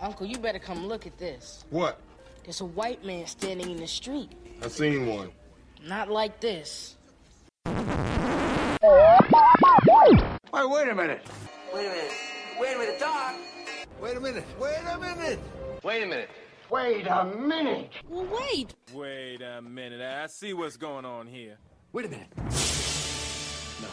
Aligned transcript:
Uncle, 0.00 0.26
you 0.26 0.38
better 0.38 0.58
come 0.60 0.86
look 0.86 1.06
at 1.06 1.18
this. 1.18 1.64
What? 1.70 2.00
There's 2.44 2.60
a 2.60 2.64
white 2.64 3.04
man 3.04 3.26
standing 3.26 3.70
in 3.70 3.78
the 3.78 3.86
street. 3.86 4.30
I 4.62 4.68
seen 4.68 5.06
one. 5.06 5.30
Not 5.84 6.08
like 6.08 6.40
this. 6.40 6.96
Hey, 7.64 7.72
wait 10.64 10.88
a 10.88 10.94
minute. 10.94 11.26
Wait 11.74 11.86
a 11.86 11.90
minute. 11.90 12.12
Wait 12.60 12.74
a 12.74 12.78
minute, 12.78 13.00
Doc. 13.00 13.34
Wait 14.00 14.16
a 14.16 14.20
minute. 14.20 14.44
Wait 14.60 14.76
a 14.88 14.98
minute. 14.98 15.38
Wait 15.82 16.02
a 16.02 16.06
minute. 16.06 16.30
Wait 16.70 17.06
a 17.06 17.24
minute. 17.24 17.90
Well, 18.08 18.26
wait. 18.40 18.74
Wait 18.92 19.42
a 19.42 19.60
minute. 19.60 20.00
I 20.00 20.26
see 20.26 20.52
what's 20.52 20.76
going 20.76 21.04
on 21.04 21.26
here. 21.26 21.58
Wait 21.92 22.06
a 22.06 22.08
minute. 22.08 22.28
No. 22.36 23.88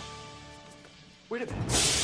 Wait 1.29 1.41
a 1.41 1.45
minute. 1.45 1.94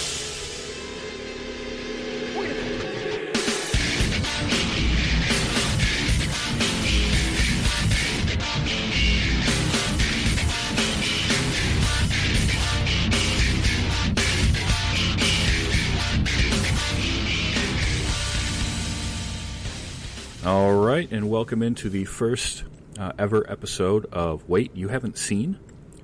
All 20.44 20.74
right, 20.74 21.08
and 21.12 21.30
welcome 21.30 21.62
into 21.62 21.88
the 21.88 22.06
first 22.06 22.64
uh, 22.98 23.12
ever 23.20 23.46
episode 23.48 24.08
of 24.08 24.50
Wait 24.50 24.76
You 24.76 24.88
Haven't 24.88 25.16
Seen, 25.16 25.60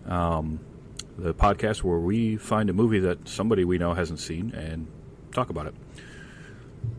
um, 0.05 0.59
the 1.17 1.33
podcast 1.33 1.81
where 1.81 1.97
we 1.97 2.37
find 2.37 2.69
a 2.69 2.73
movie 2.73 2.99
that 2.99 3.27
somebody 3.27 3.65
we 3.65 3.79
know 3.79 3.95
hasn't 3.95 4.19
seen 4.19 4.53
and 4.53 4.85
talk 5.31 5.49
about 5.49 5.65
it. 5.65 5.75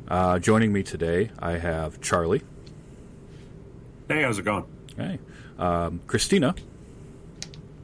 Uh, 0.09 0.41
joining 0.41 0.73
me 0.73 0.83
today, 0.83 1.31
I 1.39 1.53
have 1.53 2.01
Charlie. 2.01 2.43
Hey, 4.09 4.23
how's 4.23 4.41
it 4.41 4.45
going? 4.45 4.65
Hey, 4.97 5.21
um, 5.61 6.01
Christina. 6.09 6.57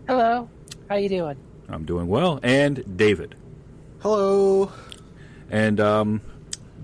Hello. 0.09 0.49
How 0.89 0.97
you 0.97 1.09
doing? 1.09 1.37
I'm 1.69 1.85
doing 1.85 2.09
well, 2.09 2.41
and 2.43 2.97
David. 2.97 3.37
Hello. 4.01 4.73
And 5.49 5.79
um, 5.79 6.23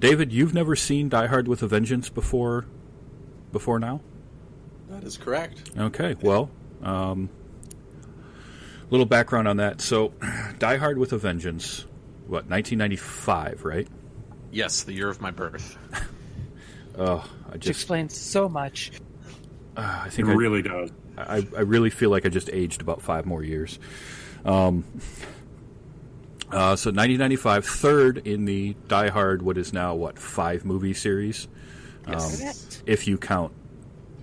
David, 0.00 0.32
you've 0.32 0.54
never 0.54 0.74
seen 0.74 1.08
Die 1.08 1.26
Hard 1.26 1.46
with 1.46 1.62
a 1.62 1.66
Vengeance 1.68 2.08
before. 2.08 2.66
Before 3.52 3.78
now. 3.78 4.00
That 4.88 5.04
is 5.04 5.16
correct. 5.16 5.70
Okay, 5.78 6.16
well, 6.20 6.50
um, 6.82 7.28
little 8.90 9.06
background 9.06 9.46
on 9.46 9.58
that. 9.58 9.80
So, 9.80 10.12
Die 10.58 10.76
Hard 10.76 10.98
with 10.98 11.12
a 11.12 11.18
Vengeance, 11.18 11.84
what, 12.26 12.48
1995, 12.48 13.64
right? 13.64 13.86
Yes, 14.50 14.82
the 14.82 14.92
year 14.92 15.08
of 15.08 15.20
my 15.20 15.30
birth. 15.30 15.76
Oh, 16.98 17.24
I 17.48 17.52
Which 17.52 17.62
just, 17.62 17.80
explains 17.80 18.18
so 18.18 18.48
much. 18.48 18.90
uh, 19.76 20.00
I 20.02 20.06
It 20.08 20.12
think 20.12 20.28
I, 20.28 20.32
really 20.32 20.60
does. 20.60 20.90
I, 21.16 21.46
I 21.56 21.60
really 21.60 21.88
feel 21.88 22.10
like 22.10 22.26
I 22.26 22.28
just 22.28 22.50
aged 22.52 22.82
about 22.82 23.00
five 23.00 23.26
more 23.26 23.44
years. 23.44 23.78
Um, 24.44 24.84
uh, 26.52 26.76
so 26.76 26.90
1995, 26.90 27.64
third 27.64 28.18
in 28.26 28.44
the 28.44 28.74
Die 28.88 29.08
Hard, 29.08 29.42
what 29.42 29.56
is 29.56 29.72
now 29.72 29.94
what 29.94 30.18
five 30.18 30.64
movie 30.64 30.94
series, 30.94 31.48
Correct. 32.04 32.82
if 32.86 33.06
you 33.06 33.18
count 33.18 33.52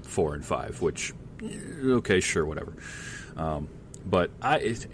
four 0.03 0.33
and 0.33 0.43
five, 0.45 0.81
which 0.81 1.13
eh, 1.43 1.55
okay, 1.85 2.19
sure, 2.19 2.45
whatever. 2.45 2.73
Um, 3.35 3.69
but 4.05 4.31
I, 4.41 4.57
it, 4.57 4.87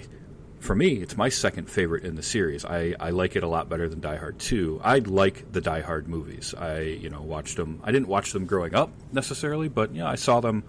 for 0.59 0.75
me, 0.75 0.93
it's 0.93 1.17
my 1.17 1.29
second 1.29 1.69
favorite 1.69 2.05
in 2.05 2.15
the 2.15 2.23
series. 2.23 2.63
I, 2.65 2.95
I 2.99 3.09
like 3.09 3.35
it 3.35 3.43
a 3.43 3.47
lot 3.47 3.67
better 3.67 3.89
than 3.89 3.99
Die 3.99 4.15
Hard 4.15 4.39
Two. 4.39 4.79
I 4.83 4.99
like 4.99 5.51
the 5.51 5.61
Die 5.61 5.81
Hard 5.81 6.07
movies. 6.07 6.53
I 6.57 6.79
you 6.81 7.09
know 7.09 7.21
watched 7.21 7.57
them. 7.57 7.81
I 7.83 7.91
didn't 7.91 8.07
watch 8.07 8.31
them 8.31 8.45
growing 8.45 8.73
up 8.73 8.91
necessarily, 9.11 9.69
but 9.69 9.93
yeah, 9.93 10.07
I 10.07 10.15
saw 10.15 10.39
them. 10.39 10.63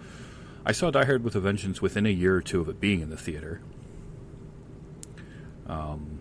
I 0.66 0.72
saw 0.72 0.90
Die 0.90 1.04
Hard 1.04 1.22
with 1.24 1.36
a 1.36 1.40
Vengeance 1.40 1.82
within 1.82 2.06
a 2.06 2.10
year 2.10 2.36
or 2.36 2.40
two 2.40 2.60
of 2.60 2.68
it 2.68 2.80
being 2.80 3.00
in 3.00 3.10
the 3.10 3.16
theater. 3.16 3.60
Um, 5.66 6.18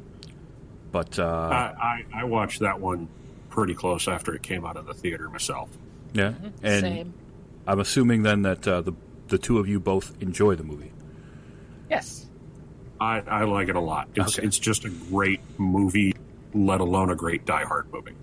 but 0.93 1.19
uh, 1.19 1.25
I, 1.25 2.05
I, 2.13 2.21
I 2.21 2.23
watched 2.23 2.61
that 2.61 2.79
one 2.79 3.09
pretty 3.49 3.73
close 3.73 4.07
after 4.07 4.33
it 4.33 4.41
came 4.43 4.65
out 4.65 4.77
of 4.77 4.85
the 4.85 4.93
theater 4.93 5.27
myself. 5.29 5.69
yeah, 6.13 6.33
and 6.63 6.81
Same. 6.81 7.13
I'm 7.67 7.79
assuming 7.81 8.23
then 8.23 8.43
that 8.43 8.65
uh, 8.65 8.79
the 8.81 8.93
the 9.27 9.37
two 9.37 9.59
of 9.59 9.67
you 9.67 9.79
both 9.81 10.13
enjoy 10.21 10.55
the 10.55 10.63
movie. 10.63 10.91
Yes. 11.89 12.25
I, 12.99 13.19
I 13.27 13.43
like 13.43 13.67
it 13.69 13.75
a 13.75 13.79
lot. 13.81 14.07
It's, 14.15 14.37
Okay. 14.37 14.47
it's 14.47 14.59
just 14.59 14.85
a 14.85 14.89
great 14.89 15.41
movie, 15.57 16.13
let 16.53 16.79
alone 16.81 17.09
a 17.09 17.15
great 17.15 17.45
Die 17.45 17.63
Hard 17.65 17.91
movie. 17.91 18.13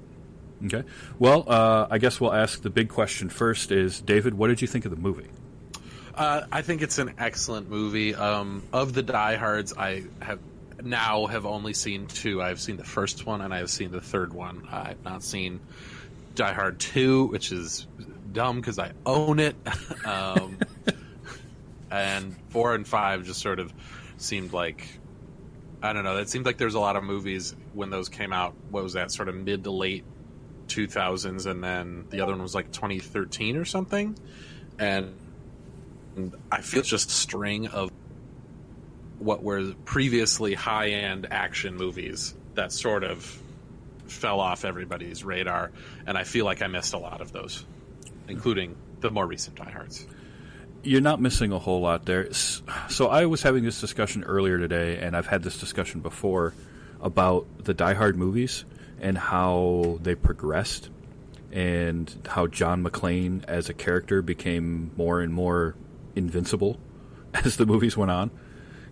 Okay. 0.66 0.84
Well, 1.18 1.44
uh, 1.48 1.86
I 1.90 1.98
guess 1.98 2.20
we'll 2.20 2.32
ask 2.32 2.62
the 2.62 2.70
big 2.70 2.88
question 2.88 3.28
first. 3.28 3.72
Is 3.72 4.00
David, 4.00 4.34
what 4.34 4.48
did 4.48 4.62
you 4.62 4.68
think 4.68 4.84
of 4.84 4.90
the 4.90 4.96
movie? 4.96 5.26
Uh, 6.14 6.42
I 6.52 6.62
think 6.62 6.82
it's 6.82 6.98
an 6.98 7.14
excellent 7.18 7.68
movie. 7.70 8.14
Um, 8.14 8.62
of 8.72 8.92
the 8.92 9.02
diehards, 9.02 9.72
I 9.76 10.04
have 10.20 10.38
now 10.84 11.26
have 11.26 11.46
only 11.46 11.72
seen 11.74 12.06
two. 12.06 12.42
I've 12.42 12.60
seen 12.60 12.76
the 12.76 12.84
first 12.84 13.26
one 13.26 13.40
and 13.40 13.52
I 13.52 13.58
have 13.58 13.70
seen 13.70 13.90
the 13.90 14.00
third 14.00 14.32
one. 14.32 14.66
I've 14.70 15.02
not 15.04 15.22
seen 15.22 15.60
Die 16.34 16.52
Hard 16.52 16.78
Two, 16.78 17.26
which 17.26 17.52
is 17.52 17.86
dumb 18.32 18.56
because 18.56 18.78
I 18.78 18.92
own 19.04 19.38
it. 19.38 19.56
um, 20.04 20.58
and 21.90 22.36
four 22.50 22.74
and 22.74 22.86
five 22.86 23.24
just 23.24 23.40
sort 23.40 23.58
of 23.58 23.72
seemed 24.16 24.52
like 24.52 24.86
I 25.82 25.92
don't 25.92 26.04
know. 26.04 26.18
It 26.18 26.28
seemed 26.28 26.44
like 26.44 26.58
there's 26.58 26.74
a 26.74 26.80
lot 26.80 26.96
of 26.96 27.04
movies 27.04 27.54
when 27.72 27.90
those 27.90 28.08
came 28.08 28.32
out. 28.32 28.54
What 28.70 28.82
was 28.82 28.92
that? 28.92 29.10
Sort 29.10 29.28
of 29.28 29.34
mid 29.34 29.64
to 29.64 29.70
late 29.70 30.04
2000s, 30.66 31.46
and 31.46 31.64
then 31.64 32.04
the 32.10 32.20
other 32.20 32.32
one 32.32 32.42
was 32.42 32.54
like 32.54 32.70
2013 32.70 33.56
or 33.56 33.64
something. 33.64 34.18
And 34.78 35.14
I 36.52 36.60
feel 36.60 36.82
just 36.82 37.08
a 37.08 37.12
string 37.12 37.68
of 37.68 37.90
what 39.20 39.42
were 39.42 39.72
previously 39.84 40.54
high 40.54 40.88
end 40.88 41.28
action 41.30 41.76
movies 41.76 42.34
that 42.54 42.72
sort 42.72 43.04
of 43.04 43.38
fell 44.06 44.40
off 44.40 44.64
everybody's 44.64 45.22
radar. 45.24 45.70
And 46.06 46.18
I 46.18 46.24
feel 46.24 46.44
like 46.44 46.62
I 46.62 46.66
missed 46.66 46.94
a 46.94 46.98
lot 46.98 47.20
of 47.20 47.30
those, 47.30 47.64
including 48.28 48.76
the 49.00 49.10
more 49.10 49.26
recent 49.26 49.56
diehards. 49.56 50.06
You're 50.82 51.02
not 51.02 51.20
missing 51.20 51.52
a 51.52 51.58
whole 51.58 51.80
lot 51.80 52.06
there. 52.06 52.32
So 52.32 53.08
I 53.08 53.26
was 53.26 53.42
having 53.42 53.64
this 53.64 53.80
discussion 53.80 54.24
earlier 54.24 54.58
today, 54.58 54.98
and 54.98 55.14
I've 55.14 55.26
had 55.26 55.42
this 55.42 55.58
discussion 55.58 56.00
before 56.00 56.54
about 57.02 57.46
the 57.64 57.74
Die 57.74 57.94
Hard 57.94 58.16
movies 58.16 58.64
and 59.00 59.16
how 59.16 59.98
they 60.02 60.14
progressed, 60.14 60.90
and 61.52 62.14
how 62.26 62.46
John 62.46 62.84
McClane 62.84 63.44
as 63.44 63.68
a 63.68 63.74
character 63.74 64.22
became 64.22 64.90
more 64.96 65.20
and 65.20 65.32
more 65.32 65.74
invincible 66.14 66.78
as 67.34 67.56
the 67.56 67.66
movies 67.66 67.96
went 67.96 68.10
on. 68.10 68.30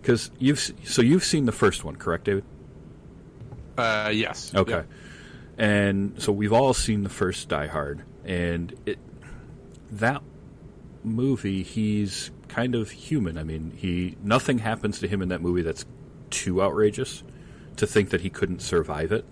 Because 0.01 0.31
you've 0.39 0.59
so 0.59 1.01
you've 1.01 1.23
seen 1.23 1.45
the 1.45 1.51
first 1.51 1.83
one, 1.83 1.95
correct, 1.95 2.25
David? 2.25 2.43
Uh, 3.77 4.11
yes. 4.13 4.53
Okay. 4.53 4.71
Yep. 4.71 4.87
And 5.57 6.21
so 6.21 6.31
we've 6.31 6.53
all 6.53 6.73
seen 6.73 7.03
the 7.03 7.09
first 7.09 7.49
Die 7.49 7.67
Hard, 7.67 8.03
and 8.23 8.73
it 8.85 8.97
that 9.91 10.21
movie 11.03 11.63
he's 11.63 12.31
kind 12.47 12.75
of 12.75 12.89
human. 12.91 13.37
I 13.37 13.43
mean, 13.43 13.73
he 13.75 14.15
nothing 14.23 14.59
happens 14.59 14.99
to 14.99 15.07
him 15.07 15.21
in 15.21 15.29
that 15.29 15.41
movie 15.41 15.61
that's 15.61 15.85
too 16.29 16.61
outrageous 16.61 17.23
to 17.77 17.87
think 17.87 18.09
that 18.09 18.21
he 18.21 18.29
couldn't 18.29 18.61
survive 18.61 19.11
it. 19.11 19.25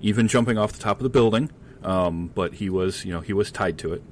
Even 0.00 0.28
jumping 0.28 0.58
off 0.58 0.72
the 0.72 0.78
top 0.78 0.98
of 0.98 1.02
the 1.02 1.10
building, 1.10 1.50
um, 1.82 2.30
but 2.34 2.54
he 2.54 2.70
was, 2.70 3.04
you 3.04 3.12
know, 3.12 3.20
he 3.20 3.32
was 3.32 3.50
tied 3.50 3.78
to 3.78 3.92
it. 3.92 4.02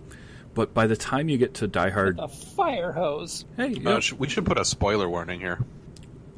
But 0.56 0.72
by 0.74 0.86
the 0.88 0.96
time 0.96 1.28
you 1.28 1.36
get 1.38 1.54
to 1.54 1.68
Die 1.68 1.90
Hard, 1.90 2.18
A 2.18 2.26
fire 2.28 2.90
hose. 2.90 3.44
hey, 3.56 3.74
Uh, 3.74 3.90
yeah, 3.90 4.00
sh- 4.00 4.14
we 4.14 4.26
should 4.28 4.46
put 4.46 4.58
a 4.58 4.64
spoiler 4.64 5.06
warning 5.08 5.38
here 5.38 5.58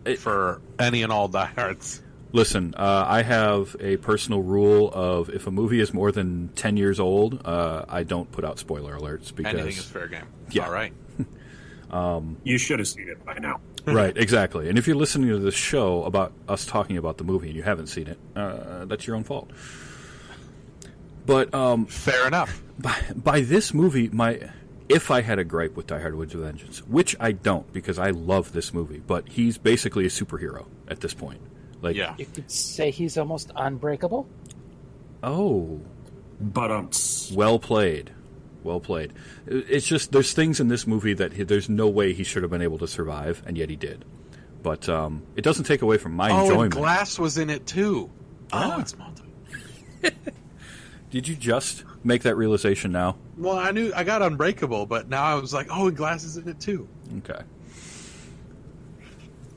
It- 0.04 0.18
for 0.18 0.60
any 0.78 1.02
and 1.04 1.10
all 1.12 1.28
Die 1.28 1.46
Hards. 1.56 2.02
Listen, 2.32 2.74
uh, 2.76 3.04
I 3.08 3.22
have 3.22 3.74
a 3.80 3.96
personal 3.98 4.42
rule 4.42 4.90
of 4.92 5.30
if 5.30 5.46
a 5.46 5.50
movie 5.50 5.80
is 5.80 5.94
more 5.94 6.10
than 6.12 6.50
ten 6.56 6.76
years 6.76 6.98
old, 7.00 7.41
uh, 7.47 7.84
I 7.88 8.03
don't 8.03 8.30
put 8.30 8.44
out 8.44 8.59
spoiler 8.59 8.98
alerts 8.98 9.34
because 9.34 9.54
Anything 9.54 9.78
is 9.78 9.84
fair 9.84 10.09
game. 10.09 10.26
Yeah. 10.50 10.66
All 10.66 10.72
right. 10.72 10.92
You 12.44 12.59
should 12.59 12.80
have 12.80 12.88
seen 12.88 13.09
it 13.09 13.24
by 13.24 13.38
now. 13.38 13.60
right, 13.86 14.14
exactly. 14.16 14.68
And 14.68 14.76
if 14.78 14.86
you're 14.86 14.97
listening 14.97 15.28
to 15.30 15.38
this 15.38 15.54
show 15.54 16.03
about 16.04 16.32
us 16.47 16.66
talking 16.66 16.98
about 16.98 17.16
the 17.16 17.24
movie 17.24 17.47
and 17.47 17.56
you 17.56 17.62
haven't 17.62 17.86
seen 17.86 18.09
it, 18.09 18.18
uh, 18.36 18.84
that's 18.84 19.06
your 19.06 19.16
own 19.16 19.24
fault. 19.24 19.50
But 21.28 21.54
um, 21.54 21.86
Fair 21.86 22.27
enough. 22.27 22.60
by, 22.80 22.97
by 23.15 23.41
this 23.42 23.72
movie, 23.72 24.09
my 24.09 24.41
if 24.89 25.10
I 25.10 25.21
had 25.21 25.39
a 25.39 25.45
gripe 25.45 25.77
with 25.77 25.86
Die 25.89 26.01
Hard 26.01 26.15
with 26.15 26.34
a 26.34 26.39
Vengeance, 26.39 26.78
which 26.86 27.15
I 27.21 27.33
don't 27.33 27.71
because 27.72 27.98
I 27.98 28.10
love 28.10 28.53
this 28.53 28.72
movie, 28.72 29.01
but 29.07 29.28
he's 29.28 29.59
basically 29.59 30.07
a 30.07 30.09
superhero 30.09 30.65
at 30.89 31.01
this 31.01 31.13
point. 31.13 31.41
Like, 31.83 31.95
Yeah. 31.95 32.15
You 32.19 32.25
could 32.25 32.51
say 32.51 32.91
he's 32.91 33.19
almost 33.19 33.53
unbreakable. 33.54 34.27
oh, 35.22 35.80
But 36.41 36.71
um, 36.71 36.91
Well 37.34 37.59
played. 37.59 38.10
Well 38.65 38.81
played. 38.81 39.13
It's 39.47 39.86
just 39.86 40.10
there's 40.13 40.33
things 40.33 40.60
in 40.60 40.69
this 40.69 40.86
movie 40.86 41.13
that 41.15 41.34
he, 41.34 41.42
there's 41.45 41.69
no 41.69 41.89
way 41.89 42.13
he 42.15 42.24
should 42.24 42.42
have 42.42 42.51
been 42.51 42.63
able 42.63 42.78
to 42.78 42.89
survive, 42.89 43.42
and 43.47 43.57
yet 43.59 43.69
he 43.71 43.77
did. 43.77 44.04
But 44.63 44.89
um, 44.89 45.22
it 45.36 45.42
doesn't 45.42 45.65
take 45.65 45.83
away 45.83 45.98
from 45.98 46.13
my 46.15 46.31
Oh, 46.31 46.36
and 46.39 46.47
enjoyment. 46.47 46.74
Glass 46.74 47.19
was 47.19 47.36
in 47.39 47.51
it 47.51 47.66
too. 47.66 48.10
Oh, 48.53 48.81
it's 48.81 48.97
multi. 48.97 49.22
Did 51.10 51.27
you 51.27 51.34
just 51.37 51.84
make 52.05 52.22
that 52.22 52.37
realization 52.37 52.93
now? 52.93 53.16
Well, 53.37 53.57
I 53.57 53.71
knew 53.71 53.93
I 53.97 54.05
got 54.05 54.21
Unbreakable, 54.22 54.87
but 54.87 55.09
now 55.09 55.22
I 55.25 55.34
was 55.37 55.55
like, 55.55 55.69
oh, 55.71 55.89
and 55.89 55.97
Glass 55.97 56.22
is 56.25 56.37
in 56.37 56.49
it 56.49 56.60
too. 56.60 56.87
Okay. 57.19 57.41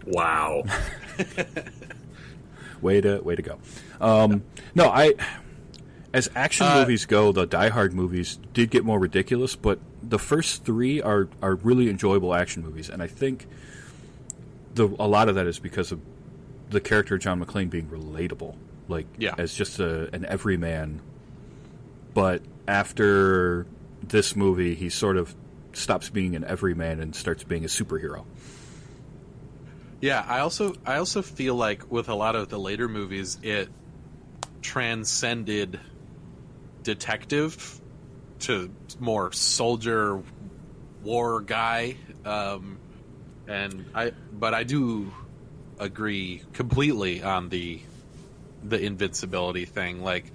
Wow. 0.06 0.64
Way 2.82 3.00
to 3.02 3.20
way 3.22 3.36
to 3.36 3.42
go. 3.44 3.60
Um, 4.00 4.44
no, 4.74 4.90
I 4.90 5.14
as 6.16 6.32
action 6.36 6.66
Uh, 6.66 6.80
movies 6.80 7.06
go, 7.06 7.32
the 7.32 7.46
Die 7.46 7.70
Hard 7.70 7.94
movies 7.94 8.40
did 8.54 8.72
get 8.72 8.84
more 8.84 8.98
ridiculous, 9.00 9.56
but 9.56 9.78
the 10.02 10.18
first 10.18 10.66
three 10.66 11.00
are 11.00 11.28
are 11.44 11.54
really 11.56 11.90
enjoyable 11.92 12.34
action 12.34 12.64
movies, 12.64 12.90
and 12.90 13.04
I 13.04 13.06
think 13.06 13.46
the 14.74 14.86
a 14.98 15.06
lot 15.08 15.30
of 15.30 15.36
that 15.36 15.46
is 15.46 15.60
because 15.60 15.92
of 15.92 16.00
the 16.72 16.82
character 16.82 17.14
of 17.16 17.22
John 17.22 17.44
McClane 17.46 17.70
being 17.70 17.86
relatable, 17.86 18.56
like 18.88 19.06
Yeah. 19.20 19.36
as 19.38 19.54
just 19.54 19.80
a, 19.80 20.10
an 20.16 20.26
everyman. 20.26 21.02
But 22.14 22.42
after 22.68 23.66
this 24.02 24.36
movie, 24.36 24.76
he 24.76 24.90
sort 24.90 25.18
of 25.18 25.36
stops 25.74 26.10
being 26.10 26.36
an 26.36 26.44
everyman 26.44 27.00
and 27.00 27.16
starts 27.16 27.44
being 27.44 27.64
a 27.64 27.68
superhero. 27.68 28.26
Yeah, 30.02 30.26
I 30.28 30.40
also 30.40 30.74
I 30.86 30.98
also 30.98 31.22
feel 31.22 31.56
like 31.56 31.92
with 31.92 32.10
a 32.10 32.16
lot 32.16 32.36
of 32.36 32.50
the 32.50 32.60
later 32.60 32.88
movies, 32.88 33.38
it 33.44 33.70
transcended 34.62 35.80
detective 36.84 37.80
to 38.40 38.72
more 39.00 39.32
soldier 39.32 40.22
war 41.04 41.42
guy, 41.42 41.98
um, 42.26 42.80
and 43.48 43.86
I 43.94 44.12
but 44.32 44.56
I 44.56 44.64
do 44.64 45.14
agree 45.80 46.42
completely 46.54 47.22
on 47.22 47.50
the 47.50 47.80
the 48.64 48.80
invincibility 48.80 49.66
thing. 49.66 50.04
Like 50.04 50.32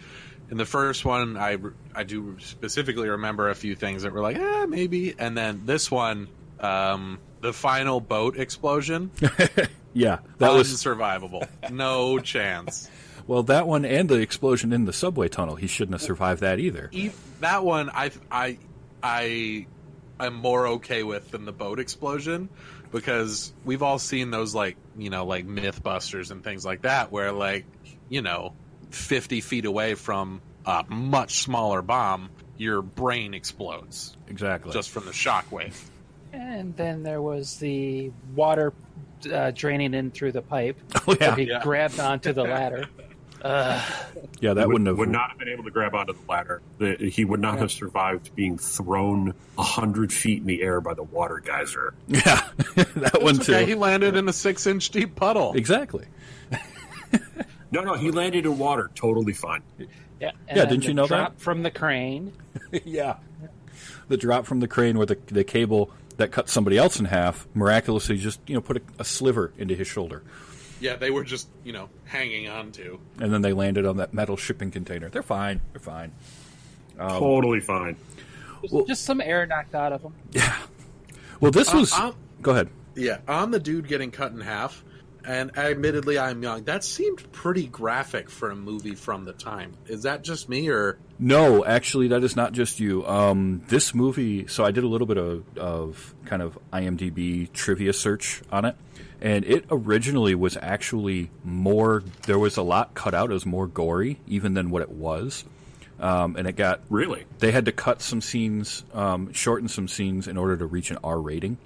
in 0.51 0.57
the 0.57 0.67
first 0.67 1.05
one, 1.05 1.37
I 1.37 1.59
I 1.95 2.05
do 2.05 2.37
specifically 2.41 3.09
remember 3.09 3.51
a 3.51 3.55
few 3.55 3.75
things 3.75 4.03
that 4.03 4.13
were 4.13 4.21
like, 4.21 4.37
eh, 4.37 4.67
maybe, 4.67 5.15
and 5.19 5.37
then 5.37 5.63
this 5.65 5.91
one, 5.91 6.29
um, 6.61 7.19
the 7.41 7.53
final 7.53 8.01
boat 8.01 8.39
explosion 8.39 9.11
Yeah, 9.97 10.19
that 10.39 10.53
was 10.53 10.71
unsurvivable. 10.71 11.49
no 11.73 12.19
chance. 12.19 12.91
well 13.27 13.43
that 13.45 13.67
one 13.67 13.87
and 13.87 14.09
the 14.11 14.17
explosion 14.17 14.75
in 14.75 14.85
the 14.85 14.93
subway 14.93 15.29
tunnel. 15.29 15.57
He 15.57 15.67
shouldn't 15.67 15.95
have 15.95 16.03
survived 16.03 16.43
that 16.43 16.59
either. 16.61 16.91
That 17.41 17.65
one, 17.65 17.89
I, 17.89 18.11
I, 18.31 18.59
I, 19.03 19.67
am 20.21 20.35
more 20.35 20.67
okay 20.69 21.03
with 21.03 21.31
than 21.31 21.47
the 21.47 21.53
boat 21.53 21.81
explosion 21.81 22.51
because 22.93 23.55
we've 23.65 23.83
all 23.83 23.99
seen 23.99 24.31
those 24.31 24.55
like 24.55 24.77
you 24.99 25.09
know 25.09 25.25
like 25.25 25.47
MythBusters 25.47 26.31
and 26.31 26.45
things 26.45 26.65
like 26.65 26.83
that 26.83 27.11
where 27.11 27.33
like 27.33 27.65
you 28.11 28.21
know 28.21 28.53
fifty 28.91 29.41
feet 29.41 29.65
away 29.65 29.95
from 29.95 30.41
a 30.65 30.85
much 30.89 31.41
smaller 31.41 31.83
bomb, 31.83 32.31
your 32.57 32.83
brain 32.83 33.35
explodes 33.35 34.17
Exactly. 34.29 34.73
just 34.73 34.91
from 34.91 35.05
the 35.05 35.13
shockwave. 35.13 35.75
And 36.33 36.77
then 36.77 37.03
there 37.03 37.23
was 37.23 37.57
the 37.59 38.11
water 38.35 38.73
uh, 39.33 39.53
draining 39.53 39.95
in 39.95 40.11
through 40.11 40.33
the 40.33 40.43
pipe. 40.43 40.77
Oh, 41.09 41.17
yeah. 41.21 41.29
where 41.29 41.37
he 41.37 41.43
Yeah. 41.45 41.63
grabbed 41.63 42.01
onto 42.01 42.33
the 42.33 42.43
ladder. 42.45 42.87
Uh, 43.43 43.81
yeah, 44.41 44.55
that 44.55 44.67
would, 44.67 44.73
wouldn't 44.73 44.89
have 44.89 44.99
would 44.99 45.11
not 45.11 45.29
have 45.29 45.39
been 45.39 45.51
able 45.51 45.63
to 45.63 45.71
grab 45.71 45.95
onto 45.95 46.15
the 46.15 46.19
ladder. 46.29 46.63
The, 46.79 46.97
he 46.97 47.25
would 47.25 47.39
not 47.39 47.59
have 47.59 47.71
survived 47.71 48.35
being 48.35 48.57
thrown 48.59 49.35
a 49.57 49.63
hundred 49.63 50.11
feet 50.13 50.41
in 50.41 50.47
the 50.47 50.63
air 50.63 50.81
by 50.81 50.95
the 50.95 51.03
water 51.05 51.41
geyser. 51.45 51.95
Yeah, 52.09 52.43
that 52.97 53.23
one 53.23 53.37
It's 53.37 53.47
too. 53.47 53.55
okay, 53.55 53.67
he 53.67 53.75
landed 53.77 54.17
in 54.17 54.27
a 54.29 54.33
six 54.33 54.67
inch 54.67 54.89
deep 54.89 55.15
puddle. 55.15 55.53
Exactly. 55.53 56.07
No, 57.71 57.81
no, 57.83 57.95
he 57.95 58.11
landed 58.11 58.47
in 58.47 58.59
water, 58.59 58.91
totally 58.95 59.33
fine. 59.33 59.63
yeah, 59.79 60.31
Yeah, 60.49 60.55
didn't 60.67 60.81
the 60.83 60.87
you 60.89 60.95
know 60.95 61.07
that? 61.09 61.39
from 61.41 61.63
the 61.63 61.71
crane. 61.71 62.33
yeah. 62.85 63.17
The 64.09 64.17
drop 64.17 64.47
from 64.47 64.61
the 64.61 64.69
crane 64.69 64.97
where 64.97 65.07
the 65.07 65.19
the 65.27 65.45
cable 65.45 65.91
that 66.17 66.31
cut 66.33 66.49
somebody 66.49 66.79
else 66.79 66.99
in 66.99 67.05
half 67.07 67.47
miraculously 67.55 68.17
just 68.17 68.41
you 68.47 68.55
know 68.55 68.61
put 68.61 68.77
a, 68.79 68.83
a 69.01 69.05
sliver 69.05 69.53
into 69.59 69.75
his 69.75 69.87
shoulder, 69.89 70.23
Yeah, 70.81 70.97
they 70.97 71.11
were 71.11 71.25
just 71.25 71.49
you 71.65 71.73
know 71.73 71.89
hanging 72.05 72.49
on 72.49 72.71
to. 72.73 72.99
and 73.21 73.33
then 73.33 73.43
they 73.43 73.53
landed 73.53 73.85
on 73.85 73.97
that 73.99 74.15
metal 74.15 74.37
shipping 74.37 74.71
container. 74.71 75.09
They're 75.09 75.23
fine. 75.23 75.61
They're 75.73 75.81
fine. 75.81 76.13
Um, 76.99 77.11
totally 77.19 77.61
fine. 77.61 77.97
Just, 78.63 78.87
just 78.87 79.05
some 79.05 79.21
air 79.21 79.45
knocked 79.45 79.75
out 79.75 79.93
of 79.93 80.03
them. 80.03 80.15
Yeah. 80.33 80.57
Well, 81.41 81.51
this 81.51 81.75
uh, 81.75 81.79
was. 81.79 81.93
I'm- 81.93 82.15
go 82.41 82.53
ahead. 82.53 82.69
Yeah, 82.95 83.19
on 83.29 83.51
the 83.51 83.59
dude 83.61 83.89
getting 83.89 84.11
cut 84.11 84.33
in 84.33 84.41
half, 84.41 84.83
and 85.27 85.57
admittedly, 85.59 86.19
I'm 86.19 86.43
young. 86.43 86.65
That 86.65 86.85
seemed 86.85 87.31
pretty 87.33 87.67
graphic 87.67 88.31
for 88.31 88.51
a 88.51 88.57
movie 88.57 88.95
from 88.95 89.25
the 89.25 89.33
time. 89.33 89.73
Is 89.87 90.05
that 90.05 90.23
just 90.25 90.49
me, 90.49 90.69
or 90.69 90.99
No, 91.19 91.65
actually, 91.65 92.09
that 92.09 92.23
is 92.25 92.37
not 92.37 92.53
just 92.53 92.79
you. 92.81 93.07
Um, 93.07 93.63
this 93.69 93.95
movie. 93.95 94.47
So 94.47 94.65
I 94.65 94.71
did 94.71 94.85
a 94.85 94.89
little 94.89 95.07
bit 95.07 95.19
of, 95.19 95.45
of 95.59 96.15
kind 96.25 96.43
of 96.43 96.59
IMDb 96.73 97.53
trivia 97.53 97.93
search 97.93 98.43
on 98.53 98.65
it, 98.65 98.77
and 99.21 99.45
it 99.45 99.65
originally 99.71 100.35
was 100.35 100.57
actually 100.63 101.31
more. 101.45 102.03
There 102.27 102.39
was 102.39 102.57
a 102.57 102.63
lot 102.63 102.95
cut 102.95 103.13
out. 103.15 103.31
It 103.31 103.35
was 103.35 103.47
more 103.47 103.67
gory 103.67 104.19
even 104.27 104.55
than 104.55 104.71
what 104.71 104.83
it 104.83 104.91
was, 104.91 105.45
um, 106.01 106.37
and 106.37 106.47
it 106.47 106.57
got 106.57 106.81
Really? 106.89 107.25
they 107.41 107.51
had 107.53 107.65
to 107.65 107.73
cut 107.73 108.01
some 108.03 108.21
scenes, 108.21 108.85
um, 108.95 109.33
shorten 109.33 109.69
some 109.69 109.89
scenes 109.89 110.29
in 110.29 110.37
order 110.37 110.57
to 110.57 110.67
reach 110.67 110.91
an 110.91 110.99
R 111.03 111.21
rating. 111.21 111.59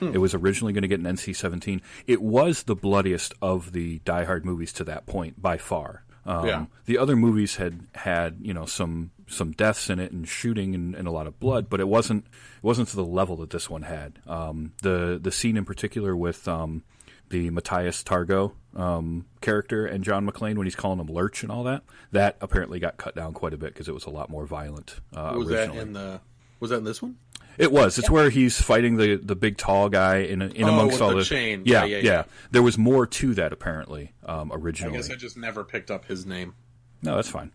It 0.00 0.18
was 0.18 0.34
originally 0.34 0.72
going 0.72 0.82
to 0.82 0.88
get 0.88 1.00
an 1.00 1.06
NC 1.06 1.36
17. 1.36 1.82
It 2.06 2.22
was 2.22 2.64
the 2.64 2.76
bloodiest 2.76 3.34
of 3.40 3.72
the 3.72 4.00
Die 4.00 4.24
Hard 4.24 4.44
movies 4.44 4.72
to 4.74 4.84
that 4.84 5.06
point 5.06 5.40
by 5.40 5.56
far. 5.56 6.04
Um, 6.26 6.46
Yeah. 6.46 6.66
The 6.86 6.98
other 6.98 7.16
movies 7.16 7.56
had 7.56 7.86
had 7.94 8.38
you 8.40 8.54
know 8.54 8.66
some 8.66 9.10
some 9.26 9.52
deaths 9.52 9.88
in 9.88 10.00
it 10.00 10.12
and 10.12 10.28
shooting 10.28 10.74
and, 10.74 10.94
and 10.94 11.06
a 11.06 11.10
lot 11.10 11.26
of 11.26 11.38
blood, 11.38 11.68
but 11.70 11.80
it 11.80 11.88
wasn't 11.88 12.24
it 12.26 12.62
wasn't 12.64 12.88
to 12.88 12.96
the 12.96 13.04
level 13.04 13.36
that 13.36 13.50
this 13.50 13.70
one 13.70 13.82
had. 13.82 14.18
Um, 14.26 14.72
the 14.82 15.18
the 15.22 15.32
scene 15.32 15.56
in 15.56 15.64
particular 15.64 16.16
with 16.16 16.46
um, 16.48 16.82
the 17.30 17.50
Mathias 17.50 18.02
Targo 18.02 18.52
um, 18.76 19.26
character 19.40 19.86
and 19.86 20.04
John 20.04 20.28
McClane 20.28 20.56
when 20.56 20.66
he's 20.66 20.74
calling 20.74 20.98
him 20.98 21.06
Lurch 21.06 21.42
and 21.42 21.50
all 21.50 21.64
that, 21.64 21.82
that 22.12 22.36
apparently 22.40 22.78
got 22.80 22.96
cut 22.96 23.14
down 23.14 23.32
quite 23.32 23.54
a 23.54 23.56
bit 23.56 23.72
because 23.72 23.88
it 23.88 23.94
was 23.94 24.04
a 24.04 24.10
lot 24.10 24.28
more 24.30 24.46
violent. 24.46 24.96
Uh, 25.14 25.32
was 25.36 25.48
originally. 25.48 25.78
that 25.78 25.82
in 25.82 25.92
the? 25.94 26.20
Was 26.58 26.70
that 26.70 26.78
in 26.78 26.84
this 26.84 27.00
one? 27.00 27.16
It 27.60 27.72
was. 27.72 27.98
It's 27.98 28.08
where 28.10 28.30
he's 28.30 28.60
fighting 28.60 28.96
the 28.96 29.16
the 29.16 29.36
big 29.36 29.56
tall 29.58 29.88
guy 29.88 30.18
in 30.18 30.40
in 30.42 30.64
Oh, 30.64 30.68
amongst 30.68 31.00
all 31.00 31.10
the 31.10 31.16
the 31.16 31.24
chain. 31.24 31.62
Yeah, 31.66 31.84
Yeah, 31.84 31.84
yeah, 31.84 31.96
yeah, 31.98 32.02
yeah. 32.12 32.24
There 32.50 32.62
was 32.62 32.78
more 32.78 33.06
to 33.06 33.34
that 33.34 33.52
apparently 33.52 34.12
um, 34.24 34.50
originally. 34.52 34.94
I 34.94 35.00
guess 35.00 35.10
I 35.10 35.14
just 35.16 35.36
never 35.36 35.62
picked 35.64 35.90
up 35.90 36.04
his 36.06 36.24
name. 36.26 36.54
No, 37.02 37.16
that's 37.16 37.28
fine. 37.28 37.52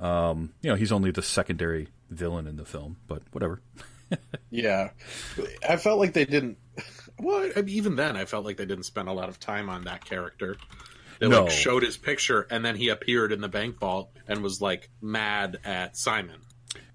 Um, 0.00 0.52
you 0.62 0.70
know, 0.70 0.76
he's 0.76 0.92
only 0.92 1.10
the 1.10 1.22
secondary 1.22 1.88
villain 2.10 2.46
in 2.46 2.56
the 2.56 2.64
film, 2.64 2.96
but 3.06 3.22
whatever. 3.32 3.60
Yeah, 4.50 4.90
I 5.68 5.76
felt 5.76 5.98
like 5.98 6.14
they 6.14 6.24
didn't. 6.24 6.56
Well, 7.18 7.50
I 7.54 7.60
mean, 7.60 7.68
even 7.68 7.96
then, 7.96 8.16
I 8.16 8.24
felt 8.24 8.46
like 8.46 8.56
they 8.56 8.64
didn't 8.64 8.84
spend 8.84 9.06
a 9.06 9.12
lot 9.12 9.28
of 9.28 9.38
time 9.38 9.68
on 9.68 9.84
that 9.84 10.02
character. 10.06 10.56
They 11.20 11.28
No. 11.28 11.42
like 11.42 11.50
showed 11.50 11.82
his 11.82 11.98
picture, 11.98 12.46
and 12.50 12.64
then 12.64 12.74
he 12.74 12.88
appeared 12.88 13.32
in 13.32 13.42
the 13.42 13.48
bank 13.48 13.78
vault 13.78 14.10
and 14.26 14.42
was 14.42 14.62
like 14.62 14.88
mad 15.02 15.58
at 15.62 15.94
Simon. 15.98 16.40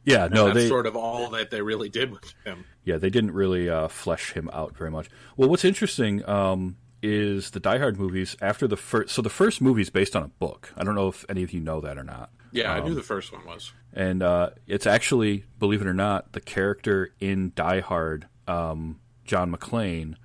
Yeah, 0.06 0.26
And 0.26 0.34
no, 0.34 0.46
that's 0.46 0.56
they 0.58 0.68
sort 0.68 0.86
of 0.86 0.96
all 0.96 1.30
that 1.32 1.50
they 1.52 1.62
really 1.62 1.90
did 1.90 2.12
with 2.12 2.34
him. 2.46 2.66
yeah 2.84 2.98
they 2.98 3.10
didn't 3.10 3.32
really 3.32 3.70
uh, 3.70 3.88
flesh 3.88 4.34
him 4.34 4.50
out 4.54 4.76
very 4.78 4.92
much. 4.92 5.10
Well, 5.38 5.50
what's 5.50 5.64
interesting 5.66 6.28
um, 6.30 6.76
is 7.02 7.52
the 7.52 7.60
Die 7.60 7.78
Hard 7.78 7.98
movies 8.00 8.36
after 8.42 8.68
the 8.68 8.78
first. 8.78 9.14
So 9.14 9.22
the 9.22 9.30
first 9.30 9.62
movie 9.62 9.82
is 9.82 9.90
based 9.90 10.16
on 10.16 10.24
a 10.24 10.28
book. 10.28 10.74
I 10.78 10.84
don't 10.84 10.96
know 10.96 11.08
if 11.08 11.26
any 11.30 11.44
of 11.44 11.54
you 11.54 11.60
know 11.62 11.80
that 11.82 11.98
or 11.98 12.04
not. 12.04 12.30
Yeah, 12.52 12.72
I 12.74 12.80
Um, 12.80 12.90
knew 12.90 12.96
the 12.96 13.02
first 13.04 13.32
one 13.34 13.46
was. 13.46 13.72
and 13.94 14.22
uh, 14.22 14.52
it's 14.68 14.86
actually, 14.86 15.46
believe 15.58 15.82
it 15.82 15.88
or 15.88 15.94
not, 15.94 16.34
the 16.34 16.42
character 16.42 17.14
in 17.20 17.52
Die 17.56 17.80
Hard, 17.80 18.28
um, 18.48 19.00
John 19.26 19.52
McClane, 19.56 20.16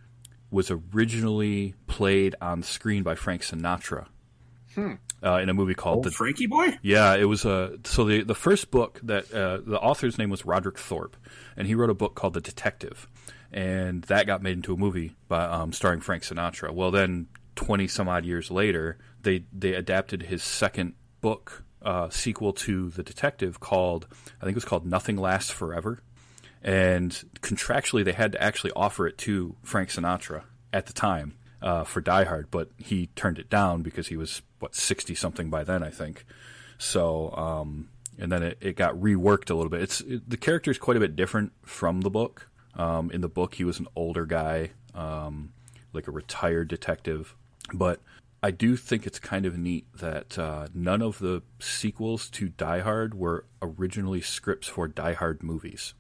was 0.51 0.71
originally 0.71 1.75
played 1.87 2.35
on 2.41 2.63
screen 2.63 3.03
by 3.03 3.15
Frank 3.15 3.43
Sinatra 3.43 4.07
uh, 5.23 5.39
in 5.43 5.49
a 5.49 5.55
movie 5.55 5.75
called 5.75 5.99
Oh, 5.99 6.09
The. 6.09 6.11
Frankie 6.11 6.47
boy? 6.47 6.79
Yeah, 6.83 7.15
it 7.17 7.25
was 7.25 7.45
uh, 7.45 7.77
so 7.85 8.05
the 8.05 8.23
the 8.23 8.35
first 8.35 8.71
book 8.71 9.01
that 9.03 9.33
uh, 9.33 9.59
the 9.65 9.79
author's 9.79 10.19
name 10.19 10.31
was 10.31 10.45
Roderick 10.45 10.79
Thorp, 10.79 11.17
and 11.57 11.67
he 11.67 11.75
wrote 11.75 11.91
a 11.91 11.95
book 11.95 12.15
called 12.15 12.35
The 12.35 12.41
Detective, 12.41 13.09
and 13.53 14.03
that 14.05 14.27
got 14.27 14.43
made 14.43 14.53
into 14.57 14.73
a 14.73 14.77
movie 14.77 15.17
by 15.29 15.45
um, 15.45 15.73
starring 15.73 16.01
Frank 16.01 16.23
Sinatra. 16.23 16.73
Well, 16.73 16.91
then 16.91 17.27
twenty 17.57 17.89
some 17.89 18.09
odd 18.09 18.25
years 18.25 18.51
later, 18.51 18.99
they 19.23 19.45
they 19.53 19.75
adapted 19.75 20.23
his 20.25 20.43
second 20.43 20.95
book 21.21 21.65
uh, 21.83 22.09
sequel 22.11 22.53
to 22.53 22.91
The 22.91 23.03
Detective 23.03 23.59
called 23.61 24.07
I 24.41 24.45
think 24.45 24.53
it 24.53 24.57
was 24.57 24.65
called 24.65 24.87
Nothing 24.87 25.17
Lasts 25.17 25.51
Forever, 25.51 26.01
and 26.63 27.11
contractually 27.41 28.05
they 28.05 28.13
had 28.13 28.33
to 28.33 28.43
actually 28.43 28.73
offer 28.77 29.07
it 29.07 29.19
to 29.19 29.57
Frank 29.63 29.89
Sinatra 29.91 30.43
at 30.73 30.87
the 30.87 30.93
time 30.93 31.35
uh, 31.63 31.85
for 31.85 32.01
Die 32.01 32.25
Hard, 32.25 32.51
but 32.51 32.71
he 32.77 33.09
turned 33.17 33.39
it 33.39 33.51
down 33.51 33.83
because 33.83 34.09
he 34.09 34.17
was 34.17 34.43
what 34.59 34.75
sixty 34.75 35.15
something 35.15 35.51
by 35.51 35.65
then, 35.65 35.83
I 35.83 35.91
think. 35.91 36.25
So, 36.79 37.33
um, 37.37 37.89
and 38.19 38.31
then 38.31 38.43
it, 38.43 38.59
it 38.61 38.77
got 38.77 38.95
reworked 38.95 39.51
a 39.51 39.55
little 39.55 39.71
bit. 39.71 39.83
It's 39.83 40.01
it, 40.03 40.29
the 40.29 40.37
character 40.37 40.71
is 40.71 40.79
quite 40.79 40.97
a 40.97 41.01
bit 41.01 41.17
different 41.17 41.53
from 41.65 42.03
the 42.03 42.11
book. 42.11 42.49
Um, 42.75 43.11
in 43.11 43.21
the 43.21 43.29
book, 43.29 43.55
he 43.55 43.65
was 43.65 43.81
an 43.81 43.89
older 43.97 44.25
guy, 44.25 44.71
um, 44.95 45.53
like 45.93 46.07
a 46.07 46.13
retired 46.13 46.69
detective, 46.69 47.35
but 47.75 48.01
I 48.41 48.53
do 48.53 48.77
think 48.77 49.05
it's 49.05 49.19
kind 49.19 49.47
of 49.47 49.59
neat 49.59 49.87
that 49.99 50.39
uh, 50.39 50.69
none 50.73 51.03
of 51.03 51.19
the 51.19 51.43
sequels 51.59 52.31
to 52.31 52.49
Die 52.51 52.81
Hard 52.81 53.15
were 53.15 53.47
originally 53.61 54.21
scripts 54.21 54.69
for 54.69 54.87
Die 54.87 55.13
Hard 55.15 55.43
movies. 55.43 55.95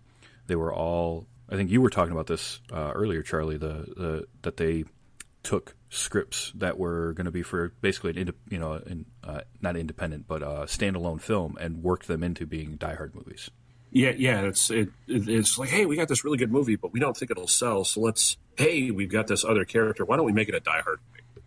They 0.46 0.54
were 0.54 0.72
all. 0.72 1.26
I 1.50 1.56
think 1.56 1.70
you 1.70 1.80
were 1.80 1.90
talking 1.90 2.12
about 2.12 2.28
this 2.28 2.60
uh, 2.72 2.92
earlier, 2.94 3.22
Charlie. 3.22 3.56
The, 3.56 3.92
the 3.96 4.26
that 4.42 4.56
they 4.56 4.84
took 5.48 5.74
scripts 5.88 6.52
that 6.54 6.76
were 6.76 7.14
going 7.14 7.24
to 7.24 7.30
be 7.30 7.42
for 7.42 7.72
basically 7.80 8.10
an 8.10 8.18
inde- 8.18 8.34
you 8.50 8.58
know 8.58 8.72
an, 8.74 9.06
uh, 9.24 9.40
not 9.62 9.78
independent 9.78 10.28
but 10.28 10.42
a 10.42 10.66
standalone 10.66 11.18
film 11.18 11.56
and 11.58 11.82
worked 11.82 12.06
them 12.06 12.22
into 12.22 12.44
being 12.44 12.76
Die 12.76 12.94
Hard 12.94 13.14
movies. 13.14 13.50
Yeah, 13.90 14.12
yeah. 14.14 14.42
It's 14.42 14.70
it, 14.70 14.90
it's 15.06 15.56
like, 15.56 15.70
hey, 15.70 15.86
we 15.86 15.96
got 15.96 16.08
this 16.08 16.22
really 16.22 16.36
good 16.36 16.52
movie, 16.52 16.76
but 16.76 16.92
we 16.92 17.00
don't 17.00 17.16
think 17.16 17.30
it'll 17.30 17.48
sell. 17.48 17.84
So 17.84 18.02
let's, 18.02 18.36
hey, 18.58 18.90
we've 18.90 19.10
got 19.10 19.26
this 19.26 19.42
other 19.42 19.64
character. 19.64 20.04
Why 20.04 20.16
don't 20.16 20.26
we 20.26 20.32
make 20.32 20.50
it 20.50 20.54
a 20.54 20.60
Die 20.60 20.82
Hard 20.84 20.98
movie? 21.10 21.46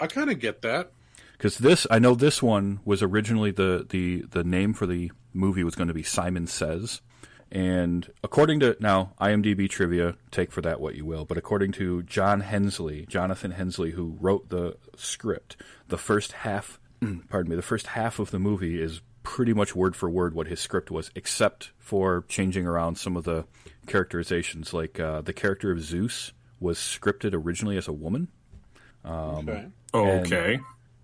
I 0.00 0.08
kind 0.08 0.28
of 0.28 0.40
get 0.40 0.62
that. 0.62 0.90
Because 1.38 1.58
this, 1.58 1.86
I 1.88 2.00
know 2.00 2.16
this 2.16 2.42
one 2.42 2.80
was 2.84 3.00
originally 3.00 3.52
the, 3.52 3.86
the, 3.88 4.22
the 4.22 4.42
name 4.42 4.74
for 4.74 4.86
the 4.86 5.12
movie 5.32 5.62
was 5.62 5.76
going 5.76 5.86
to 5.86 5.94
be 5.94 6.02
Simon 6.02 6.48
Says. 6.48 7.02
And 7.56 8.12
according 8.22 8.60
to 8.60 8.76
now 8.80 9.14
IMDb 9.18 9.66
trivia, 9.70 10.16
take 10.30 10.52
for 10.52 10.60
that 10.60 10.78
what 10.78 10.94
you 10.94 11.06
will, 11.06 11.24
but 11.24 11.38
according 11.38 11.72
to 11.72 12.02
John 12.02 12.40
Hensleigh, 12.40 13.06
Jonathan 13.06 13.52
Hensleigh, 13.52 13.92
who 13.92 14.18
wrote 14.20 14.50
the 14.50 14.76
script, 14.94 15.56
the 15.88 15.96
first 15.96 16.32
half, 16.32 16.78
pardon 17.30 17.48
me, 17.48 17.56
the 17.56 17.62
first 17.62 17.86
half 17.86 18.18
of 18.18 18.30
the 18.30 18.38
movie 18.38 18.78
is 18.78 19.00
pretty 19.22 19.54
much 19.54 19.74
word 19.74 19.96
for 19.96 20.10
word 20.10 20.34
what 20.34 20.48
his 20.48 20.60
script 20.60 20.90
was, 20.90 21.10
except 21.14 21.72
for 21.78 22.26
changing 22.28 22.66
around 22.66 22.98
some 22.98 23.16
of 23.16 23.24
the 23.24 23.46
characterizations. 23.86 24.74
Like 24.74 25.00
uh, 25.00 25.22
the 25.22 25.32
character 25.32 25.70
of 25.70 25.80
Zeus 25.80 26.34
was 26.60 26.76
scripted 26.76 27.32
originally 27.32 27.78
as 27.78 27.88
a 27.88 27.92
woman. 27.92 28.28
okay. 29.48 29.66
Okay. 29.94 30.60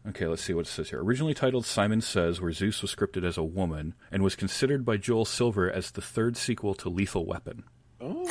Okay, 0.08 0.26
let's 0.26 0.42
see 0.42 0.52
what 0.52 0.66
it 0.66 0.70
says 0.70 0.90
here. 0.90 1.00
Originally 1.00 1.34
titled 1.34 1.64
Simon 1.64 2.00
Says, 2.00 2.40
where 2.40 2.50
Zeus 2.50 2.82
was 2.82 2.94
scripted 2.94 3.24
as 3.24 3.38
a 3.38 3.44
woman 3.44 3.94
and 4.10 4.22
was 4.22 4.34
considered 4.34 4.84
by 4.84 4.96
Joel 4.96 5.24
Silver 5.24 5.70
as 5.70 5.92
the 5.92 6.02
third 6.02 6.36
sequel 6.36 6.74
to 6.74 6.88
Lethal 6.88 7.24
Weapon. 7.24 7.64
Oh. 8.00 8.28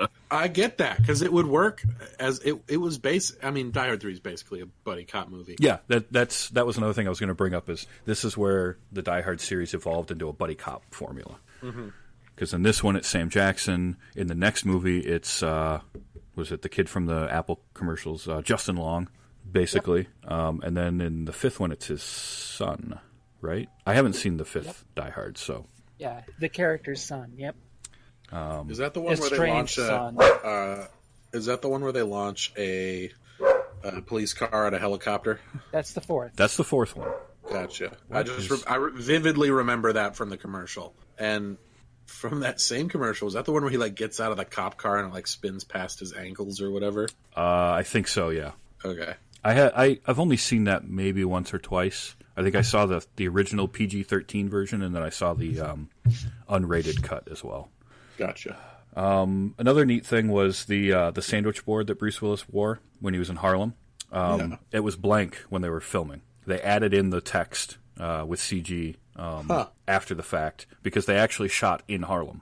I 0.30 0.48
get 0.48 0.78
that 0.78 0.98
because 0.98 1.22
it 1.22 1.32
would 1.32 1.46
work 1.46 1.82
as 2.18 2.40
it. 2.40 2.60
It 2.68 2.78
was 2.78 2.98
base. 2.98 3.34
I 3.42 3.50
mean, 3.50 3.70
Die 3.70 3.86
Hard 3.86 4.00
Three 4.00 4.12
is 4.12 4.20
basically 4.20 4.60
a 4.60 4.66
buddy 4.66 5.04
cop 5.04 5.28
movie. 5.28 5.56
Yeah, 5.58 5.78
that 5.86 6.12
that's 6.12 6.50
that 6.50 6.66
was 6.66 6.76
another 6.76 6.92
thing 6.92 7.06
I 7.06 7.10
was 7.10 7.20
going 7.20 7.28
to 7.28 7.34
bring 7.34 7.54
up. 7.54 7.70
Is 7.70 7.86
this 8.04 8.24
is 8.24 8.36
where 8.36 8.76
the 8.92 9.02
Die 9.02 9.22
Hard 9.22 9.40
series 9.40 9.72
evolved 9.72 10.10
into 10.10 10.28
a 10.28 10.32
buddy 10.32 10.54
cop 10.54 10.82
formula? 10.92 11.36
Because 12.34 12.52
in 12.52 12.62
this 12.62 12.82
one 12.82 12.96
it's 12.96 13.08
Sam 13.08 13.30
Jackson. 13.30 13.96
In 14.16 14.26
the 14.26 14.34
next 14.34 14.64
movie 14.64 15.00
it's 15.00 15.42
uh, 15.42 15.80
was 16.34 16.52
it 16.52 16.62
the 16.62 16.68
kid 16.68 16.88
from 16.88 17.06
the 17.06 17.28
Apple 17.30 17.60
commercials, 17.72 18.28
uh, 18.28 18.42
Justin 18.42 18.76
Long, 18.76 19.08
basically. 19.50 20.08
Um, 20.26 20.60
and 20.64 20.76
then 20.76 21.00
in 21.00 21.24
the 21.24 21.32
fifth 21.32 21.60
one 21.60 21.72
it's 21.72 21.86
his 21.86 22.02
son, 22.02 22.98
right? 23.40 23.68
I 23.86 23.94
haven't 23.94 24.14
seen 24.14 24.36
the 24.36 24.44
fifth 24.44 24.84
Die 24.94 25.10
Hard, 25.10 25.38
so 25.38 25.66
Yeah, 25.98 26.22
the 26.40 26.48
character's 26.48 27.02
son. 27.02 27.32
Yep. 27.36 27.56
Is 28.68 28.78
that 28.78 28.94
the 28.94 29.00
one 29.00 29.16
where 29.18 29.30
they 29.30 29.50
launch 29.50 29.78
a? 29.78 29.92
Uh, 29.92 30.86
is 31.32 31.46
that 31.46 31.62
the 31.62 31.68
one 31.68 31.82
where 31.82 31.92
they 31.92 32.02
launch 32.02 32.52
a, 32.56 33.10
a 33.82 34.02
police 34.02 34.34
car 34.34 34.66
at 34.66 34.74
a 34.74 34.78
helicopter? 34.78 35.40
That's 35.72 35.92
the 35.92 36.00
fourth. 36.00 36.32
that's 36.36 36.56
the 36.56 36.64
fourth 36.64 36.96
one. 36.96 37.10
Gotcha. 37.50 37.96
I 38.10 38.22
just 38.24 38.50
re- 38.50 38.58
I 38.66 38.76
re- 38.76 38.92
vividly 38.94 39.50
remember 39.50 39.94
that 39.94 40.16
from 40.16 40.28
the 40.28 40.36
commercial, 40.36 40.94
and 41.18 41.56
from 42.04 42.40
that 42.40 42.60
same 42.60 42.88
commercial 42.88 43.26
was 43.26 43.34
that 43.34 43.44
the 43.46 43.52
one 43.52 43.62
where 43.62 43.70
he 43.70 43.78
like 43.78 43.94
gets 43.94 44.20
out 44.20 44.30
of 44.30 44.36
the 44.36 44.44
cop 44.44 44.76
car 44.76 44.98
and 44.98 45.08
it, 45.10 45.14
like 45.14 45.26
spins 45.26 45.64
past 45.64 46.00
his 46.00 46.12
ankles 46.12 46.60
or 46.60 46.70
whatever? 46.70 47.08
Uh, 47.36 47.70
I 47.72 47.82
think 47.84 48.08
so. 48.08 48.28
Yeah. 48.28 48.52
Okay. 48.84 49.14
I 49.44 49.52
had 49.54 49.72
I 49.76 49.98
I've 50.06 50.18
only 50.18 50.36
seen 50.36 50.64
that 50.64 50.88
maybe 50.88 51.24
once 51.24 51.52
or 51.54 51.58
twice. 51.58 52.14
I 52.36 52.42
think 52.42 52.54
I 52.54 52.62
saw 52.62 52.86
the 52.86 53.04
the 53.16 53.26
original 53.28 53.66
PG 53.68 54.04
thirteen 54.04 54.48
version, 54.48 54.82
and 54.82 54.94
then 54.94 55.02
I 55.02 55.08
saw 55.10 55.34
the 55.34 55.60
um, 55.60 55.90
unrated 56.48 57.02
cut 57.02 57.28
as 57.30 57.42
well. 57.42 57.68
Gotcha. 58.16 58.56
Another 58.96 59.84
neat 59.84 60.04
thing 60.04 60.28
was 60.28 60.64
the 60.64 60.92
uh, 60.92 61.10
the 61.12 61.22
sandwich 61.22 61.64
board 61.64 61.86
that 61.86 61.98
Bruce 61.98 62.20
Willis 62.20 62.48
wore 62.48 62.80
when 63.00 63.14
he 63.14 63.18
was 63.20 63.30
in 63.30 63.36
Harlem. 63.36 63.74
Um, 64.12 64.40
Yeah. 64.40 64.56
It 64.72 64.80
was 64.80 64.96
blank 64.96 65.36
when 65.50 65.62
they 65.62 65.68
were 65.70 65.80
filming. 65.80 66.22
They 66.46 66.60
added 66.60 66.92
in 66.94 67.10
the 67.10 67.20
text 67.20 67.78
uh, 68.00 68.24
with 68.26 68.40
CG 68.40 68.96
um, 69.16 69.46
Huh. 69.48 69.66
after 69.86 70.14
the 70.14 70.22
fact 70.22 70.66
because 70.82 71.06
they 71.06 71.16
actually 71.16 71.48
shot 71.48 71.82
in 71.88 72.02
Harlem. 72.02 72.40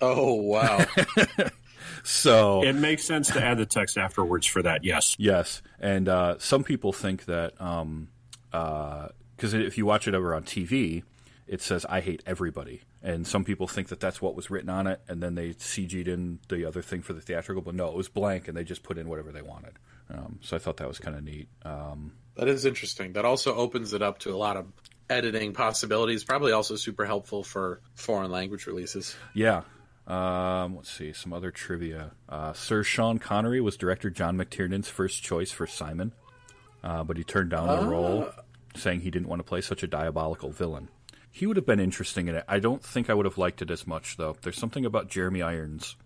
Oh 0.00 0.34
wow. 0.34 0.84
So 2.02 2.62
It 2.62 2.74
makes 2.74 3.04
sense 3.04 3.28
to 3.28 3.42
add 3.42 3.58
the 3.58 3.66
text 3.66 3.96
afterwards 3.96 4.46
for 4.46 4.62
that. 4.62 4.84
Yes. 4.84 5.14
Yes, 5.18 5.62
and 5.78 6.08
uh, 6.08 6.38
some 6.38 6.64
people 6.64 6.92
think 6.92 7.26
that 7.26 7.54
because 8.50 9.54
if 9.54 9.78
you 9.78 9.86
watch 9.86 10.08
it 10.08 10.14
over 10.14 10.34
on 10.34 10.44
TV, 10.44 11.02
it 11.46 11.60
says 11.60 11.84
"I 11.88 12.00
hate 12.00 12.22
everybody," 12.26 12.82
and 13.02 13.26
some 13.26 13.44
people 13.44 13.66
think 13.66 13.88
that 13.88 14.00
that's 14.00 14.20
what 14.22 14.34
was 14.34 14.50
written 14.50 14.70
on 14.70 14.86
it, 14.86 15.00
and 15.08 15.22
then 15.22 15.34
they 15.34 15.50
CG'd 15.50 16.08
in 16.08 16.38
the 16.48 16.64
other 16.64 16.82
thing 16.82 17.02
for 17.02 17.12
the 17.12 17.20
theatrical. 17.20 17.62
But 17.62 17.74
no, 17.74 17.88
it 17.88 17.94
was 17.94 18.08
blank, 18.08 18.48
and 18.48 18.56
they 18.56 18.64
just 18.64 18.82
put 18.82 18.98
in 18.98 19.08
whatever 19.08 19.32
they 19.32 19.42
wanted. 19.42 19.78
Um, 20.10 20.38
so 20.42 20.56
I 20.56 20.58
thought 20.58 20.76
that 20.78 20.88
was 20.88 20.98
kind 20.98 21.16
of 21.16 21.24
neat. 21.24 21.48
Um, 21.64 22.12
that 22.36 22.48
is 22.48 22.64
interesting. 22.64 23.12
That 23.12 23.24
also 23.24 23.54
opens 23.54 23.92
it 23.92 24.02
up 24.02 24.18
to 24.20 24.30
a 24.34 24.36
lot 24.36 24.56
of 24.56 24.66
editing 25.10 25.52
possibilities. 25.52 26.24
Probably 26.24 26.52
also 26.52 26.76
super 26.76 27.04
helpful 27.04 27.42
for 27.42 27.80
foreign 27.94 28.30
language 28.30 28.66
releases. 28.66 29.14
yeah. 29.34 29.62
Um, 30.06 30.76
let's 30.76 30.90
see 30.90 31.12
some 31.12 31.32
other 31.32 31.50
trivia. 31.50 32.12
Uh, 32.28 32.52
Sir 32.52 32.82
Sean 32.82 33.18
Connery 33.18 33.60
was 33.60 33.76
director 33.76 34.10
John 34.10 34.36
McTiernan's 34.36 34.88
first 34.88 35.22
choice 35.22 35.50
for 35.50 35.66
Simon, 35.66 36.12
uh, 36.82 37.04
but 37.04 37.16
he 37.16 37.24
turned 37.24 37.50
down 37.50 37.68
the 37.68 37.88
role, 37.88 38.28
saying 38.74 39.00
he 39.00 39.10
didn't 39.10 39.28
want 39.28 39.40
to 39.40 39.44
play 39.44 39.60
such 39.60 39.82
a 39.82 39.86
diabolical 39.86 40.50
villain. 40.50 40.88
He 41.30 41.46
would 41.46 41.56
have 41.56 41.66
been 41.66 41.80
interesting 41.80 42.28
in 42.28 42.34
it. 42.34 42.44
I 42.48 42.58
don't 42.58 42.82
think 42.84 43.08
I 43.08 43.14
would 43.14 43.26
have 43.26 43.38
liked 43.38 43.62
it 43.62 43.70
as 43.70 43.86
much, 43.86 44.16
though. 44.16 44.36
There's 44.42 44.58
something 44.58 44.84
about 44.84 45.08
Jeremy 45.08 45.40
Irons. 45.40 45.96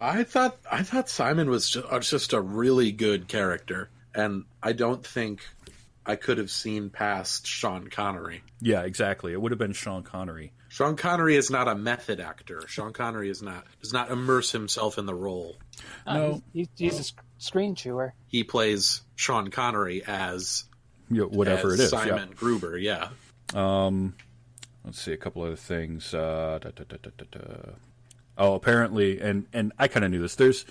I 0.00 0.24
thought 0.24 0.58
I 0.70 0.82
thought 0.82 1.08
Simon 1.08 1.48
was 1.48 1.70
just, 1.70 1.90
was 1.90 2.10
just 2.10 2.32
a 2.32 2.40
really 2.40 2.92
good 2.92 3.26
character, 3.26 3.88
and 4.14 4.44
I 4.62 4.72
don't 4.72 5.04
think 5.04 5.40
I 6.04 6.16
could 6.16 6.38
have 6.38 6.50
seen 6.50 6.90
past 6.90 7.46
Sean 7.46 7.88
Connery. 7.88 8.42
Yeah, 8.60 8.82
exactly. 8.82 9.32
It 9.32 9.40
would 9.40 9.52
have 9.52 9.58
been 9.58 9.72
Sean 9.72 10.02
Connery. 10.02 10.52
Sean 10.72 10.96
Connery 10.96 11.36
is 11.36 11.50
not 11.50 11.68
a 11.68 11.74
method 11.74 12.18
actor. 12.18 12.62
Sean 12.66 12.94
Connery 12.94 13.28
is 13.28 13.42
not 13.42 13.66
does 13.82 13.92
not 13.92 14.10
immerse 14.10 14.50
himself 14.52 14.96
in 14.96 15.04
the 15.04 15.14
role. 15.14 15.58
Uh, 16.06 16.38
he's, 16.54 16.68
he's 16.78 16.98
a 16.98 17.12
screen 17.36 17.74
chewer. 17.74 18.14
He 18.26 18.42
plays 18.42 19.02
Sean 19.14 19.48
Connery 19.50 20.02
as, 20.06 20.64
Yeah, 21.10 21.24
whatever 21.24 21.74
as 21.74 21.80
it 21.80 21.82
is. 21.84 21.90
Simon 21.90 22.28
Yeah. 22.30 22.34
Gruber. 22.34 22.78
Yeah, 22.78 23.08
Um, 23.54 24.14
Let's 24.82 24.98
see 24.98 25.12
a 25.12 25.18
couple 25.18 25.42
other 25.42 25.56
things. 25.56 26.14
Uh, 26.14 26.58
da, 26.62 26.70
da, 26.70 26.84
da, 26.88 26.96
da, 27.02 27.10
da, 27.18 27.38
da. 27.38 27.72
Oh, 28.38 28.54
apparently, 28.54 29.20
and 29.20 29.46
and 29.52 29.72
I 29.78 29.88
kind 29.88 30.06
of 30.06 30.10
knew 30.10 30.22
this. 30.22 30.36
There's 30.36 30.64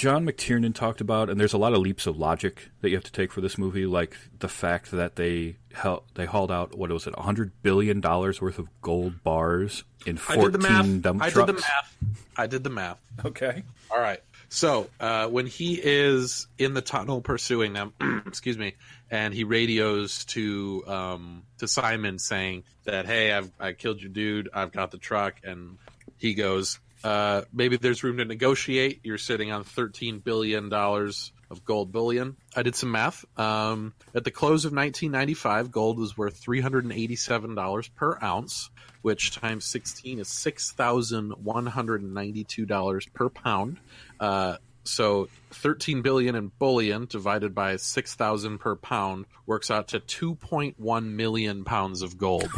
John 0.00 0.24
McTiernan 0.24 0.74
talked 0.74 1.02
about, 1.02 1.28
and 1.28 1.38
there's 1.38 1.52
a 1.52 1.58
lot 1.58 1.74
of 1.74 1.80
leaps 1.80 2.06
of 2.06 2.16
logic 2.16 2.70
that 2.80 2.88
you 2.88 2.96
have 2.96 3.04
to 3.04 3.12
take 3.12 3.30
for 3.30 3.42
this 3.42 3.58
movie, 3.58 3.84
like 3.84 4.16
the 4.38 4.48
fact 4.48 4.92
that 4.92 5.16
they 5.16 5.56
hel- 5.74 6.04
they 6.14 6.24
hauled 6.24 6.50
out 6.50 6.74
what 6.74 6.88
was 6.90 7.06
it, 7.06 7.14
100 7.14 7.52
billion 7.62 8.00
dollars 8.00 8.40
worth 8.40 8.58
of 8.58 8.68
gold 8.80 9.22
bars 9.22 9.84
in 10.06 10.18
I 10.26 10.36
did 10.36 10.52
14 10.58 10.62
math. 10.62 11.02
dump 11.02 11.22
I 11.22 11.28
trucks. 11.28 11.46
did 11.48 11.56
the 11.56 11.60
math. 11.60 11.96
I 12.34 12.46
did 12.46 12.64
the 12.64 12.70
math. 12.70 12.96
Okay. 13.26 13.62
All 13.90 14.00
right. 14.00 14.20
So 14.48 14.88
uh, 15.00 15.26
when 15.26 15.46
he 15.46 15.74
is 15.74 16.46
in 16.56 16.72
the 16.72 16.80
tunnel 16.80 17.20
pursuing 17.20 17.74
them, 17.74 17.92
excuse 18.26 18.56
me, 18.56 18.76
and 19.10 19.34
he 19.34 19.44
radios 19.44 20.24
to 20.26 20.82
um, 20.86 21.42
to 21.58 21.68
Simon 21.68 22.18
saying 22.18 22.64
that, 22.84 23.04
"Hey, 23.04 23.32
I've 23.34 23.52
I 23.60 23.74
killed 23.74 24.00
your 24.00 24.10
dude. 24.10 24.48
I've 24.54 24.72
got 24.72 24.92
the 24.92 24.98
truck," 24.98 25.34
and 25.44 25.76
he 26.16 26.32
goes, 26.32 26.80
uh, 27.04 27.42
"Maybe 27.52 27.76
there's 27.76 28.02
room 28.02 28.16
to 28.18 28.24
negotiate. 28.24 29.00
You're 29.02 29.18
sitting 29.18 29.52
on 29.52 29.64
thirteen 29.64 30.18
billion 30.18 30.68
dollars." 30.68 31.32
Of 31.50 31.64
gold 31.64 31.90
bullion. 31.90 32.36
I 32.54 32.62
did 32.62 32.76
some 32.76 32.92
math. 32.92 33.24
Um, 33.36 33.92
at 34.14 34.22
the 34.22 34.30
close 34.30 34.66
of 34.66 34.72
1995, 34.72 35.72
gold 35.72 35.98
was 35.98 36.16
worth 36.16 36.40
$387 36.40 37.90
per 37.96 38.16
ounce, 38.22 38.70
which 39.02 39.34
times 39.34 39.64
16 39.64 40.20
is 40.20 40.28
$6,192 40.28 43.12
per 43.14 43.28
pound. 43.30 43.78
Uh, 44.20 44.58
so 44.84 45.28
13 45.50 46.02
billion 46.02 46.34
in 46.34 46.50
bullion 46.58 47.06
divided 47.06 47.54
by 47.54 47.76
6,000 47.76 48.58
per 48.58 48.76
pound 48.76 49.26
works 49.46 49.70
out 49.70 49.88
to 49.88 50.00
2.1 50.00 51.04
million 51.04 51.64
pounds 51.64 52.02
of 52.02 52.16
gold. 52.16 52.48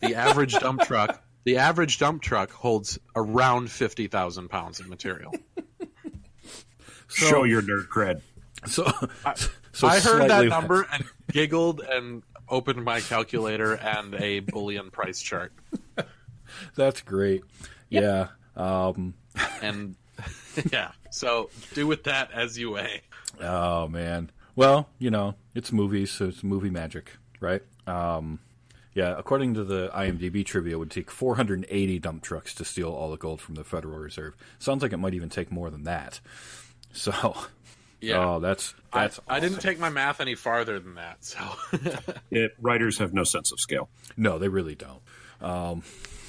the 0.00 0.14
average 0.14 0.54
dump 0.54 0.82
truck, 0.82 1.22
the 1.44 1.56
average 1.58 1.98
dump 1.98 2.22
truck 2.22 2.50
holds 2.50 2.98
around 3.16 3.70
50,000 3.70 4.48
pounds 4.48 4.80
of 4.80 4.88
material. 4.88 5.32
Show 7.08 7.44
your 7.44 7.62
nerd 7.62 7.88
cred. 7.88 8.20
So, 8.66 8.84
so 9.72 9.88
I 9.88 9.98
heard 10.00 10.28
that 10.30 10.42
less. 10.42 10.50
number 10.50 10.86
and 10.92 11.04
giggled 11.32 11.80
and 11.80 12.22
opened 12.48 12.84
my 12.84 13.00
calculator 13.00 13.74
and 13.74 14.14
a 14.14 14.40
bullion 14.40 14.90
price 14.90 15.20
chart. 15.20 15.52
That's 16.76 17.00
great. 17.02 17.42
Yeah. 17.88 18.28
Um, 18.56 19.14
And 19.62 19.96
yeah, 20.70 20.92
So 21.10 21.50
do 21.74 21.86
with 21.86 22.04
that 22.04 22.30
as 22.32 22.58
you 22.58 22.74
may. 22.74 23.00
Oh 23.40 23.88
man. 23.88 24.30
Well, 24.56 24.88
you 24.98 25.10
know, 25.10 25.34
it's 25.54 25.72
movies, 25.72 26.10
so 26.10 26.26
it's 26.26 26.42
movie 26.44 26.70
magic, 26.70 27.16
right? 27.40 27.62
Um, 27.86 28.40
yeah, 28.94 29.14
according 29.16 29.54
to 29.54 29.64
the 29.64 29.88
IMDb 29.94 30.44
trivia, 30.44 30.74
it 30.74 30.78
would 30.78 30.90
take 30.90 31.10
480 31.10 31.98
dump 32.00 32.22
trucks 32.22 32.54
to 32.54 32.64
steal 32.64 32.90
all 32.90 33.10
the 33.10 33.16
gold 33.16 33.40
from 33.40 33.54
the 33.54 33.64
Federal 33.64 33.98
Reserve. 33.98 34.34
Sounds 34.58 34.82
like 34.82 34.92
it 34.92 34.96
might 34.98 35.14
even 35.14 35.28
take 35.28 35.50
more 35.52 35.70
than 35.70 35.84
that. 35.84 36.20
So, 36.92 37.36
Yeah. 38.00 38.18
oh, 38.18 38.40
that's 38.40 38.74
I, 38.92 39.02
that's. 39.02 39.20
I 39.28 39.38
didn't 39.38 39.60
take 39.60 39.78
my 39.78 39.90
math 39.90 40.20
any 40.20 40.34
farther 40.34 40.80
than 40.80 40.96
that. 40.96 41.24
So 41.24 41.38
It, 42.32 42.50
writers 42.60 42.98
have 42.98 43.14
no 43.14 43.22
sense 43.22 43.52
of 43.52 43.60
scale. 43.60 43.88
No, 44.16 44.38
they 44.38 44.48
really 44.48 44.74
don't. 44.74 45.00
Um, 45.40 45.82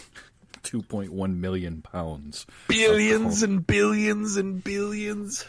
2.1 0.64 1.36
million 1.38 1.82
pounds. 1.82 2.46
billions 2.68 3.42
and 3.42 3.66
billions 3.66 4.38
and 4.38 4.64
billions. 4.64 5.46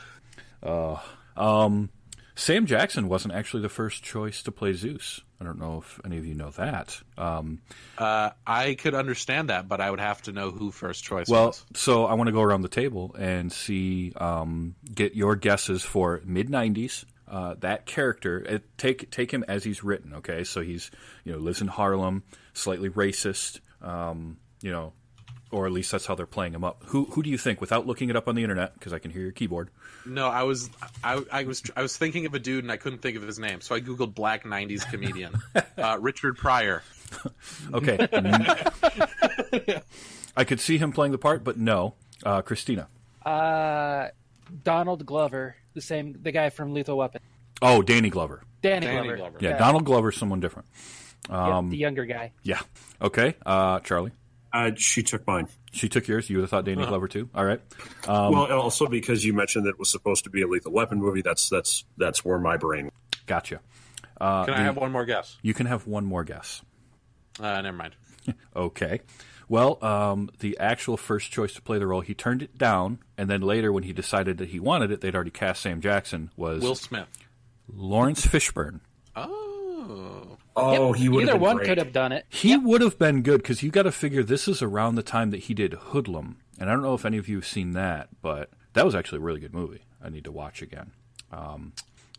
Sam 2.35 2.67
Jackson 2.67 3.09
wasn't 3.09 3.35
actually 3.35 3.62
the 3.62 3.69
first 3.69 4.03
choice 4.03 4.43
to 4.45 4.53
play 4.53 4.73
Zeus. 4.73 5.21
I 5.41 5.45
don't 5.45 5.59
know 5.59 5.79
if 5.79 6.01
any 6.05 6.19
of 6.19 6.25
you 6.25 6.35
know 6.35 6.51
that. 6.51 7.01
Um, 7.19 7.61
Uh, 7.99 8.31
I 8.47 8.75
could 8.75 8.95
understand 8.95 9.51
that, 9.51 9.69
but 9.69 9.81
I 9.81 9.91
would 9.91 10.01
have 10.01 10.23
to 10.23 10.33
know 10.33 10.51
who 10.51 10.71
first 10.71 11.05
choice 11.05 11.29
was 11.29 11.31
well, 11.31 11.47
was. 11.49 11.65
so 11.75 12.07
I 12.07 12.15
want 12.15 12.29
to 12.29 12.33
go 12.33 12.43
around 12.43 12.62
the 12.62 12.69
table 12.69 13.15
and 13.19 13.53
see, 13.53 14.12
um, 14.17 14.77
get 14.95 15.15
your 15.15 15.37
guesses 15.37 15.83
for 15.83 16.21
mid 16.25 16.49
'90s. 16.49 17.05
Uh, 17.29 17.55
that 17.61 17.87
character, 17.87 18.39
it, 18.39 18.79
take 18.79 19.11
take 19.11 19.31
him 19.31 19.45
as 19.49 19.65
he's 19.65 19.83
written. 19.83 20.15
Okay, 20.15 20.45
so 20.45 20.61
he's 20.61 20.91
you 21.25 21.33
know 21.33 21.39
lives 21.39 21.61
in 21.61 21.67
Harlem, 21.69 22.23
slightly 22.55 22.91
racist. 22.91 23.61
Um, 23.81 24.37
you 24.61 24.71
know, 24.71 24.93
or 25.52 25.66
at 25.66 25.73
least 25.73 25.92
that's 25.92 26.06
how 26.06 26.14
they're 26.14 26.26
playing 26.26 26.54
him 26.54 26.64
up. 26.64 26.82
Who 26.87 27.04
who 27.06 27.23
do 27.23 27.30
you 27.30 27.38
think? 27.38 27.61
Without 27.61 27.87
looking 27.87 28.11
it 28.11 28.16
up 28.16 28.28
on 28.28 28.35
the 28.35 28.42
internet, 28.42 28.75
because 28.75 28.92
I 28.92 28.99
can 28.99 29.11
hear 29.11 29.23
your 29.23 29.32
keyboard. 29.32 29.71
No, 30.04 30.28
I 30.28 30.42
was 30.42 30.68
I, 31.04 31.23
I 31.30 31.44
was 31.44 31.62
I 31.76 31.82
was 31.82 31.97
thinking 31.97 32.26
of 32.26 32.35
a 32.35 32.38
dude 32.38 32.64
and 32.64 32.73
I 32.73 32.76
couldn't 32.76 33.00
think 33.00 33.16
of 33.16 33.23
his 33.23 33.38
name, 33.38 33.61
so 33.61 33.75
I 33.75 33.80
googled 33.80 34.14
black 34.14 34.44
'90s 34.44 34.88
comedian 34.90 35.35
uh, 35.78 35.99
Richard 36.00 36.37
Pryor. 36.37 36.82
Okay. 37.73 38.09
I 40.37 40.44
could 40.44 40.61
see 40.61 40.78
him 40.78 40.92
playing 40.92 41.12
the 41.12 41.18
part, 41.18 41.44
but 41.44 41.59
no. 41.59 41.94
Uh, 42.25 42.42
Christina. 42.42 42.88
Uh, 43.25 44.09
Donald 44.64 45.04
Glover, 45.06 45.56
the 45.75 45.80
same, 45.80 46.16
the 46.23 46.32
guy 46.32 46.50
from 46.50 46.73
Lethal 46.73 46.97
Weapon. 46.97 47.21
Oh, 47.61 47.82
Danny 47.82 48.11
Glover. 48.11 48.42
Danny, 48.62 48.87
Danny 48.87 49.02
Glover. 49.02 49.16
Glover. 49.16 49.38
Yeah, 49.40 49.59
Donald 49.59 49.85
Glover's 49.85 50.16
someone 50.16 50.40
different. 50.40 50.68
Yeah, 51.28 51.59
Um, 51.59 51.71
the 51.71 51.76
younger 51.76 52.04
guy. 52.04 52.32
Yeah. 52.42 52.61
Okay. 53.00 53.35
Uh, 53.44 53.80
Charlie. 53.80 54.12
Uh, 54.52 54.73
she 54.76 55.02
took 55.02 55.26
mine. 55.26 55.49
She 55.73 55.88
took 55.88 56.06
yours. 56.06 56.28
You 56.28 56.37
would 56.37 56.42
have 56.42 56.50
thought 56.50 56.64
Danny 56.64 56.85
Glover 56.85 57.09
too. 57.09 57.30
All 57.35 57.44
right. 57.44 57.61
well, 58.06 58.52
also 58.52 58.87
because 58.87 59.25
you 59.25 59.32
mentioned 59.32 59.64
that 59.66 59.71
it 59.71 59.78
was 59.78 59.90
supposed 59.90 60.25
to 60.25 60.30
be 60.30 60.42
a 60.42 60.47
Lethal 60.47 60.73
Weapon 60.73 60.99
movie. 60.99 61.23
That's 61.23 61.49
that's 61.49 61.85
that's 61.97 62.25
where 62.25 62.38
my 62.38 62.56
brain. 62.59 62.90
Gotcha. 63.26 63.61
Uh, 64.21 64.44
Can 64.44 64.54
I 64.54 64.59
the- 64.59 64.62
have 64.64 64.76
one 64.76 64.92
more 64.92 65.04
guess? 65.06 65.37
You 65.42 65.54
can 65.54 65.66
have 65.66 65.87
one 65.87 66.04
more 66.04 66.23
guess. 66.25 66.62
Uh, 67.40 67.61
never 67.62 67.76
mind. 67.76 67.97
Okay. 68.54 69.00
Well, 69.49 69.85
um, 69.85 70.30
the 70.38 70.56
actual 70.59 70.97
first 70.97 71.32
choice 71.32 71.52
to 71.54 71.62
play 71.62 71.78
the 71.78 71.87
role, 71.87 72.00
he 72.02 72.14
turned 72.14 72.40
it 72.42 72.56
down, 72.56 73.00
and 73.18 73.28
then 73.28 73.40
later, 73.42 73.73
when 73.73 73.82
he 73.82 73.92
decided 73.92 74.38
that 74.38 74.49
he 74.50 74.61
wanted 74.61 74.90
it, 74.92 75.00
they'd 75.00 75.14
already 75.14 75.30
cast 75.32 75.62
Sam 75.62 75.80
Jackson. 75.80 76.30
Was 76.37 76.62
Will 76.62 76.75
Smith. 76.76 77.09
Laurence 77.68 78.25
Fishburne. 78.25 78.80
Oh, 79.16 80.32
Oh, 80.54 80.92
he 80.92 81.09
would 81.09 81.23
Either 81.23 81.32
have 81.32 81.40
been 81.40 81.47
one 81.49 81.56
great. 81.56 81.68
could 81.68 81.78
have 81.78 81.92
done 81.92 82.12
it. 82.12 82.26
He 82.28 82.56
would 82.56 82.80
have 82.82 82.99
been 82.99 83.23
good 83.23 83.42
because 83.42 83.62
you 83.62 83.71
got 83.71 83.82
to 83.85 83.92
figure 83.92 84.23
this 84.23 84.47
is 84.49 84.61
around 84.62 84.94
the 84.97 85.02
time 85.02 85.30
that 85.30 85.40
he 85.44 85.54
did 85.54 85.73
Hoodlum, 85.73 86.37
and 86.61 86.68
I 86.68 86.73
don't 86.73 86.82
know 86.82 86.94
if 86.94 87.04
any 87.06 87.18
of 87.18 87.28
you 87.28 87.37
have 87.37 87.47
seen 87.47 87.73
that, 87.73 88.09
but 88.21 88.50
that 88.75 88.85
was 88.85 88.94
actually 88.94 89.18
a 89.18 89.23
really 89.23 89.40
good 89.40 89.54
movie. 89.54 89.82
I 90.04 90.09
need 90.11 90.25
to 90.25 90.32
watch 90.32 90.61
again. 90.62 90.90
Um, 91.32 91.73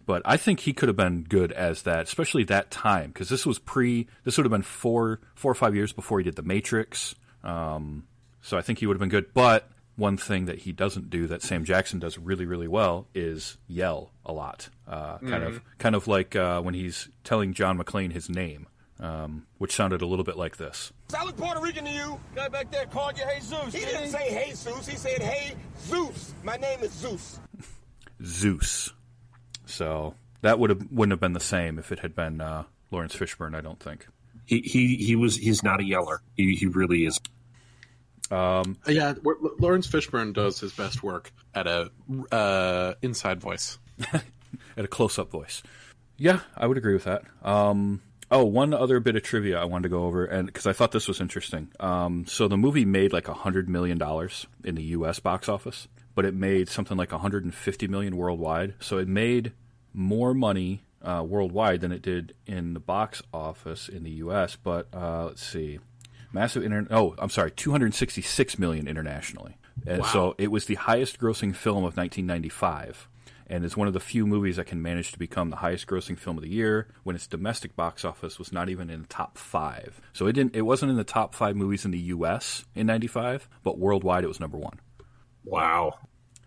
but 0.06 0.22
I 0.26 0.38
think 0.38 0.62
he 0.62 0.74
could 0.74 0.90
have 0.90 0.96
been 0.96 1.24
good 1.24 1.52
as 1.52 1.84
that, 1.84 2.04
especially 2.08 2.44
that 2.46 2.72
time 2.72 3.10
because 3.12 3.30
this 3.30 3.46
was 3.46 3.60
pre. 3.60 4.08
This 4.24 4.38
would 4.38 4.46
have 4.46 4.52
been 4.52 4.62
four, 4.64 5.20
four 5.36 5.52
or 5.52 5.56
five 5.56 5.76
years 5.76 5.94
before 5.94 6.20
he 6.20 6.24
did 6.24 6.36
The 6.36 6.42
Matrix. 6.44 7.16
Um, 7.44 8.06
so 8.42 8.58
I 8.58 8.62
think 8.62 8.80
he 8.80 8.88
would 8.88 8.96
have 8.96 9.00
been 9.00 9.10
good. 9.10 9.34
But 9.34 9.70
one 9.96 10.18
thing 10.18 10.46
that 10.46 10.60
he 10.60 10.72
doesn't 10.72 11.10
do 11.10 11.28
that 11.28 11.42
Sam 11.42 11.66
Jackson 11.66 12.00
does 12.00 12.18
really, 12.18 12.46
really 12.46 12.68
well 12.68 13.08
is 13.14 13.58
yell 13.68 14.12
a 14.26 14.34
lot. 14.34 14.70
Uh, 14.88 15.18
kind 15.20 15.44
of, 15.44 15.62
kind 15.78 15.96
of 15.96 16.08
like 16.08 16.36
uh, 16.36 16.62
when 16.62 16.74
he's 16.74 17.10
telling 17.24 17.54
John 17.54 17.78
McClane 17.78 18.12
his 18.12 18.30
name, 18.30 18.68
um, 19.00 19.46
which 19.58 19.76
sounded 19.76 20.02
a 20.02 20.06
little 20.06 20.26
bit 20.26 20.38
like 20.38 20.58
this. 20.58 20.92
I 21.18 21.24
look 21.26 21.38
Puerto 21.38 21.60
Rican 21.62 21.86
to 21.86 21.92
you. 21.92 22.20
Guy 22.36 22.48
back 22.48 22.72
there 22.72 22.86
called 22.86 23.18
you 23.18 23.26
Jesus. 23.36 23.74
He 23.74 23.86
didn't 23.86 24.10
say 24.10 24.46
Jesus. 24.48 24.88
He 24.88 24.96
said, 24.96 25.22
"Hey, 25.22 25.56
Zeus. 25.80 26.34
My 26.44 26.58
name 26.58 26.80
is 26.82 26.92
Zeus." 26.92 27.40
Zeus. 28.24 28.94
So 29.66 30.16
that 30.42 30.60
would 30.60 30.70
have 30.70 30.82
wouldn't 30.92 31.12
have 31.12 31.20
been 31.20 31.34
the 31.34 31.40
same 31.40 31.78
if 31.78 31.92
it 31.92 32.00
had 32.00 32.16
been 32.16 32.42
uh, 32.42 32.64
Laurence 32.92 33.16
Fishburne. 33.16 33.56
I 33.56 33.62
don't 33.62 33.80
think. 33.80 34.08
He 34.46 34.60
he 34.60 34.96
he 34.96 35.16
was. 35.16 35.38
He's 35.38 35.64
not 35.64 35.80
a 35.80 35.84
yeller. 35.84 36.22
He 36.36 36.56
he 36.56 36.68
really 36.68 37.06
is. 37.06 37.20
Yeah. 38.88 39.14
Laurence 39.60 39.88
Fishburne 39.88 40.34
does 40.34 40.60
his 40.60 40.74
best 40.74 41.04
work 41.04 41.32
at 41.54 41.68
a 41.68 41.92
uh, 42.32 42.94
inside 43.02 43.40
voice. 43.40 43.78
at 44.78 44.86
a 44.86 44.88
close-up 44.88 45.30
voice. 45.30 45.64
Yeah, 46.18 46.42
I 46.56 46.68
would 46.68 46.78
agree 46.78 46.94
with 46.94 47.06
that. 47.06 47.24
Um, 47.44 48.02
oh, 48.32 48.46
one 48.46 48.74
other 48.74 49.00
bit 49.00 49.16
of 49.16 49.24
trivia 49.24 49.60
I 49.60 49.66
wanted 49.66 49.84
to 49.84 49.90
go 49.90 50.04
over, 50.04 50.26
and 50.26 50.48
because 50.48 50.68
I 50.68 50.74
thought 50.74 50.92
this 50.92 51.08
was 51.08 51.20
interesting. 51.22 51.70
Um, 51.80 52.26
so 52.28 52.48
the 52.48 52.58
movie 52.58 52.86
made 52.86 53.14
like 53.14 53.28
a 53.28 53.34
hundred 53.34 53.70
million 53.70 53.98
dollars 53.98 54.48
in 54.64 54.76
the 54.76 54.84
U.S. 54.84 55.20
box 55.20 55.50
office, 55.50 55.88
but 56.16 56.26
it 56.26 56.34
made 56.34 56.70
something 56.70 56.98
like 56.98 57.12
150 57.12 57.88
million 57.88 58.18
worldwide. 58.18 58.76
So 58.80 58.98
it 58.98 59.08
made 59.08 59.54
more 59.94 60.34
money 60.34 60.84
uh, 61.02 61.24
worldwide 61.28 61.82
than 61.82 61.92
it 61.92 62.02
did 62.02 62.34
in 62.46 62.74
the 62.74 62.80
box 62.80 63.22
office 63.34 63.90
in 63.90 64.04
the 64.04 64.12
U.S. 64.12 64.56
But 64.56 64.88
uh, 64.94 65.26
let's 65.26 65.46
see, 65.46 65.80
massive 66.34 66.64
inter. 66.64 66.88
Oh, 66.92 67.16
I'm 67.18 67.30
sorry, 67.30 67.52
266 67.52 68.60
million 68.60 68.88
internationally. 68.88 69.58
And 69.88 70.06
so 70.06 70.36
it 70.38 70.52
was 70.52 70.66
the 70.66 70.76
highest 70.76 71.20
grossing 71.20 71.56
film 71.56 71.80
of 71.80 71.98
1995 71.98 73.08
and 73.48 73.66
is 73.66 73.76
one 73.76 73.88
of 73.88 73.94
the 73.94 74.00
few 74.00 74.26
movies 74.26 74.56
that 74.56 74.68
can 74.68 74.82
manage 74.82 75.12
to 75.12 75.20
become 75.20 75.50
the 75.50 75.58
highest 75.58 75.88
grossing 75.88 76.18
film 76.18 76.38
of 76.38 76.44
the 76.44 76.50
year 76.50 76.88
when 77.04 77.16
its 77.16 77.28
domestic 77.28 77.76
box 77.76 78.06
office 78.06 78.40
was 78.40 78.52
not 78.52 78.70
even 78.70 78.90
in 78.90 79.02
the 79.02 79.08
top 79.08 79.38
5. 79.38 80.02
So 80.14 80.28
it 80.28 80.34
didn't 80.34 80.56
it 80.56 80.62
wasn't 80.62 80.92
in 80.92 80.98
the 80.98 81.04
top 81.04 81.36
5 81.36 81.56
movies 81.56 81.86
in 81.86 81.92
the 81.92 82.00
US 82.00 82.66
in 82.76 82.88
95, 82.88 83.50
but 83.64 83.78
worldwide 83.78 84.24
it 84.24 84.28
was 84.28 84.40
number 84.40 84.58
1. 84.58 84.80
Wow. 85.44 86.00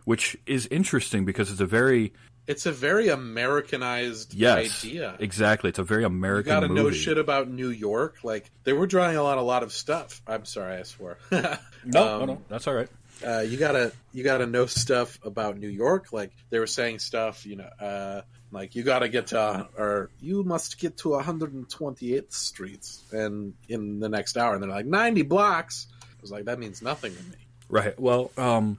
Which 0.05 0.37
is 0.46 0.66
interesting 0.68 1.25
because 1.25 1.51
it's 1.51 1.61
a 1.61 1.66
very 1.66 2.12
It's 2.47 2.65
a 2.67 2.73
very 2.73 3.09
Americanized 3.09 4.35
yes, 4.35 4.85
idea. 4.85 5.17
exactly. 5.19 5.69
It's 5.71 5.79
a 5.79 5.83
very 5.83 6.03
You 6.03 6.07
American 6.07 6.51
got 6.53 6.61
to 6.61 6.69
movie. 6.69 6.83
know 6.83 6.91
shit 6.91 7.19
about 7.19 7.49
New 7.49 7.71
York. 7.71 8.19
Like 8.23 8.51
they 8.65 8.73
were 8.73 8.87
drawing 8.87 9.17
a 9.17 9.23
lot, 9.23 9.39
a 9.39 9.43
lot 9.43 9.63
of 9.63 9.73
stuff. 9.73 10.23
I'm 10.27 10.45
sorry, 10.45 10.77
I 10.77 10.83
swore. 10.85 11.19
no, 11.33 11.57
no, 11.85 12.21
Um, 12.23 12.27
no, 12.29 12.43
that's 12.49 12.67
all 12.69 12.75
right. 12.75 12.89
uh, 13.27 13.41
you 13.41 13.57
gotta 13.57 13.93
you 14.13 14.23
gotta 14.23 14.47
know 14.47 14.67
stuff 14.67 15.19
about 15.25 15.59
New 15.59 15.69
York. 15.69 16.13
Like 16.13 16.33
they 16.51 16.59
were 16.59 16.67
saying 16.67 16.99
stuff, 17.01 17.47
you 17.47 17.57
know, 17.57 17.69
uh, 17.81 18.23
like 18.53 18.75
you 18.77 18.83
gotta 18.85 19.09
get 19.09 19.29
to 19.29 19.69
or 19.77 20.11
you 20.21 20.45
must 20.45 20.79
get 20.79 20.99
to 20.99 21.09
128th 21.11 22.33
Street 22.33 22.87
and 23.13 23.55
in 23.69 23.99
the 24.01 24.09
next 24.09 24.37
hour, 24.37 24.55
and 24.55 24.63
they're 24.63 24.71
like 24.71 24.87
90 24.87 25.23
blocks. 25.23 25.87
I 26.03 26.07
was 26.23 26.31
like, 26.31 26.45
that 26.45 26.59
means 26.59 26.83
nothing 26.83 27.15
to 27.15 27.23
me. 27.25 27.37
Right. 27.69 27.99
Well, 27.99 28.31
um, 28.37 28.79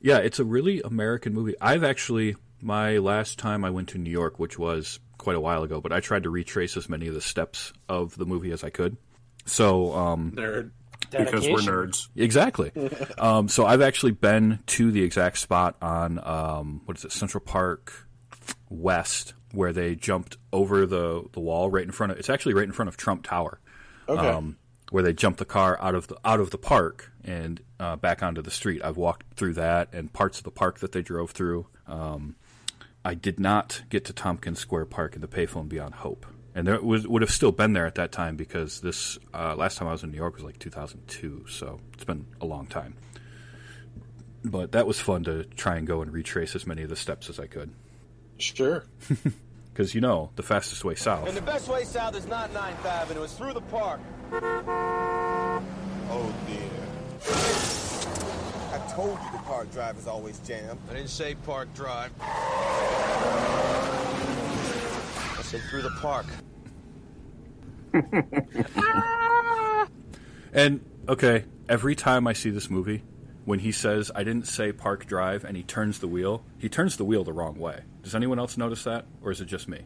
yeah, 0.00 0.18
it's 0.18 0.38
a 0.40 0.44
really 0.44 0.80
American 0.82 1.32
movie. 1.34 1.54
I've 1.60 1.84
actually 1.84 2.34
my 2.60 2.98
last 2.98 3.38
time 3.38 3.64
I 3.64 3.70
went 3.70 3.88
to 3.90 3.98
New 3.98 4.10
York, 4.10 4.38
which 4.38 4.58
was 4.58 4.98
quite 5.18 5.36
a 5.36 5.40
while 5.40 5.62
ago, 5.62 5.80
but 5.80 5.92
I 5.92 6.00
tried 6.00 6.24
to 6.24 6.30
retrace 6.30 6.76
as 6.76 6.88
many 6.88 7.06
of 7.08 7.14
the 7.14 7.20
steps 7.20 7.72
of 7.88 8.16
the 8.16 8.26
movie 8.26 8.52
as 8.52 8.62
I 8.64 8.70
could. 8.70 8.96
So, 9.44 9.92
um, 9.94 10.32
Nerd. 10.32 10.70
Because 11.10 11.46
we're 11.46 11.58
nerds. 11.58 12.08
exactly. 12.16 12.72
um, 13.18 13.48
so 13.48 13.64
I've 13.64 13.82
actually 13.82 14.12
been 14.12 14.58
to 14.66 14.90
the 14.90 15.02
exact 15.02 15.38
spot 15.38 15.76
on 15.80 16.18
um, 16.24 16.80
what 16.84 16.96
is 16.98 17.04
it, 17.04 17.12
Central 17.12 17.40
Park 17.44 17.92
West, 18.70 19.34
where 19.52 19.72
they 19.72 19.94
jumped 19.94 20.36
over 20.52 20.84
the 20.86 21.24
the 21.32 21.40
wall 21.40 21.70
right 21.70 21.84
in 21.84 21.92
front 21.92 22.12
of. 22.12 22.18
It's 22.18 22.30
actually 22.30 22.54
right 22.54 22.64
in 22.64 22.72
front 22.72 22.88
of 22.88 22.96
Trump 22.96 23.22
Tower 23.24 23.60
Okay. 24.08 24.26
um, 24.28 24.56
where 24.90 25.02
they 25.02 25.12
jumped 25.12 25.38
the 25.38 25.44
car 25.44 25.78
out 25.80 25.94
of 25.94 26.08
the 26.08 26.16
out 26.24 26.40
of 26.40 26.50
the 26.50 26.58
park 26.58 27.12
and 27.24 27.60
uh, 27.78 27.96
back 27.96 28.22
onto 28.22 28.42
the 28.42 28.50
street. 28.50 28.80
I've 28.84 28.96
walked 28.96 29.36
through 29.36 29.54
that 29.54 29.92
and 29.92 30.12
parts 30.12 30.38
of 30.38 30.44
the 30.44 30.50
park 30.50 30.80
that 30.80 30.92
they 30.92 31.02
drove 31.02 31.30
through. 31.30 31.66
Um, 31.86 32.34
I 33.06 33.14
did 33.14 33.38
not 33.38 33.82
get 33.88 34.04
to 34.06 34.12
Tompkins 34.12 34.58
Square 34.58 34.86
Park 34.86 35.14
and 35.14 35.22
the 35.22 35.28
payphone 35.28 35.68
Beyond 35.68 35.94
Hope, 35.94 36.26
and 36.56 36.66
there 36.66 36.80
was, 36.82 37.06
would 37.06 37.22
have 37.22 37.30
still 37.30 37.52
been 37.52 37.72
there 37.72 37.86
at 37.86 37.94
that 37.94 38.10
time 38.10 38.34
because 38.34 38.80
this 38.80 39.16
uh, 39.32 39.54
last 39.54 39.78
time 39.78 39.86
I 39.86 39.92
was 39.92 40.02
in 40.02 40.10
New 40.10 40.16
York 40.16 40.34
was 40.34 40.42
like 40.42 40.58
2002, 40.58 41.44
so 41.48 41.78
it's 41.94 42.02
been 42.02 42.26
a 42.40 42.46
long 42.46 42.66
time. 42.66 42.96
But 44.44 44.72
that 44.72 44.88
was 44.88 44.98
fun 44.98 45.22
to 45.22 45.44
try 45.44 45.76
and 45.76 45.86
go 45.86 46.02
and 46.02 46.12
retrace 46.12 46.56
as 46.56 46.66
many 46.66 46.82
of 46.82 46.88
the 46.88 46.96
steps 46.96 47.30
as 47.30 47.38
I 47.38 47.46
could, 47.46 47.70
Sure. 48.38 48.84
because 49.72 49.94
you 49.94 50.00
know 50.00 50.30
the 50.34 50.42
fastest 50.42 50.84
way 50.84 50.96
south. 50.96 51.28
And 51.28 51.36
the 51.36 51.42
best 51.42 51.68
way 51.68 51.84
south 51.84 52.16
is 52.16 52.26
not 52.26 52.52
9th 52.52 52.84
Avenue. 52.84 53.22
It's 53.22 53.34
through 53.34 53.52
the 53.52 53.60
park. 53.60 54.00
Oh 56.10 56.34
dear. 56.48 57.55
I 58.96 58.98
told 58.98 59.18
you 59.20 59.30
the 59.30 59.38
park 59.44 59.70
drive 59.72 59.98
is 59.98 60.06
always 60.06 60.38
jammed. 60.38 60.78
I 60.88 60.94
didn't 60.94 61.10
say 61.10 61.34
Park 61.34 61.68
Drive. 61.74 62.10
I 62.18 62.32
said 65.42 65.60
through 65.68 65.82
the 65.82 65.90
park. 66.00 66.24
And 70.54 70.80
okay, 71.06 71.44
every 71.68 71.94
time 71.94 72.26
I 72.26 72.32
see 72.32 72.48
this 72.48 72.70
movie, 72.70 73.02
when 73.44 73.58
he 73.58 73.70
says 73.70 74.10
I 74.14 74.24
didn't 74.24 74.46
say 74.46 74.72
Park 74.72 75.04
Drive 75.04 75.44
and 75.44 75.54
he 75.54 75.62
turns 75.62 75.98
the 75.98 76.08
wheel, 76.08 76.42
he 76.56 76.70
turns 76.70 76.96
the 76.96 77.04
wheel 77.04 77.24
the 77.24 77.34
wrong 77.34 77.58
way. 77.58 77.80
Does 78.02 78.14
anyone 78.14 78.38
else 78.38 78.56
notice 78.56 78.84
that, 78.84 79.04
or 79.20 79.30
is 79.30 79.42
it 79.42 79.44
just 79.44 79.68
me? 79.68 79.82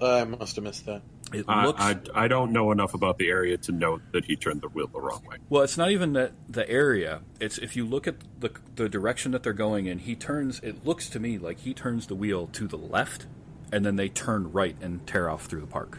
Uh, 0.00 0.18
I 0.18 0.24
must 0.24 0.54
have 0.54 0.64
missed 0.64 0.86
that. 0.86 1.02
It 1.32 1.46
I, 1.48 1.66
looks 1.66 1.80
I, 1.80 1.96
I 2.14 2.28
don't 2.28 2.52
know 2.52 2.70
enough 2.70 2.94
about 2.94 3.18
the 3.18 3.28
area 3.28 3.56
to 3.58 3.72
know 3.72 4.00
that 4.12 4.26
he 4.26 4.36
turned 4.36 4.60
the 4.60 4.68
wheel 4.68 4.86
the 4.86 5.00
wrong 5.00 5.22
way. 5.28 5.38
well. 5.48 5.62
It's 5.62 5.78
not 5.78 5.90
even 5.90 6.12
that 6.12 6.32
the 6.48 6.68
area. 6.68 7.22
It's 7.40 7.58
if 7.58 7.76
you 7.76 7.84
look 7.84 8.06
at 8.06 8.16
the 8.38 8.50
the 8.76 8.88
direction 8.88 9.32
that 9.32 9.42
they're 9.42 9.52
going 9.52 9.86
in. 9.86 10.00
He 10.00 10.14
turns. 10.14 10.60
It 10.60 10.84
looks 10.84 11.08
to 11.10 11.18
me 11.18 11.38
like 11.38 11.60
he 11.60 11.74
turns 11.74 12.06
the 12.06 12.14
wheel 12.14 12.46
to 12.48 12.68
the 12.68 12.76
left, 12.76 13.26
and 13.72 13.84
then 13.84 13.96
they 13.96 14.08
turn 14.08 14.52
right 14.52 14.76
and 14.80 15.06
tear 15.06 15.30
off 15.30 15.46
through 15.46 15.62
the 15.62 15.66
park. 15.66 15.98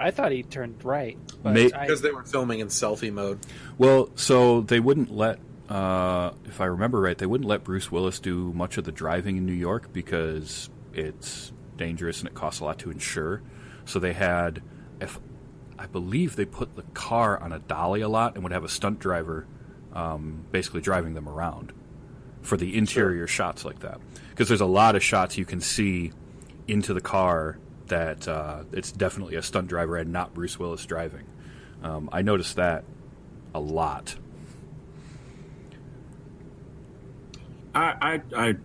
I 0.00 0.10
thought 0.10 0.32
he 0.32 0.42
turned 0.42 0.82
right. 0.82 1.18
But 1.42 1.56
I, 1.56 1.68
Because 1.68 2.00
they 2.00 2.10
were 2.10 2.24
filming 2.24 2.60
in 2.60 2.68
selfie 2.68 3.12
mode. 3.12 3.38
Well, 3.76 4.08
so 4.16 4.62
they 4.62 4.80
wouldn't 4.80 5.14
let, 5.14 5.38
uh, 5.68 6.32
if 6.46 6.60
I 6.60 6.64
remember 6.64 7.00
right, 7.00 7.18
they 7.18 7.26
wouldn't 7.26 7.48
let 7.48 7.64
Bruce 7.64 7.92
Willis 7.92 8.18
do 8.18 8.52
much 8.54 8.78
of 8.78 8.84
the 8.84 8.92
driving 8.92 9.36
in 9.36 9.44
New 9.44 9.52
York 9.52 9.92
because 9.92 10.70
it's 10.94 11.52
dangerous 11.76 12.20
and 12.20 12.28
it 12.28 12.34
costs 12.34 12.60
a 12.60 12.64
lot 12.64 12.78
to 12.78 12.90
insure. 12.90 13.42
So 13.90 13.98
they 13.98 14.12
had, 14.12 14.62
if 15.00 15.18
I 15.76 15.86
believe 15.86 16.36
they 16.36 16.44
put 16.44 16.76
the 16.76 16.82
car 16.94 17.42
on 17.42 17.52
a 17.52 17.58
dolly 17.58 18.02
a 18.02 18.08
lot 18.08 18.34
and 18.34 18.44
would 18.44 18.52
have 18.52 18.62
a 18.62 18.68
stunt 18.68 19.00
driver 19.00 19.48
um, 19.92 20.44
basically 20.52 20.80
driving 20.80 21.14
them 21.14 21.28
around 21.28 21.72
for 22.40 22.56
the 22.56 22.76
interior 22.78 23.26
shots 23.26 23.64
like 23.64 23.80
that. 23.80 24.00
Because 24.30 24.46
there's 24.46 24.60
a 24.60 24.66
lot 24.66 24.94
of 24.94 25.02
shots 25.02 25.36
you 25.36 25.44
can 25.44 25.60
see 25.60 26.12
into 26.68 26.94
the 26.94 27.00
car 27.00 27.58
that 27.88 28.28
uh, 28.28 28.62
it's 28.70 28.92
definitely 28.92 29.34
a 29.34 29.42
stunt 29.42 29.66
driver 29.66 29.96
and 29.96 30.12
not 30.12 30.32
Bruce 30.34 30.56
Willis 30.56 30.86
driving. 30.86 31.26
Um, 31.82 32.08
I 32.12 32.22
noticed 32.22 32.54
that 32.56 32.84
a 33.52 33.60
lot. 33.60 34.14
I, 37.74 38.20
I, 38.34 38.50
I 38.50 38.56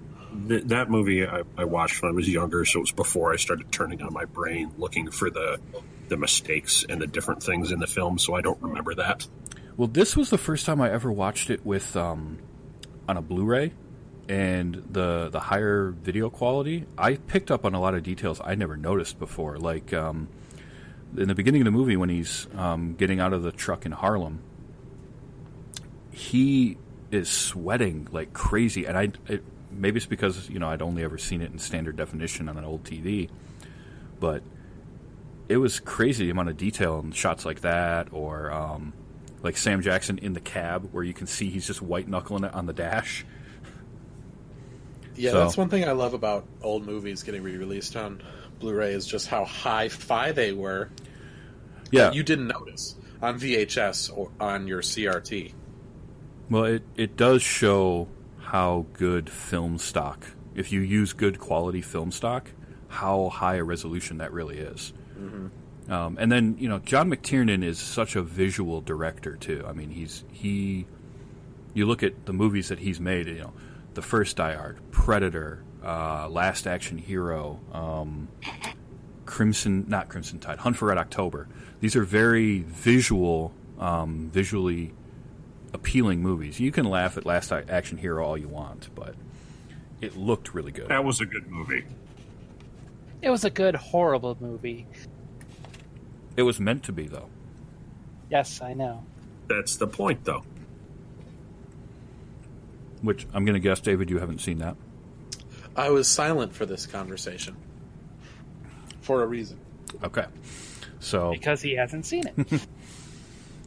th- 0.47 0.63
that 0.65 0.89
movie 0.89 1.25
I, 1.25 1.43
I 1.57 1.65
watched 1.65 2.01
when 2.01 2.11
I 2.11 2.15
was 2.15 2.29
younger, 2.29 2.65
so 2.65 2.79
it 2.79 2.81
was 2.81 2.91
before 2.91 3.33
I 3.33 3.37
started 3.37 3.71
turning 3.71 4.01
on 4.01 4.13
my 4.13 4.25
brain 4.25 4.71
looking 4.77 5.11
for 5.11 5.29
the 5.29 5.59
the 6.07 6.17
mistakes 6.17 6.85
and 6.87 7.01
the 7.01 7.07
different 7.07 7.41
things 7.41 7.71
in 7.71 7.79
the 7.79 7.87
film. 7.87 8.19
So 8.19 8.35
I 8.35 8.41
don't 8.41 8.61
remember 8.61 8.95
that. 8.95 9.27
Well, 9.77 9.87
this 9.87 10.15
was 10.15 10.29
the 10.29 10.37
first 10.37 10.65
time 10.65 10.79
I 10.81 10.91
ever 10.91 11.11
watched 11.11 11.49
it 11.49 11.65
with 11.65 11.95
um, 11.95 12.37
on 13.09 13.17
a 13.17 13.21
Blu-ray 13.21 13.73
and 14.27 14.75
the 14.89 15.29
the 15.29 15.39
higher 15.39 15.89
video 15.89 16.29
quality. 16.29 16.85
I 16.97 17.15
picked 17.15 17.51
up 17.51 17.65
on 17.65 17.73
a 17.73 17.79
lot 17.79 17.93
of 17.93 18.03
details 18.03 18.41
I 18.43 18.55
never 18.55 18.77
noticed 18.77 19.19
before, 19.19 19.57
like 19.57 19.93
um, 19.93 20.27
in 21.17 21.27
the 21.27 21.35
beginning 21.35 21.61
of 21.61 21.65
the 21.65 21.71
movie 21.71 21.97
when 21.97 22.09
he's 22.09 22.47
um, 22.55 22.95
getting 22.95 23.19
out 23.19 23.33
of 23.33 23.43
the 23.43 23.51
truck 23.51 23.85
in 23.85 23.91
Harlem. 23.91 24.41
He 26.11 26.77
is 27.11 27.29
sweating 27.29 28.07
like 28.11 28.33
crazy, 28.33 28.85
and 28.85 28.97
I 28.97 29.09
it, 29.27 29.43
maybe 29.75 29.97
it's 29.97 30.05
because 30.05 30.49
you 30.49 30.59
know 30.59 30.69
I'd 30.69 30.81
only 30.81 31.03
ever 31.03 31.17
seen 31.17 31.41
it 31.41 31.51
in 31.51 31.59
standard 31.59 31.95
definition 31.95 32.49
on 32.49 32.57
an 32.57 32.65
old 32.65 32.83
TV, 32.83 33.29
but 34.19 34.41
it 35.49 35.57
was 35.57 35.79
crazy 35.79 36.25
the 36.25 36.31
amount 36.31 36.49
of 36.49 36.57
detail 36.57 36.99
in 36.99 37.11
shots 37.11 37.45
like 37.45 37.61
that, 37.61 38.07
or 38.11 38.51
um, 38.51 38.93
like 39.43 39.57
Sam 39.57 39.81
Jackson 39.81 40.17
in 40.17 40.33
the 40.33 40.39
cab 40.39 40.89
where 40.91 41.03
you 41.03 41.13
can 41.13 41.27
see 41.27 41.49
he's 41.49 41.67
just 41.67 41.81
white 41.81 42.07
knuckling 42.07 42.43
it 42.43 42.53
on 42.53 42.65
the 42.65 42.73
dash. 42.73 43.25
Yeah, 45.15 45.31
So- 45.31 45.39
that's 45.39 45.57
one 45.57 45.69
thing 45.69 45.85
I 45.87 45.91
love 45.91 46.13
about 46.13 46.45
old 46.61 46.85
movies 46.85 47.23
getting 47.23 47.43
re-released 47.43 47.95
on 47.95 48.21
Blu-ray 48.59 48.93
is 48.93 49.05
just 49.05 49.27
how 49.27 49.45
high-fi 49.45 50.31
they 50.31 50.51
were. 50.51 50.89
Yeah, 51.91 52.11
You 52.11 52.23
didn't 52.23 52.47
notice 52.47 52.95
on 53.21 53.39
VHS 53.39 54.09
or 54.15 54.31
on 54.39 54.67
your 54.67 54.81
CRT. 54.81 55.53
well, 56.49 56.65
it 56.65 56.83
it 56.97 57.15
does 57.15 57.41
show 57.41 58.07
how 58.55 58.85
good 58.93 59.29
film 59.29 59.77
stock, 59.77 60.25
if 60.55 60.71
you 60.71 60.79
use 60.79 61.11
good 61.11 61.37
quality 61.37 61.81
film 61.81 62.09
stock, 62.09 62.49
how 62.87 63.27
high 63.27 63.55
a 63.55 63.63
resolution 63.65 64.19
that 64.19 64.31
really 64.31 64.57
is. 64.57 64.93
Um, 65.91 66.17
and 66.17 66.31
then 66.31 66.55
you 66.57 66.69
know 66.69 66.79
John 66.79 67.09
McTiernan 67.09 67.65
is 67.65 67.77
such 67.79 68.15
a 68.15 68.21
visual 68.21 68.79
director 68.79 69.35
too. 69.35 69.65
I 69.67 69.73
mean, 69.73 69.89
he's 69.89 70.23
he. 70.31 70.87
You 71.73 71.85
look 71.85 72.01
at 72.01 72.25
the 72.25 72.31
movies 72.31 72.69
that 72.69 72.79
he's 72.79 72.97
made. 72.97 73.27
You 73.27 73.39
know, 73.39 73.53
the 73.93 74.01
first 74.01 74.37
Die 74.37 74.55
Hard, 74.55 74.79
Predator, 74.89 75.61
uh, 75.83 76.29
Last 76.29 76.65
Action 76.65 76.97
Hero, 76.97 77.59
um, 77.73 78.29
Crimson, 79.25 79.83
not 79.89 80.07
Crimson 80.07 80.39
Tide, 80.39 80.59
Hunt 80.59 80.77
for 80.77 80.85
Red 80.85 80.97
October. 80.97 81.49
These 81.81 81.97
are 81.97 82.05
very 82.05 82.59
visual, 82.61 83.53
um, 83.79 84.29
visually 84.31 84.93
appealing 85.75 86.21
movies. 86.21 86.59
You 86.59 86.71
can 86.71 86.85
laugh 86.85 87.17
at 87.17 87.25
Last 87.25 87.51
Action 87.51 87.97
Hero 87.97 88.25
all 88.25 88.37
you 88.37 88.47
want, 88.47 88.89
but 88.95 89.13
it 90.01 90.15
looked 90.17 90.53
really 90.53 90.71
good. 90.71 90.87
That 90.87 91.03
was 91.03 91.21
a 91.21 91.25
good 91.25 91.47
movie. 91.47 91.85
it 93.21 93.29
was 93.29 93.43
a 93.45 93.49
good, 93.49 93.75
horrible 93.75 94.37
movie. 94.39 94.87
It 96.37 96.43
was 96.43 96.59
meant 96.59 96.83
to 96.83 96.91
be, 96.91 97.07
though. 97.07 97.29
Yes, 98.31 98.61
I 98.61 98.73
know. 98.73 99.03
That's 99.47 99.75
the 99.75 99.87
point, 99.87 100.23
though. 100.25 100.43
Which 103.01 103.27
I'm 103.33 103.45
going 103.45 103.53
to 103.53 103.59
guess, 103.59 103.79
David, 103.79 104.09
you 104.09 104.19
haven't 104.19 104.39
seen 104.39 104.57
that. 104.59 104.75
I 105.75 105.89
was 105.89 106.07
silent 106.07 106.53
for 106.53 106.65
this 106.65 106.85
conversation 106.85 107.55
for 109.01 109.21
a 109.23 109.27
reason. 109.27 109.59
Okay, 110.03 110.25
so 110.99 111.31
Because 111.31 111.61
he 111.61 111.75
hasn't 111.75 112.05
seen 112.05 112.23
it. 112.27 112.67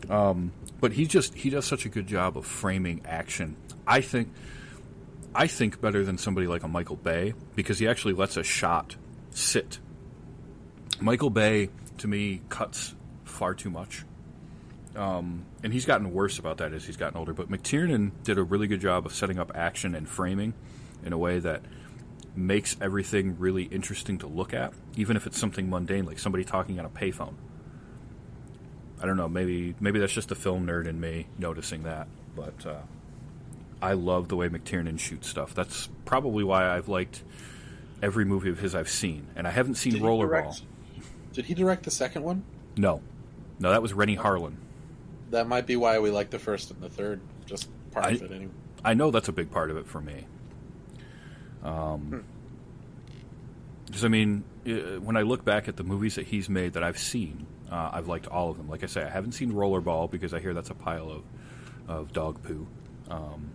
but 0.08 0.92
he 0.92 1.06
just 1.06 1.34
he 1.34 1.50
does 1.50 1.64
such 1.64 1.84
a 1.84 1.88
good 1.88 2.06
job 2.06 2.36
of 2.36 2.46
framing 2.46 3.02
action. 3.04 3.56
I 3.86 4.00
think 4.00 4.32
I 5.34 5.46
think 5.46 5.80
better 5.80 6.04
than 6.04 6.18
somebody 6.18 6.46
like 6.46 6.62
a 6.62 6.68
Michael 6.68 6.96
Bay 6.96 7.34
because 7.54 7.78
he 7.78 7.88
actually 7.88 8.14
lets 8.14 8.36
a 8.36 8.42
shot 8.42 8.96
sit. 9.30 9.78
Michael 11.00 11.30
Bay 11.30 11.70
to 11.98 12.08
me 12.08 12.42
cuts 12.48 12.94
far 13.24 13.54
too 13.54 13.70
much. 13.70 14.04
Um, 14.96 15.44
and 15.62 15.72
he's 15.72 15.84
gotten 15.84 16.12
worse 16.12 16.38
about 16.38 16.58
that 16.58 16.72
as 16.72 16.84
he's 16.84 16.96
gotten 16.96 17.16
older. 17.16 17.32
But 17.32 17.50
McTiernan 17.50 18.10
did 18.24 18.38
a 18.38 18.42
really 18.42 18.66
good 18.66 18.80
job 18.80 19.06
of 19.06 19.14
setting 19.14 19.38
up 19.38 19.52
action 19.54 19.94
and 19.94 20.08
framing 20.08 20.54
in 21.04 21.12
a 21.12 21.18
way 21.18 21.38
that 21.38 21.62
makes 22.34 22.76
everything 22.80 23.38
really 23.38 23.64
interesting 23.64 24.18
to 24.18 24.26
look 24.26 24.54
at, 24.54 24.72
even 24.96 25.16
if 25.16 25.26
it's 25.26 25.38
something 25.38 25.68
mundane 25.70 26.04
like 26.04 26.18
somebody 26.18 26.44
talking 26.44 26.78
on 26.80 26.86
a 26.86 26.90
payphone. 26.90 27.34
I 29.00 29.06
don't 29.06 29.16
know. 29.16 29.28
Maybe 29.28 29.74
maybe 29.80 29.98
that's 29.98 30.12
just 30.12 30.28
the 30.28 30.34
film 30.34 30.66
nerd 30.66 30.86
in 30.86 31.00
me 31.00 31.26
noticing 31.38 31.84
that, 31.84 32.08
but 32.34 32.66
uh, 32.66 32.80
I 33.80 33.92
love 33.92 34.28
the 34.28 34.36
way 34.36 34.48
McTiernan 34.48 34.98
shoots 34.98 35.28
stuff. 35.28 35.54
That's 35.54 35.88
probably 36.04 36.42
why 36.44 36.68
I've 36.68 36.88
liked 36.88 37.22
every 38.02 38.24
movie 38.24 38.50
of 38.50 38.58
his 38.58 38.74
I've 38.74 38.88
seen, 38.88 39.26
and 39.36 39.46
I 39.46 39.50
haven't 39.50 39.76
seen 39.76 39.94
Did 39.94 40.02
Rollerball. 40.02 40.60
Did 41.32 41.44
he 41.44 41.54
direct 41.54 41.84
the 41.84 41.90
second 41.90 42.24
one? 42.24 42.42
No, 42.76 43.02
no, 43.60 43.70
that 43.70 43.82
was 43.82 43.92
Renny 43.92 44.16
Harlin. 44.16 44.54
That 45.30 45.46
might 45.46 45.66
be 45.66 45.76
why 45.76 45.98
we 45.98 46.10
like 46.10 46.30
the 46.30 46.38
first 46.38 46.70
and 46.70 46.80
the 46.80 46.88
third. 46.88 47.20
Just 47.46 47.68
part 47.92 48.06
I- 48.06 48.10
of 48.10 48.22
it, 48.22 48.32
anyway. 48.32 48.52
I 48.84 48.94
know 48.94 49.10
that's 49.10 49.28
a 49.28 49.32
big 49.32 49.50
part 49.50 49.70
of 49.70 49.76
it 49.76 49.86
for 49.88 50.00
me. 50.00 50.24
Um, 51.64 52.24
because 53.86 54.04
I 54.04 54.08
mean, 54.08 54.44
uh, 54.66 55.00
when 55.00 55.16
I 55.16 55.22
look 55.22 55.44
back 55.44 55.66
at 55.68 55.76
the 55.76 55.82
movies 55.84 56.14
that 56.14 56.26
he's 56.26 56.48
made 56.48 56.74
that 56.74 56.82
I've 56.84 56.98
seen, 56.98 57.46
uh, 57.70 57.90
I've 57.92 58.08
liked 58.08 58.26
all 58.26 58.50
of 58.50 58.56
them. 58.56 58.68
Like 58.68 58.82
I 58.82 58.86
say, 58.86 59.02
I 59.02 59.08
haven't 59.10 59.32
seen 59.32 59.52
Rollerball 59.52 60.10
because 60.10 60.32
I 60.34 60.40
hear 60.40 60.54
that's 60.54 60.70
a 60.70 60.74
pile 60.74 61.10
of 61.10 61.22
of 61.88 62.12
dog 62.12 62.42
poo. 62.42 62.66
Um, 63.10 63.50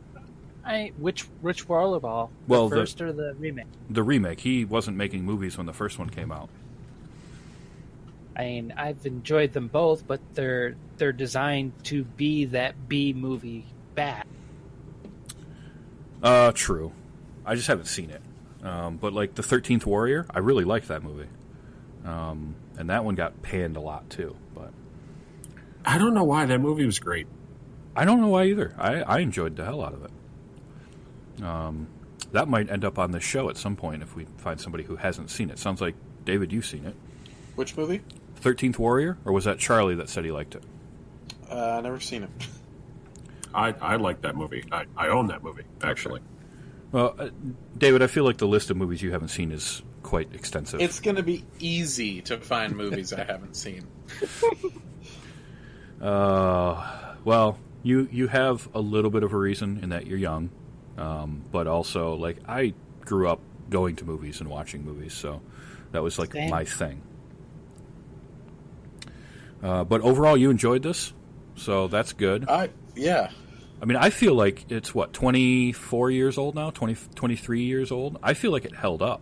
I 0.65 0.91
which 0.97 1.23
which 1.41 1.67
rollerball? 1.67 2.29
Well, 2.47 2.69
the 2.69 2.75
the- 2.75 2.81
first 2.81 3.01
or 3.01 3.11
the 3.13 3.35
remake? 3.37 3.65
the 3.89 4.03
remake, 4.03 4.39
he 4.39 4.65
wasn't 4.65 4.97
making 4.97 5.23
movies 5.25 5.57
when 5.57 5.65
the 5.65 5.73
first 5.73 5.99
one 5.99 6.09
came 6.09 6.31
out. 6.31 6.49
I 8.35 8.45
mean, 8.45 8.73
I've 8.75 9.05
enjoyed 9.05 9.53
them 9.53 9.67
both, 9.67 10.07
but 10.07 10.19
they're 10.33 10.75
they're 10.97 11.11
designed 11.11 11.73
to 11.85 12.03
be 12.03 12.45
that 12.45 12.87
B 12.89 13.13
movie 13.13 13.65
bad. 13.93 14.25
Uh, 16.21 16.51
true. 16.53 16.91
I 17.45 17.55
just 17.55 17.67
haven't 17.67 17.85
seen 17.85 18.09
it. 18.09 18.21
Um, 18.65 18.95
but 18.97 19.11
like 19.13 19.35
the 19.35 19.43
Thirteenth 19.43 19.85
Warrior, 19.85 20.25
I 20.31 20.39
really 20.39 20.63
liked 20.63 20.87
that 20.87 21.03
movie, 21.03 21.27
um, 22.05 22.55
and 22.77 22.89
that 22.89 23.05
one 23.05 23.15
got 23.15 23.41
panned 23.41 23.77
a 23.77 23.81
lot 23.81 24.09
too. 24.09 24.35
But 24.53 24.71
I 25.85 25.97
don't 25.97 26.13
know 26.13 26.23
why 26.23 26.45
that 26.45 26.59
movie 26.59 26.85
was 26.85 26.99
great. 26.99 27.27
I 27.95 28.05
don't 28.05 28.21
know 28.21 28.29
why 28.29 28.45
either. 28.45 28.73
I, 28.77 29.01
I 29.01 29.19
enjoyed 29.19 29.55
the 29.55 29.65
hell 29.65 29.83
out 29.83 29.93
of 29.93 30.05
it. 30.05 31.43
Um, 31.43 31.87
that 32.31 32.47
might 32.47 32.69
end 32.69 32.83
up 32.83 32.97
on 32.97 33.11
the 33.11 33.19
show 33.19 33.49
at 33.49 33.57
some 33.57 33.75
point 33.75 34.01
if 34.01 34.15
we 34.15 34.25
find 34.37 34.59
somebody 34.59 34.83
who 34.83 34.95
hasn't 34.95 35.29
seen 35.29 35.49
it. 35.49 35.59
Sounds 35.59 35.81
like 35.81 35.95
David, 36.25 36.51
you've 36.51 36.65
seen 36.65 36.85
it. 36.85 36.95
Which 37.55 37.77
movie? 37.77 38.01
Thirteenth 38.37 38.79
Warrior, 38.79 39.17
or 39.25 39.31
was 39.31 39.45
that 39.45 39.59
Charlie 39.59 39.95
that 39.95 40.09
said 40.09 40.25
he 40.25 40.31
liked 40.31 40.55
it? 40.55 40.63
Uh, 41.49 41.79
never 41.81 41.99
seen 41.99 42.23
it. 42.23 42.29
I, 43.53 43.75
I 43.79 43.95
like 43.97 44.21
that 44.21 44.35
movie. 44.35 44.65
I, 44.71 44.85
I 44.97 45.09
own 45.09 45.27
that 45.27 45.43
movie, 45.43 45.63
actually. 45.83 46.21
Well, 46.91 47.15
uh, 47.19 47.29
David, 47.77 48.01
I 48.01 48.07
feel 48.07 48.23
like 48.23 48.37
the 48.37 48.47
list 48.47 48.71
of 48.71 48.77
movies 48.77 49.01
you 49.01 49.11
haven't 49.11 49.27
seen 49.27 49.51
is 49.51 49.83
quite 50.13 50.35
extensive. 50.35 50.79
It's 50.79 50.99
going 50.99 51.15
to 51.15 51.23
be 51.23 51.43
easy 51.57 52.21
to 52.21 52.37
find 52.37 52.75
movies 52.75 53.11
I 53.13 53.23
haven't 53.23 53.55
seen. 53.55 53.87
Uh, 56.01 57.15
well, 57.23 57.57
you 57.81 58.09
you 58.11 58.27
have 58.27 58.67
a 58.73 58.81
little 58.81 59.09
bit 59.09 59.23
of 59.23 59.31
a 59.31 59.37
reason 59.37 59.79
in 59.81 59.91
that 59.91 60.05
you're 60.05 60.17
young, 60.17 60.49
um, 60.97 61.45
but 61.49 61.65
also 61.65 62.15
like 62.15 62.39
I 62.45 62.73
grew 63.05 63.29
up 63.29 63.39
going 63.69 63.95
to 63.95 64.05
movies 64.05 64.41
and 64.41 64.49
watching 64.49 64.83
movies, 64.83 65.13
so 65.13 65.41
that 65.93 66.03
was 66.03 66.19
like 66.19 66.33
Same. 66.33 66.49
my 66.49 66.65
thing. 66.65 67.01
Uh, 69.63 69.85
but 69.85 70.01
overall, 70.01 70.35
you 70.35 70.49
enjoyed 70.49 70.83
this, 70.83 71.13
so 71.55 71.87
that's 71.87 72.11
good. 72.11 72.49
I 72.49 72.71
yeah. 72.97 73.29
I 73.81 73.85
mean, 73.85 73.95
I 73.95 74.09
feel 74.09 74.35
like 74.35 74.69
it's 74.69 74.93
what 74.93 75.13
24 75.13 76.11
years 76.11 76.37
old 76.37 76.55
now, 76.55 76.69
20, 76.69 76.97
23 77.15 77.63
years 77.63 77.93
old. 77.93 78.19
I 78.21 78.33
feel 78.33 78.51
like 78.51 78.65
it 78.65 78.75
held 78.75 79.01
up 79.01 79.21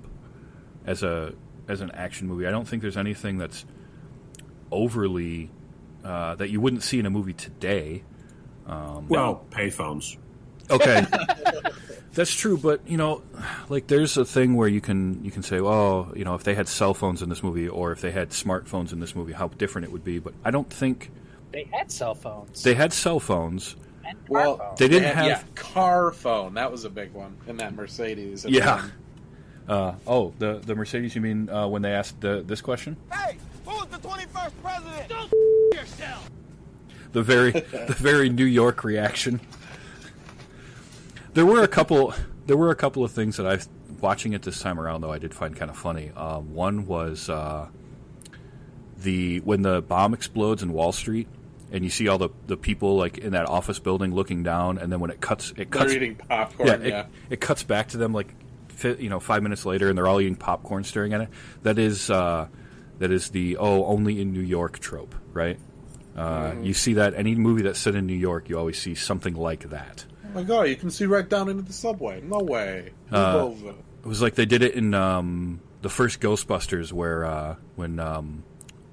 as 0.86 1.04
a 1.04 1.34
as 1.68 1.82
an 1.82 1.92
action 1.92 2.28
movie. 2.28 2.48
I 2.48 2.52
don't 2.52 2.68
think 2.68 2.82
there's 2.82 2.98
anything 2.98 3.38
that's 3.38 3.66
overly 4.72 5.50
uh, 6.04 6.36
that 6.36 6.50
you 6.50 6.60
wouldn't 6.62 6.84
see 6.84 7.00
in 7.00 7.06
a 7.06 7.10
movie 7.10 7.34
today. 7.34 8.04
Well, 8.68 9.46
payphones. 9.50 10.18
Okay, 10.70 11.06
that's 12.14 12.34
true, 12.34 12.58
but 12.58 12.88
you 12.88 12.96
know, 12.96 13.22
like 13.68 13.88
there's 13.88 14.16
a 14.16 14.24
thing 14.24 14.56
where 14.56 14.70
you 14.70 14.80
can 14.80 15.22
you 15.26 15.32
can 15.32 15.44
say, 15.44 15.60
oh, 15.60 16.14
you 16.16 16.24
know, 16.24 16.36
if 16.36 16.44
they 16.44 16.56
had 16.56 16.70
cell 16.70 16.94
phones 16.94 17.22
in 17.22 17.28
this 17.28 17.44
movie 17.44 17.68
or 17.68 17.92
if 17.92 18.00
they 18.00 18.12
had 18.12 18.30
smartphones 18.30 18.94
in 18.94 19.00
this 19.02 19.14
movie, 19.14 19.34
how 19.34 19.50
different 19.50 19.86
it 19.86 19.92
would 19.92 20.06
be. 20.06 20.20
But 20.20 20.34
I 20.46 20.52
don't 20.52 20.72
think 20.72 21.12
They 21.52 21.68
had 21.74 21.92
cell 21.92 22.16
phones. 22.16 22.64
they 22.64 22.74
had 22.76 22.94
cell 22.94 23.20
phones. 23.20 23.76
and 24.06 24.18
Well, 24.30 24.60
smartphones. 24.60 24.78
They 24.78 24.88
didn't 24.88 25.04
had- 25.16 25.16
have- 25.16 25.26
yeah, 25.28 25.44
car 25.56 26.12
phone. 26.14 26.54
That 26.54 26.72
was 26.72 26.86
a 26.86 26.90
big 26.90 27.12
one 27.12 27.36
in 27.48 27.58
that 27.58 27.74
Mercedes. 27.76 28.46
Yeah. 28.48 28.88
Uh, 29.68 29.94
oh, 30.08 30.34
the 30.40 30.60
the 30.66 30.76
Mercedes. 30.76 31.16
You 31.16 31.22
mean 31.22 31.50
uh, 31.50 31.68
when 31.68 31.82
they 31.82 31.92
asked 31.94 32.20
the, 32.22 32.44
this 32.46 32.62
question? 32.62 32.98
Hey, 33.12 33.38
who's 33.66 33.86
the 33.88 33.98
21st 33.98 34.52
president? 34.64 35.14
the 37.14 37.22
very 37.24 37.52
the 37.52 37.96
very 37.98 38.30
New 38.30 38.46
York 38.46 38.84
reaction. 38.84 39.40
There 41.34 41.46
were 41.46 41.64
a 41.64 41.68
couple 41.68 42.14
there 42.48 42.58
were 42.58 42.72
a 42.72 42.76
couple 42.76 43.04
of 43.04 43.12
things 43.12 43.38
that 43.38 43.46
I 43.48 43.60
watching 44.02 44.34
it 44.34 44.42
this 44.42 44.60
time 44.60 44.80
around 44.80 45.02
though 45.02 45.12
I 45.12 45.18
did 45.20 45.34
find 45.34 45.56
kind 45.56 45.70
of 45.72 45.78
funny. 45.78 46.12
Uh, 46.16 46.40
one 46.40 46.86
was 46.88 47.30
uh, 47.30 47.68
the 48.98 49.40
when 49.42 49.62
the 49.62 49.82
bomb 49.82 50.14
explodes 50.14 50.64
in 50.64 50.74
Wall 50.74 50.92
Street 50.92 51.28
and 51.72 51.84
you 51.86 51.90
see 51.90 52.10
all 52.10 52.18
the, 52.18 52.30
the 52.48 52.58
people 52.58 52.98
like 52.98 53.18
in 53.20 53.32
that 53.32 53.46
office 53.46 53.80
building 53.80 54.14
looking 54.14 54.44
down 54.44 54.78
and 54.78 54.92
then 54.92 55.00
when 55.00 55.10
it 55.12 55.22
cuts 55.22 55.52
it 55.52 55.56
They're 55.56 55.66
cuts 55.66 55.94
eating 55.94 56.16
popcorn. 56.16 56.68
yeah, 56.68 56.78
Yeah. 56.88 57.00
it, 57.02 57.06
it 57.32 57.42
cuts 57.42 57.64
back 57.64 57.90
to 57.90 57.98
them 57.98 58.12
like 58.14 58.28
fi- 58.30 58.36
you 58.84 59.10
know 59.10 59.20
five 59.20 59.44
minutes 59.44 59.66
later, 59.66 59.90
and 59.90 59.98
they're 59.98 60.08
all 60.08 60.22
eating 60.22 60.36
popcorn, 60.36 60.84
staring 60.84 61.14
at 61.14 61.22
it. 61.22 61.30
That 61.64 61.78
is 61.80 62.10
uh, 62.10 62.48
that 63.00 63.12
is 63.12 63.30
the 63.30 63.58
oh 63.58 63.86
only 63.86 64.22
in 64.22 64.32
New 64.34 64.42
York 64.42 64.80
trope, 64.80 65.16
right? 65.34 65.60
Uh, 66.16 66.54
You 66.62 66.74
see 66.74 66.94
that 66.96 67.14
any 67.16 67.36
movie 67.36 67.62
that's 67.62 67.80
set 67.80 67.96
in 67.96 68.06
New 68.06 68.16
York, 68.18 68.50
you 68.50 68.58
always 68.60 68.80
see 68.80 68.96
something 68.96 69.34
like 69.34 69.70
that. 69.70 70.06
Oh 70.26 70.36
my 70.36 70.44
god, 70.44 70.64
you 70.64 70.76
can 70.76 70.92
see 70.92 71.06
right 71.06 71.28
down 71.28 71.50
into 71.50 71.64
the 71.64 71.74
subway. 71.74 72.22
No 72.22 72.40
way. 72.40 72.92
Uh, 73.12 73.52
It 74.04 74.08
was 74.08 74.22
like 74.22 74.36
they 74.36 74.46
did 74.46 74.62
it 74.62 74.74
in 74.76 74.94
um, 74.94 75.62
the 75.82 75.90
first 75.90 76.20
Ghostbusters, 76.20 76.92
where 76.92 77.24
uh, 77.26 77.56
when 77.76 78.00
um, 78.00 78.44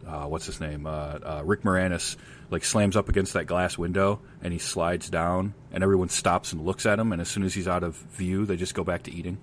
uh, 0.07 0.27
what's 0.27 0.47
his 0.47 0.61
name, 0.61 0.87
uh, 0.87 0.91
uh, 0.91 1.43
Rick 1.45 1.63
Moranis, 1.63 2.17
like 2.51 2.65
slams 2.65 2.97
up 2.97 3.09
against 3.09 3.33
that 3.35 3.45
glass 3.47 3.77
window 3.77 4.21
and 4.43 4.53
he 4.53 4.59
slides 4.59 5.11
down, 5.11 5.55
and 5.73 5.83
everyone 5.83 6.09
stops 6.09 6.53
and 6.53 6.65
looks 6.65 6.87
at 6.87 6.99
him, 6.99 7.13
and 7.13 7.21
as 7.21 7.29
soon 7.29 7.43
as 7.43 7.53
he's 7.55 7.69
out 7.69 7.83
of 7.83 7.97
view, 7.97 8.47
they 8.47 8.57
just 8.57 8.75
go 8.75 8.85
back 8.85 9.03
to 9.05 9.13
eating. 9.13 9.39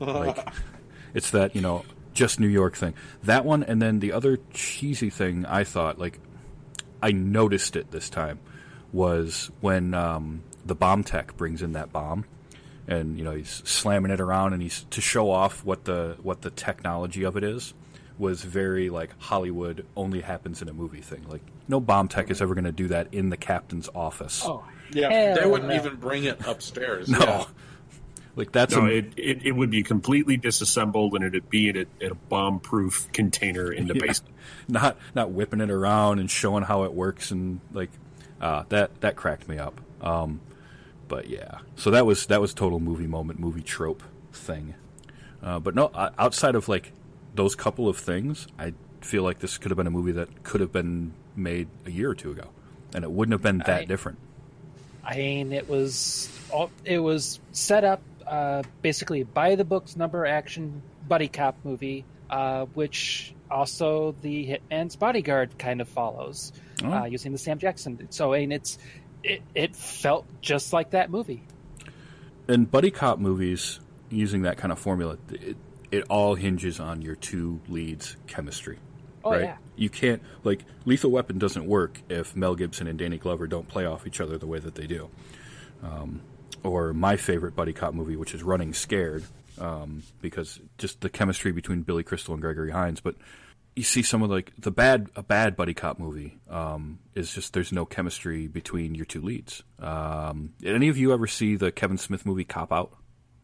Like 0.00 0.48
it's 1.14 1.30
that 1.30 1.54
you 1.54 1.60
know 1.62 1.84
just 2.14 2.40
New 2.40 2.48
York 2.48 2.76
thing. 2.76 2.94
That 3.22 3.44
one, 3.44 3.62
and 3.62 3.80
then 3.80 4.00
the 4.00 4.12
other 4.12 4.38
cheesy 4.52 5.10
thing 5.10 5.46
I 5.46 5.64
thought 5.64 5.98
like 5.98 6.18
I 7.02 7.12
noticed 7.12 7.76
it 7.76 7.90
this 7.90 8.10
time 8.10 8.38
was 8.92 9.50
when 9.60 9.94
um, 9.94 10.42
the 10.64 10.74
bomb 10.74 11.04
tech 11.04 11.36
brings 11.36 11.62
in 11.62 11.72
that 11.72 11.92
bomb, 11.92 12.24
and 12.88 13.18
you 13.18 13.24
know 13.24 13.32
he's 13.32 13.62
slamming 13.64 14.10
it 14.10 14.20
around, 14.20 14.52
and 14.52 14.62
he's 14.62 14.84
to 14.90 15.00
show 15.00 15.30
off 15.30 15.64
what 15.64 15.84
the 15.84 16.16
what 16.22 16.42
the 16.42 16.50
technology 16.50 17.24
of 17.24 17.36
it 17.36 17.44
is 17.44 17.74
was 18.18 18.42
very 18.42 18.90
like 18.90 19.10
Hollywood 19.18 19.86
only 19.96 20.20
happens 20.20 20.60
in 20.60 20.68
a 20.68 20.72
movie 20.74 21.00
thing. 21.00 21.24
Like 21.28 21.42
no 21.68 21.80
bomb 21.80 22.08
tech 22.08 22.30
is 22.30 22.42
ever 22.42 22.54
going 22.54 22.64
to 22.64 22.72
do 22.72 22.88
that 22.88 23.14
in 23.14 23.30
the 23.30 23.36
captain's 23.36 23.88
office. 23.94 24.42
oh, 24.44 24.62
Yeah, 24.92 25.08
hell 25.10 25.34
they 25.36 25.46
wouldn't 25.46 25.70
no. 25.70 25.76
even 25.76 25.96
bring 25.96 26.24
it 26.24 26.38
upstairs. 26.46 27.08
no. 27.08 27.18
Yeah. 27.18 27.44
Like 28.36 28.52
that's 28.52 28.74
No, 28.74 28.86
a, 28.86 28.90
it, 28.90 29.12
it, 29.16 29.46
it 29.46 29.52
would 29.52 29.70
be 29.70 29.82
completely 29.82 30.36
disassembled 30.36 31.14
and 31.14 31.24
it'd 31.24 31.50
be 31.50 31.68
in 31.68 31.76
a, 31.76 31.86
in 32.04 32.12
a 32.12 32.14
bomb 32.14 32.60
proof 32.60 33.08
container 33.12 33.72
in 33.72 33.86
the 33.88 33.94
Yeah. 33.96 34.06
basement. 34.06 34.34
not 34.68 34.96
not 35.14 35.30
whipping 35.32 35.60
it 35.60 35.70
around 35.70 36.20
and 36.20 36.30
showing 36.30 36.62
how 36.62 36.84
it 36.84 36.92
works 36.94 37.30
and 37.30 37.60
like 37.72 37.90
uh, 38.40 38.64
that 38.68 39.00
that 39.00 39.16
cracked 39.16 39.48
me 39.48 39.58
up. 39.58 39.80
Um, 40.00 40.40
but 41.08 41.28
yeah, 41.28 41.58
so 41.76 41.90
that 41.90 42.06
was 42.06 42.26
that 42.26 42.40
was 42.40 42.54
total 42.54 42.78
movie 42.80 43.06
moment, 43.08 43.40
movie 43.40 43.62
trope 43.62 44.02
thing. 44.32 44.74
Uh, 45.42 45.58
but 45.58 45.74
no, 45.74 45.90
outside 46.18 46.54
of 46.54 46.68
like 46.68 46.92
those 47.34 47.54
couple 47.56 47.88
of 47.88 47.96
things, 47.98 48.46
I 48.58 48.74
feel 49.00 49.22
like 49.24 49.40
this 49.40 49.58
could 49.58 49.70
have 49.72 49.76
been 49.76 49.86
a 49.88 49.90
movie 49.90 50.12
that 50.12 50.42
could 50.44 50.60
have 50.60 50.72
been 50.72 51.12
made 51.34 51.68
a 51.86 51.90
year 51.90 52.10
or 52.10 52.14
two 52.14 52.30
ago, 52.30 52.48
and 52.94 53.02
it 53.04 53.10
wouldn't 53.10 53.32
have 53.32 53.42
been 53.42 53.58
that 53.58 53.70
I- 53.70 53.84
different. 53.86 54.18
I 55.04 55.16
mean, 55.16 55.52
it 55.52 55.68
was 55.68 56.28
all, 56.50 56.70
it 56.84 56.98
was 56.98 57.40
set 57.52 57.84
up 57.84 58.02
uh, 58.30 58.62
basically 58.80 59.24
by 59.24 59.56
the 59.56 59.64
books 59.64 59.96
number 59.96 60.24
action 60.24 60.80
buddy 61.06 61.28
cop 61.28 61.58
movie, 61.64 62.04
uh, 62.30 62.64
which 62.74 63.34
also 63.50 64.14
the 64.22 64.46
Hitman's 64.46 64.94
Bodyguard 64.96 65.58
kind 65.58 65.80
of 65.80 65.88
follows, 65.88 66.52
Oh. 66.82 66.90
uh, 66.92 67.04
using 67.04 67.32
the 67.32 67.38
Sam 67.38 67.58
Jackson. 67.58 68.06
So, 68.10 68.32
and 68.32 68.52
it's 68.52 68.78
it, 69.22 69.42
it 69.54 69.76
felt 69.76 70.24
just 70.40 70.72
like 70.72 70.90
that 70.90 71.10
movie. 71.10 71.42
in 72.48 72.64
buddy 72.64 72.90
cop 72.90 73.18
movies 73.18 73.80
using 74.08 74.42
that 74.42 74.56
kind 74.56 74.72
of 74.72 74.78
formula 74.78 75.18
it, 75.30 75.56
it 75.90 76.04
all 76.08 76.34
hinges 76.36 76.80
on 76.80 77.02
your 77.02 77.14
two 77.16 77.60
leads 77.68 78.16
chemistry 78.26 78.78
Oh, 79.22 79.32
right 79.32 79.42
yeah. 79.42 79.56
you 79.76 79.90
can't 79.90 80.22
like 80.42 80.64
lethal 80.86 81.10
weapon 81.10 81.38
doesn't 81.38 81.66
work 81.66 82.00
if 82.08 82.34
mel 82.34 82.54
gibson 82.56 82.86
and 82.88 82.98
danny 82.98 83.18
glover 83.18 83.46
don't 83.46 83.68
play 83.68 83.84
off 83.84 84.06
each 84.06 84.20
other 84.20 84.36
the 84.38 84.46
way 84.46 84.58
that 84.58 84.74
they 84.74 84.86
do 84.86 85.10
um, 85.82 86.22
or 86.62 86.92
my 86.92 87.16
favorite 87.16 87.54
buddy 87.56 87.72
cop 87.72 87.94
movie 87.94 88.16
which 88.16 88.34
is 88.34 88.42
running 88.42 88.72
scared 88.74 89.24
um, 89.58 90.02
because 90.20 90.60
just 90.78 91.00
the 91.00 91.08
chemistry 91.10 91.52
between 91.52 91.82
billy 91.82 92.02
crystal 92.02 92.34
and 92.34 92.40
gregory 92.40 92.70
hines 92.70 93.00
but 93.00 93.14
you 93.76 93.82
see 93.84 94.02
some 94.02 94.22
of 94.22 94.30
like 94.30 94.52
the 94.58 94.70
bad 94.70 95.08
a 95.16 95.22
bad 95.22 95.56
buddy 95.56 95.74
cop 95.74 95.98
movie 95.98 96.38
um, 96.48 96.98
is 97.14 97.32
just 97.32 97.52
there's 97.52 97.72
no 97.72 97.84
chemistry 97.86 98.46
between 98.48 98.94
your 98.94 99.04
two 99.06 99.22
leads. 99.22 99.62
Um, 99.78 100.54
did 100.60 100.74
any 100.74 100.88
of 100.88 100.98
you 100.98 101.12
ever 101.12 101.26
see 101.26 101.54
the 101.56 101.70
Kevin 101.70 101.96
Smith 101.96 102.26
movie 102.26 102.44
Cop 102.44 102.72
Out? 102.72 102.92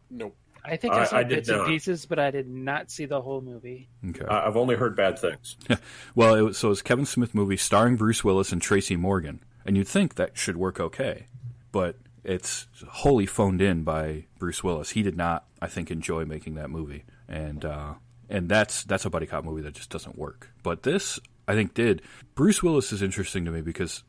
Nope. 0.09 0.35
I 0.65 0.75
think 0.75 0.93
I, 0.93 1.01
I- 1.01 1.03
saw 1.05 1.17
I 1.17 1.23
did 1.23 1.35
bits 1.37 1.49
and 1.49 1.65
pieces, 1.65 2.05
but 2.05 2.19
I 2.19 2.29
did 2.31 2.47
not 2.49 2.91
see 2.91 3.05
the 3.05 3.21
whole 3.21 3.39
movie. 3.39 3.89
Okay. 4.09 4.25
I- 4.25 4.47
I've 4.47 4.57
only 4.57 4.75
heard 4.75 4.97
bad 4.97 5.17
things. 5.17 5.55
well, 6.15 6.35
it 6.35 6.41
was, 6.41 6.57
so 6.57 6.71
it's 6.71 6.81
Kevin 6.81 7.05
Smith 7.05 7.33
movie 7.33 7.57
starring 7.57 7.95
Bruce 7.95 8.23
Willis 8.23 8.51
and 8.51 8.61
Tracy 8.61 8.97
Morgan, 8.97 9.41
and 9.65 9.77
you'd 9.77 9.87
think 9.87 10.15
that 10.15 10.37
should 10.37 10.57
work 10.57 10.79
okay, 10.79 11.27
but 11.71 11.95
it's 12.27 12.67
wholly 12.89 13.25
phoned 13.25 13.61
in 13.61 13.83
by 13.83 14.25
Bruce 14.37 14.61
Willis. 14.61 14.91
He 14.91 15.01
did 15.01 15.15
not, 15.15 15.45
I 15.61 15.67
think, 15.67 15.89
enjoy 15.89 16.25
making 16.25 16.55
that 16.55 16.69
movie, 16.69 17.05
and 17.27 17.63
uh, 17.63 17.93
and 18.29 18.49
that's 18.49 18.83
that's 18.83 19.05
a 19.05 19.09
buddy 19.09 19.25
cop 19.25 19.45
movie 19.45 19.61
that 19.61 19.73
just 19.73 19.89
doesn't 19.89 20.17
work. 20.17 20.51
But 20.61 20.83
this, 20.83 21.19
I 21.47 21.53
think, 21.53 21.73
did. 21.73 22.01
Bruce 22.35 22.61
Willis 22.61 22.91
is 22.91 23.01
interesting 23.01 23.45
to 23.45 23.51
me 23.51 23.61
because 23.61 24.03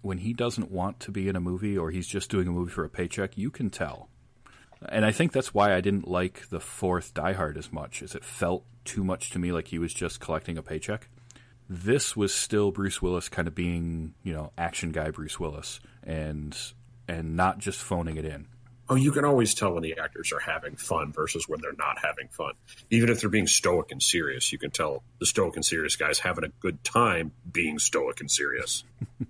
when 0.00 0.18
he 0.18 0.32
doesn't 0.32 0.70
want 0.70 0.98
to 1.00 1.10
be 1.10 1.28
in 1.28 1.36
a 1.36 1.40
movie 1.40 1.76
or 1.76 1.90
he's 1.90 2.06
just 2.06 2.30
doing 2.30 2.48
a 2.48 2.52
movie 2.52 2.72
for 2.72 2.84
a 2.84 2.90
paycheck, 2.90 3.36
you 3.36 3.50
can 3.50 3.68
tell. 3.68 4.08
And 4.88 5.04
I 5.04 5.12
think 5.12 5.32
that's 5.32 5.52
why 5.52 5.74
I 5.74 5.82
didn't 5.82 6.08
like 6.08 6.48
the 6.48 6.60
fourth 6.60 7.12
Die 7.12 7.32
Hard 7.34 7.58
as 7.58 7.70
much, 7.70 8.02
as 8.02 8.14
it 8.14 8.24
felt 8.24 8.64
too 8.84 9.04
much 9.04 9.28
to 9.30 9.38
me 9.38 9.52
like 9.52 9.68
he 9.68 9.78
was 9.78 9.92
just 9.92 10.20
collecting 10.20 10.56
a 10.56 10.62
paycheck. 10.62 11.10
This 11.68 12.16
was 12.16 12.32
still 12.32 12.70
Bruce 12.70 13.02
Willis 13.02 13.28
kind 13.28 13.46
of 13.46 13.54
being, 13.54 14.14
you 14.22 14.32
know, 14.32 14.52
action 14.56 14.90
guy 14.90 15.10
Bruce 15.10 15.38
Willis 15.38 15.80
and 16.02 16.56
and 17.08 17.36
not 17.36 17.58
just 17.58 17.80
phoning 17.80 18.16
it 18.16 18.24
in. 18.24 18.46
Oh, 18.90 18.94
you 18.94 19.12
can 19.12 19.24
always 19.24 19.54
tell 19.54 19.74
when 19.74 19.82
the 19.82 19.98
actors 19.98 20.32
are 20.32 20.38
having 20.38 20.76
fun 20.76 21.12
versus 21.12 21.46
when 21.46 21.60
they're 21.60 21.72
not 21.72 21.98
having 22.02 22.28
fun. 22.28 22.52
Even 22.90 23.10
if 23.10 23.20
they're 23.20 23.28
being 23.28 23.46
stoic 23.46 23.90
and 23.90 24.02
serious, 24.02 24.50
you 24.50 24.58
can 24.58 24.70
tell 24.70 25.02
the 25.18 25.26
stoic 25.26 25.56
and 25.56 25.64
serious 25.64 25.96
guys 25.96 26.20
having 26.20 26.44
a 26.44 26.48
good 26.60 26.82
time 26.84 27.32
being 27.50 27.78
stoic 27.78 28.20
and 28.20 28.30
serious. 28.30 28.84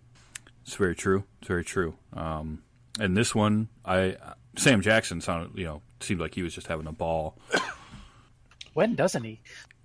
It's 0.69 0.77
very 0.77 0.95
true. 0.95 1.25
It's 1.39 1.49
very 1.49 1.65
true. 1.65 1.95
Um, 2.13 2.63
and 3.01 3.17
this 3.17 3.35
one, 3.35 3.69
I 3.87 4.17
Sam 4.59 4.83
Jackson 4.83 5.23
sounded, 5.23 5.59
you 5.59 5.65
know, 5.65 5.81
seemed 6.01 6.21
like 6.21 6.35
he 6.35 6.43
was 6.43 6.55
just 6.55 6.67
having 6.67 6.87
a 6.87 6.93
ball. 6.93 7.39
When 8.75 8.95
doesn't 8.95 9.25
he? 9.25 9.41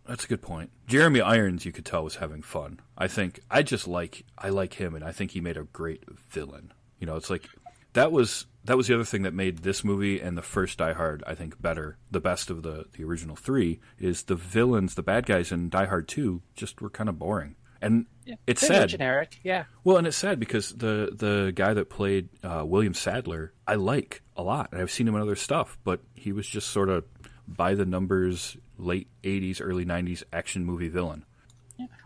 That's 0.05 0.25
a 0.25 0.27
good 0.27 0.41
point. 0.41 0.71
Jeremy 0.87 1.21
Irons, 1.21 1.65
you 1.65 1.71
could 1.71 1.85
tell, 1.85 2.03
was 2.03 2.17
having 2.17 2.41
fun. 2.41 2.81
I 2.97 3.07
think 3.07 3.39
I 3.49 3.63
just 3.63 3.87
like 3.87 4.25
I 4.37 4.49
like 4.49 4.73
him, 4.73 4.93
and 4.93 5.05
I 5.05 5.13
think 5.13 5.31
he 5.31 5.39
made 5.39 5.55
a 5.55 5.63
great 5.63 6.03
villain. 6.29 6.73
You 6.99 7.07
know, 7.07 7.15
it's 7.15 7.29
like 7.29 7.47
that 7.93 8.11
was 8.11 8.45
that 8.65 8.77
was 8.77 8.87
the 8.87 8.95
other 8.95 9.03
thing 9.03 9.23
that 9.23 9.33
made 9.33 9.59
this 9.59 9.83
movie 9.83 10.21
and 10.21 10.37
the 10.37 10.41
first 10.41 10.77
Die 10.77 10.93
Hard, 10.93 11.23
I 11.27 11.35
think, 11.35 11.61
better. 11.61 11.97
The 12.11 12.21
best 12.21 12.49
of 12.49 12.63
the 12.63 12.85
the 12.93 13.03
original 13.03 13.35
three 13.35 13.79
is 13.99 14.23
the 14.23 14.35
villains, 14.35 14.95
the 14.95 15.03
bad 15.03 15.25
guys 15.25 15.51
in 15.51 15.69
Die 15.69 15.85
Hard 15.85 16.07
Two, 16.07 16.41
just 16.55 16.81
were 16.81 16.89
kind 16.89 17.09
of 17.09 17.19
boring. 17.19 17.55
And 17.81 18.05
it's 18.47 18.65
sad. 18.65 18.87
generic. 18.89 19.39
Yeah. 19.43 19.65
Well, 19.83 19.97
and 19.97 20.07
it's 20.07 20.15
sad 20.15 20.39
because 20.39 20.69
the 20.69 21.11
the 21.13 21.51
guy 21.53 21.73
that 21.73 21.89
played 21.89 22.29
uh, 22.41 22.63
William 22.65 22.93
Sadler, 22.93 23.53
I 23.67 23.75
like 23.75 24.21
a 24.37 24.43
lot, 24.43 24.69
and 24.71 24.81
I've 24.81 24.91
seen 24.91 25.07
him 25.07 25.15
in 25.15 25.21
other 25.21 25.35
stuff, 25.35 25.77
but 25.83 25.99
he 26.13 26.31
was 26.31 26.47
just 26.47 26.69
sort 26.69 26.89
of 26.89 27.03
by 27.45 27.75
the 27.75 27.85
numbers, 27.85 28.55
late 28.77 29.09
'80s, 29.23 29.59
early 29.61 29.85
'90s 29.85 30.23
action 30.31 30.63
movie 30.63 30.87
villain. 30.87 31.25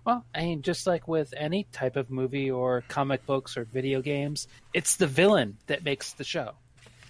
Well, 0.06 0.26
I 0.34 0.42
mean, 0.42 0.62
just 0.62 0.88
like 0.88 1.08
with 1.08 1.34
any 1.36 1.66
type 1.72 1.96
of 1.96 2.10
movie 2.10 2.50
or 2.52 2.84
comic 2.88 3.26
books 3.26 3.58
or 3.58 3.66
video 3.66 4.02
games, 4.02 4.48
it's 4.74 4.96
the 4.96 5.08
villain 5.08 5.58
that 5.68 5.84
makes 5.84 6.14
the 6.14 6.24
show. 6.24 6.54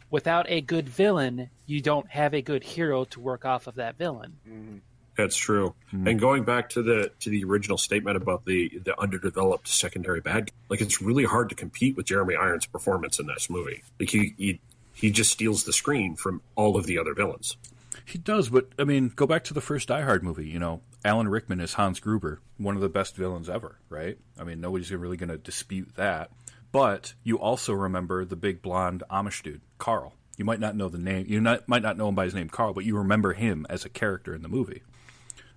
Without 0.10 0.46
a 0.50 0.62
good 0.62 0.88
villain, 0.88 1.50
you 1.66 1.82
don't 1.82 2.10
have 2.10 2.34
a 2.34 2.42
good 2.42 2.64
hero 2.64 3.04
to 3.06 3.20
work 3.20 3.46
off 3.46 3.68
of 3.68 3.76
that 3.76 3.98
villain. 3.98 4.82
That's 5.18 5.36
true. 5.36 5.74
Mm-hmm. 5.88 6.08
And 6.08 6.20
going 6.20 6.44
back 6.44 6.70
to 6.70 6.84
the 6.84 7.12
to 7.22 7.30
the 7.30 7.44
original 7.44 7.78
statement 7.78 8.16
about 8.18 8.46
the 8.46 8.70
the 8.84 8.98
underdeveloped 9.00 9.68
secondary 9.68 10.22
bad, 10.22 10.46
guy, 10.46 10.52
like 10.70 10.80
it's 10.80 11.02
really 11.02 11.26
hard 11.26 11.50
to 11.50 11.56
compete 11.56 11.98
with 11.98 12.06
Jeremy 12.06 12.36
Irons' 12.36 12.68
performance 12.68 13.20
in 13.20 13.26
this 13.26 13.50
movie. 13.50 13.84
Like 14.00 14.12
he 14.12 14.36
he, 14.38 14.60
he 14.94 15.12
just 15.12 15.32
steals 15.32 15.64
the 15.64 15.74
screen 15.74 16.16
from 16.16 16.42
all 16.56 16.78
of 16.78 16.86
the 16.86 17.00
other 17.00 17.16
villains. 17.16 17.58
He 18.06 18.20
does, 18.20 18.50
but 18.50 18.70
I 18.78 18.84
mean, 18.84 19.12
go 19.14 19.26
back 19.26 19.44
to 19.46 19.54
the 19.54 19.62
first 19.62 19.88
Die 19.88 20.02
Hard 20.02 20.24
movie. 20.24 20.48
You 20.48 20.60
know, 20.60 20.82
Alan 21.06 21.28
Rickman 21.30 21.60
is 21.60 21.74
Hans 21.74 22.00
Gruber, 22.00 22.42
one 22.58 22.76
of 22.76 22.82
the 22.82 22.90
best 22.90 23.16
villains 23.16 23.50
ever, 23.50 23.78
right? 23.90 24.18
I 24.40 24.44
mean, 24.44 24.60
nobody's 24.62 24.92
really 24.92 25.18
going 25.18 25.30
to 25.30 25.38
dispute 25.38 25.90
that. 25.96 26.32
But 26.72 27.14
you 27.24 27.40
also 27.40 27.74
remember 27.74 28.26
the 28.26 28.36
big 28.36 28.62
blonde 28.62 29.04
Amish 29.10 29.44
dude, 29.44 29.62
Karl. 29.78 30.14
You 30.38 30.46
might 30.46 30.60
not 30.60 30.76
know 30.76 30.90
the 30.90 30.98
name. 30.98 31.26
You 31.28 31.40
not, 31.40 31.68
might 31.68 31.82
not 31.82 31.98
know 31.98 32.10
him 32.10 32.16
by 32.16 32.26
his 32.26 32.36
name, 32.36 32.50
Karl, 32.50 32.74
but 32.74 32.86
you 32.86 32.98
remember 32.98 33.34
him 33.34 33.66
as 33.70 33.86
a 33.86 33.90
character 33.90 34.36
in 34.36 34.42
the 34.42 34.50
movie. 34.50 34.84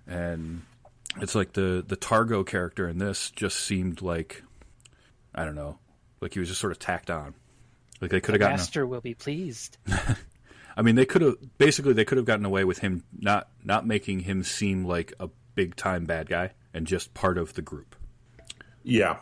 And 0.07 0.63
it's 1.19 1.35
like 1.35 1.53
the 1.53 1.83
the 1.85 1.95
Targo 1.95 2.43
character 2.43 2.87
in 2.87 2.97
this 2.97 3.29
just 3.31 3.59
seemed 3.59 4.01
like 4.01 4.43
I 5.35 5.45
don't 5.45 5.55
know, 5.55 5.77
like 6.21 6.33
he 6.33 6.39
was 6.39 6.49
just 6.49 6.61
sort 6.61 6.71
of 6.71 6.79
tacked 6.79 7.11
on. 7.11 7.33
Like 7.99 8.09
they 8.11 8.19
could 8.21 8.33
have 8.33 8.39
gotten. 8.39 8.55
a- 8.55 8.57
Master 8.57 8.87
will 8.87 9.01
be 9.01 9.13
pleased. 9.13 9.77
I 10.81 10.83
mean, 10.83 10.95
they 10.95 11.05
could 11.05 11.21
have 11.21 11.35
basically 11.59 11.93
they 11.93 12.05
could 12.05 12.17
have 12.17 12.25
gotten 12.25 12.43
away 12.43 12.63
with 12.63 12.79
him 12.79 13.03
not 13.19 13.49
not 13.63 13.85
making 13.85 14.21
him 14.21 14.41
seem 14.41 14.83
like 14.83 15.13
a 15.19 15.29
big 15.53 15.75
time 15.75 16.05
bad 16.05 16.27
guy 16.27 16.53
and 16.73 16.87
just 16.87 17.13
part 17.13 17.37
of 17.37 17.53
the 17.53 17.61
group. 17.61 17.95
Yeah, 18.83 19.17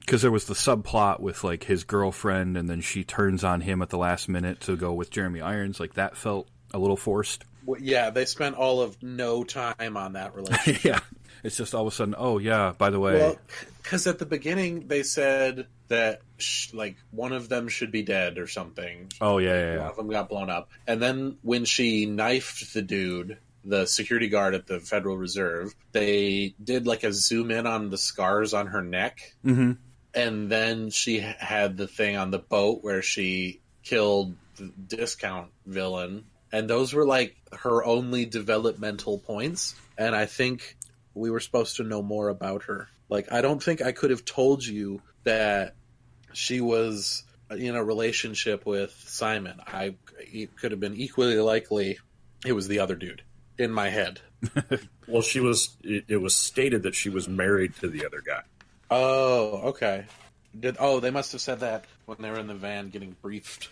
Because 0.00 0.22
there 0.22 0.32
was 0.32 0.46
the 0.46 0.54
subplot 0.54 1.20
with 1.20 1.44
like 1.44 1.62
his 1.62 1.84
girlfriend, 1.84 2.56
and 2.56 2.68
then 2.68 2.80
she 2.80 3.04
turns 3.04 3.44
on 3.44 3.60
him 3.60 3.80
at 3.80 3.90
the 3.90 3.96
last 3.96 4.28
minute 4.28 4.58
to 4.62 4.74
go 4.76 4.92
with 4.92 5.08
Jeremy 5.10 5.40
Irons. 5.40 5.78
Like 5.78 5.94
that 5.94 6.16
felt 6.16 6.48
a 6.72 6.80
little 6.80 6.96
forced. 6.96 7.44
Well, 7.64 7.80
yeah, 7.80 8.10
they 8.10 8.24
spent 8.24 8.56
all 8.56 8.80
of 8.82 9.00
no 9.00 9.44
time 9.44 9.96
on 9.96 10.14
that 10.14 10.34
relationship. 10.34 10.82
yeah, 10.82 10.98
it's 11.44 11.56
just 11.56 11.76
all 11.76 11.86
of 11.86 11.92
a 11.92 11.96
sudden. 11.96 12.16
Oh 12.18 12.38
yeah, 12.38 12.72
by 12.76 12.90
the 12.90 12.98
way, 12.98 13.14
Well, 13.20 13.38
because 13.84 14.06
at 14.08 14.18
the 14.18 14.26
beginning 14.26 14.88
they 14.88 15.04
said 15.04 15.66
that 15.88 16.22
sh- 16.38 16.72
like 16.72 16.96
one 17.12 17.32
of 17.32 17.48
them 17.48 17.68
should 17.68 17.92
be 17.92 18.02
dead 18.02 18.38
or 18.38 18.46
something. 18.48 19.12
oh 19.20 19.38
yeah, 19.38 19.74
yeah, 19.74 19.78
One 19.80 19.86
of 19.90 19.96
them 19.96 20.08
got 20.10 20.28
blown 20.28 20.50
up, 20.50 20.70
and 20.86 21.00
then 21.00 21.36
when 21.42 21.64
she 21.64 22.06
knifed 22.06 22.74
the 22.74 22.82
dude, 22.82 23.38
the 23.64 23.86
security 23.86 24.28
guard 24.28 24.54
at 24.54 24.66
the 24.66 24.80
Federal 24.80 25.16
Reserve, 25.16 25.74
they 25.92 26.54
did 26.62 26.86
like 26.86 27.04
a 27.04 27.12
zoom 27.12 27.50
in 27.50 27.66
on 27.66 27.90
the 27.90 27.98
scars 27.98 28.52
on 28.54 28.66
her 28.68 28.82
neck, 28.82 29.34
hmm 29.42 29.72
and 30.16 30.48
then 30.48 30.90
she 30.90 31.18
had 31.18 31.76
the 31.76 31.88
thing 31.88 32.16
on 32.16 32.30
the 32.30 32.38
boat 32.38 32.84
where 32.84 33.02
she 33.02 33.60
killed 33.82 34.34
the 34.56 34.70
discount 34.86 35.50
villain, 35.66 36.24
and 36.52 36.70
those 36.70 36.94
were 36.94 37.04
like 37.04 37.34
her 37.52 37.84
only 37.84 38.24
developmental 38.24 39.18
points. 39.18 39.74
And 39.98 40.14
I 40.14 40.26
think 40.26 40.76
we 41.14 41.30
were 41.30 41.40
supposed 41.40 41.76
to 41.76 41.82
know 41.82 42.00
more 42.00 42.28
about 42.28 42.62
her. 42.64 42.88
Like, 43.14 43.30
I 43.30 43.42
don't 43.42 43.62
think 43.62 43.80
I 43.80 43.92
could 43.92 44.10
have 44.10 44.24
told 44.24 44.66
you 44.66 45.00
that 45.22 45.76
she 46.32 46.60
was 46.60 47.22
in 47.48 47.76
a 47.76 47.84
relationship 47.84 48.66
with 48.66 48.90
Simon. 49.06 49.60
I 49.64 49.94
it 50.18 50.56
could 50.56 50.72
have 50.72 50.80
been 50.80 50.96
equally 50.96 51.36
likely 51.36 52.00
it 52.44 52.54
was 52.54 52.66
the 52.66 52.80
other 52.80 52.96
dude 52.96 53.22
in 53.56 53.70
my 53.70 53.88
head. 53.88 54.20
well, 55.06 55.22
she 55.22 55.38
was. 55.38 55.76
It, 55.84 56.06
it 56.08 56.16
was 56.16 56.34
stated 56.34 56.82
that 56.82 56.96
she 56.96 57.08
was 57.08 57.28
married 57.28 57.76
to 57.76 57.88
the 57.88 58.04
other 58.04 58.20
guy. 58.20 58.42
Oh, 58.90 59.68
okay. 59.68 60.06
Did 60.58 60.76
oh 60.80 60.98
they 60.98 61.12
must 61.12 61.30
have 61.30 61.40
said 61.40 61.60
that 61.60 61.84
when 62.06 62.18
they 62.20 62.30
were 62.30 62.40
in 62.40 62.48
the 62.48 62.54
van 62.54 62.88
getting 62.90 63.14
briefed. 63.22 63.68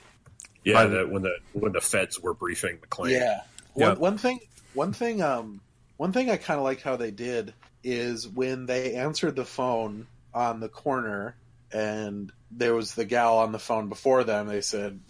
Yeah, 0.63 0.75
By 0.75 0.87
the- 0.87 1.09
when 1.09 1.23
the 1.23 1.37
when 1.53 1.73
the 1.73 1.81
feds 1.81 2.21
were 2.21 2.33
briefing 2.33 2.79
McClane. 2.79 3.11
Yeah. 3.11 3.41
Yeah. 3.75 3.89
One, 3.89 3.99
one 3.99 4.19
thing. 4.19 4.39
One 4.75 4.93
thing. 4.93 5.21
Um. 5.21 5.61
One 5.97 6.13
thing 6.13 6.31
I 6.31 6.37
kind 6.37 6.59
of 6.59 6.65
like 6.65 6.81
how 6.81 6.95
they 6.95 7.11
did 7.11 7.55
is 7.83 8.29
when 8.29 8.67
they 8.67 8.95
answered 8.95 9.37
the 9.37 9.45
phone 9.45 10.07
on 10.35 10.61
the 10.61 10.69
corner, 10.69 11.37
and 11.73 12.33
there 12.51 12.75
was 12.75 12.95
the 12.95 13.05
gal 13.05 13.39
on 13.39 13.53
the 13.53 13.59
phone 13.59 13.89
before 13.89 14.25
them. 14.25 14.47
They 14.47 14.61
said, 14.61 15.01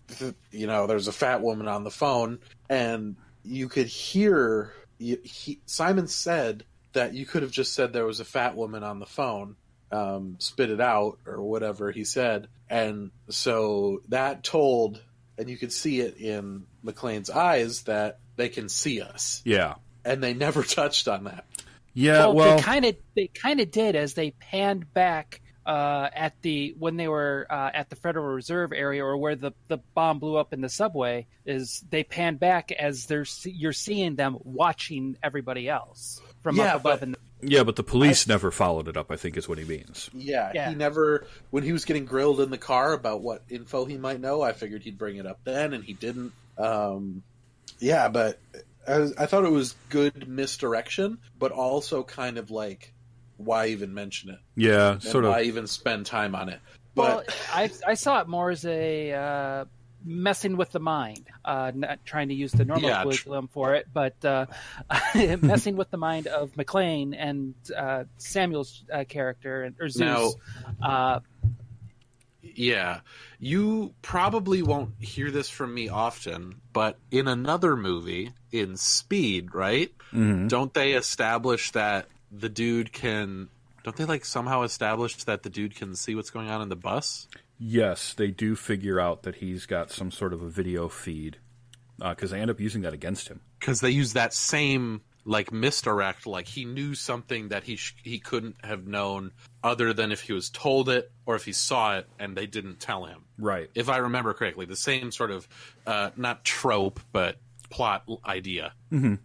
you 0.51 0.67
know, 0.67 0.87
there's 0.87 1.09
a 1.09 1.13
fat 1.13 1.43
woman 1.43 1.69
on 1.69 1.85
the 1.85 1.91
phone, 1.91 2.39
and 2.69 3.17
you 3.45 3.69
could 3.69 3.87
hear. 3.87 4.73
You, 4.99 5.19
he, 5.25 5.61
Simon 5.67 6.07
said 6.07 6.65
that 6.93 7.15
you 7.15 7.27
could 7.27 7.43
have 7.43 7.51
just 7.51 7.75
said 7.75 7.93
there 7.93 8.07
was 8.07 8.21
a 8.21 8.25
fat 8.25 8.55
woman 8.55 8.85
on 8.85 9.01
the 9.01 9.07
phone, 9.07 9.57
um, 9.91 10.37
spit 10.39 10.71
it 10.71 10.81
out 10.81 11.19
or 11.27 11.43
whatever 11.43 11.91
he 11.91 12.05
said, 12.05 12.49
and 12.71 13.11
so 13.29 14.03
that 14.09 14.45
told, 14.45 15.03
and 15.39 15.51
you 15.51 15.57
could 15.57 15.73
see 15.73 16.01
it 16.01 16.19
in 16.19 16.65
McClane's 16.85 17.31
eyes 17.31 17.83
that 17.83 18.19
they 18.37 18.49
can 18.49 18.69
see 18.69 19.01
us, 19.01 19.43
yeah, 19.45 19.75
and 20.05 20.23
they 20.23 20.35
never 20.35 20.63
touched 20.63 21.09
on 21.09 21.25
that. 21.25 21.45
Yeah. 21.95 22.19
well, 22.27 22.35
Well, 22.35 22.57
they 22.57 22.63
kind 22.63 22.85
of 22.85 22.97
they 23.17 23.27
kind 23.29 23.61
of 23.61 23.71
did 23.71 23.97
as 23.97 24.15
they 24.15 24.31
panned 24.33 24.93
back 24.93 25.41
uh, 25.65 26.09
at 26.15 26.41
the 26.43 26.75
when 26.79 26.97
they 26.97 27.07
were 27.09 27.47
uh, 27.49 27.71
at 27.73 27.89
the 27.91 27.97
Federal 27.97 28.27
Reserve 28.27 28.73
area 28.73 29.05
or 29.05 29.17
where 29.17 29.37
the, 29.37 29.53
the 29.69 29.79
bomb 29.95 30.19
blew 30.19 30.37
up 30.37 30.53
in 30.53 30.61
the 30.61 30.69
subway 30.69 31.27
is 31.47 31.85
they 31.91 32.03
panned 32.03 32.41
back 32.41 32.73
as 32.73 33.07
they're 33.07 33.27
you're 33.45 33.73
seeing 33.73 34.17
them 34.17 34.39
watching 34.43 35.17
everybody 35.23 35.69
else 35.69 36.21
from 36.43 36.57
Yeah, 36.57 36.75
up 36.75 36.81
above 36.81 37.01
but- 37.01 37.03
in 37.07 37.13
the 37.13 37.19
yeah, 37.45 37.65
but 37.65 37.75
the 37.75 37.83
police 37.83 38.29
never 38.29 38.53
followed 38.53 38.87
it 38.87 38.97
up. 38.97 39.11
I 39.11 39.17
think 39.17 39.37
is 39.37 39.49
what 39.49 39.59
he 39.59 39.65
means. 39.65 40.09
Yeah, 40.15 40.53
Yeah. 40.55 40.69
he 40.71 40.77
never. 40.77 41.27
When 41.51 41.65
he 41.65 41.73
was 41.73 41.85
getting 41.85 42.05
grilled 42.05 42.41
in 42.41 42.51
the 42.51 42.57
car 42.59 42.93
about 42.93 43.21
what 43.21 43.43
info 43.51 43.85
he 43.85 43.97
might 43.99 44.21
know, 44.21 44.43
I 44.43 44.53
figured 44.53 44.85
he'd 44.85 44.97
bring 44.97 45.17
it 45.17 45.27
up 45.27 45.41
then, 45.43 45.73
and 45.73 45.83
he 45.83 45.93
didn't. 45.93 46.33
Um, 46.57 47.25
yeah, 47.81 48.07
but 48.09 48.39
I, 48.87 48.99
was, 48.99 49.15
I 49.17 49.27
thought 49.27 49.45
it 49.45 49.51
was 49.53 49.75
good 49.91 50.27
misdirection, 50.29 51.19
but 51.39 51.53
also 51.53 52.03
kind 52.03 52.39
of 52.39 52.51
like, 52.51 52.93
why 53.37 53.67
even 53.69 53.95
mention 53.95 54.31
it? 54.31 54.39
Yeah, 54.57 54.93
And 54.93 55.03
sort 55.03 55.25
of. 55.25 55.31
why 55.31 55.43
even 55.43 55.67
spend 55.67 56.07
time 56.07 56.35
on 56.35 56.49
it? 56.49 56.61
well, 56.95 57.23
But 57.27 57.35
I 57.53 57.71
I 57.87 57.95
saw 57.95 58.21
it 58.21 58.29
more 58.29 58.51
as 58.51 58.65
a 58.65 59.13
uh, 59.13 59.65
messing 60.05 60.57
with 60.57 60.71
the 60.73 60.81
mind, 60.81 61.27
uh, 61.45 61.71
not 61.75 62.05
trying 62.05 62.29
to 62.29 62.35
use 62.35 62.53
the 62.53 62.65
normal 62.65 62.89
Yeah, 62.91 63.03
tr- 63.03 63.09
curriculum 63.09 63.49
for 63.49 63.75
it, 63.75 63.87
but 63.93 64.23
uh, 64.25 64.47
messing 65.41 65.77
with 65.77 65.91
the 65.91 65.97
mind 65.97 66.27
of 66.27 66.53
McClane 66.53 67.15
and 67.17 67.55
uh, 67.77 68.05
Samuel's 68.19 68.85
uh, 68.93 69.05
character 69.09 69.63
and 69.63 69.77
or 69.81 69.89
Zeus. 69.89 70.35
Now- 70.81 70.87
uh, 70.87 71.21
Yeah, 72.43 73.01
you 73.39 73.95
probably 74.03 74.63
won't 74.63 74.95
hear 75.01 75.31
this 75.31 75.49
from 75.49 75.73
me 75.73 75.89
often, 75.89 76.61
but 76.73 76.99
in 77.11 77.29
another 77.29 77.77
movie, 77.77 78.33
in 78.53 78.77
Speed, 78.77 79.55
right? 79.55 79.91
Mhm. 80.13 80.49
Don't 80.49 80.73
they 80.75 80.93
establish 80.93 81.71
that 81.73 82.09
the 82.31 82.49
dude 82.49 82.93
can? 82.93 83.49
Don't 83.85 83.97
they 83.97 84.05
like 84.05 84.25
somehow 84.25 84.63
establish 84.63 85.17
that 85.25 85.43
the 85.43 85.51
dude 85.51 85.75
can 85.75 85.97
see 85.97 86.15
what's 86.15 86.31
going 86.31 86.49
on 86.49 86.63
in 86.63 86.69
the 86.69 86.77
bus? 86.77 87.27
Yes, 87.59 88.15
they 88.15 88.29
do 88.31 88.55
figure 88.55 89.01
out 89.01 89.23
that 89.25 89.37
he's 89.37 89.67
got 89.67 89.91
some 89.91 90.11
sort 90.11 90.33
of 90.33 90.43
a 90.43 90.49
video 90.49 90.89
feed 90.89 91.39
because 91.99 92.31
they 92.31 92.41
end 92.41 92.51
up 92.51 92.61
using 92.61 92.83
that 92.83 92.93
against 92.93 93.29
him. 93.29 93.41
Because 93.61 93.81
they 93.81 93.91
use 93.91 94.13
that 94.15 94.35
same 94.35 95.03
like 95.25 95.53
misdirect, 95.53 96.27
like 96.27 96.49
he 96.49 96.65
knew 96.65 96.97
something 96.97 97.51
that 97.51 97.63
he 97.63 97.77
sh- 97.77 97.95
he 98.03 98.19
couldn't 98.19 98.57
have 98.65 98.89
known 98.89 99.31
other 99.63 99.93
than 99.93 100.11
if 100.11 100.23
he 100.23 100.33
was 100.33 100.51
told 100.51 100.89
it 100.89 101.13
or 101.27 101.37
if 101.37 101.45
he 101.45 101.53
saw 101.53 101.97
it 101.97 102.09
and 102.19 102.37
they 102.37 102.47
didn't 102.47 102.81
tell 102.81 103.05
him. 103.05 103.21
Right. 103.39 103.71
if 103.77 103.89
I 103.89 103.99
remember 103.99 104.35
correctly, 104.35 104.67
the 104.67 104.75
same 104.77 105.13
sort 105.13 105.31
of 105.31 105.49
uh, 105.87 106.11
not 106.17 106.45
trope 106.45 106.99
but 107.13 107.37
plot 107.73 108.05
idea. 108.27 108.73
the, 108.91 109.19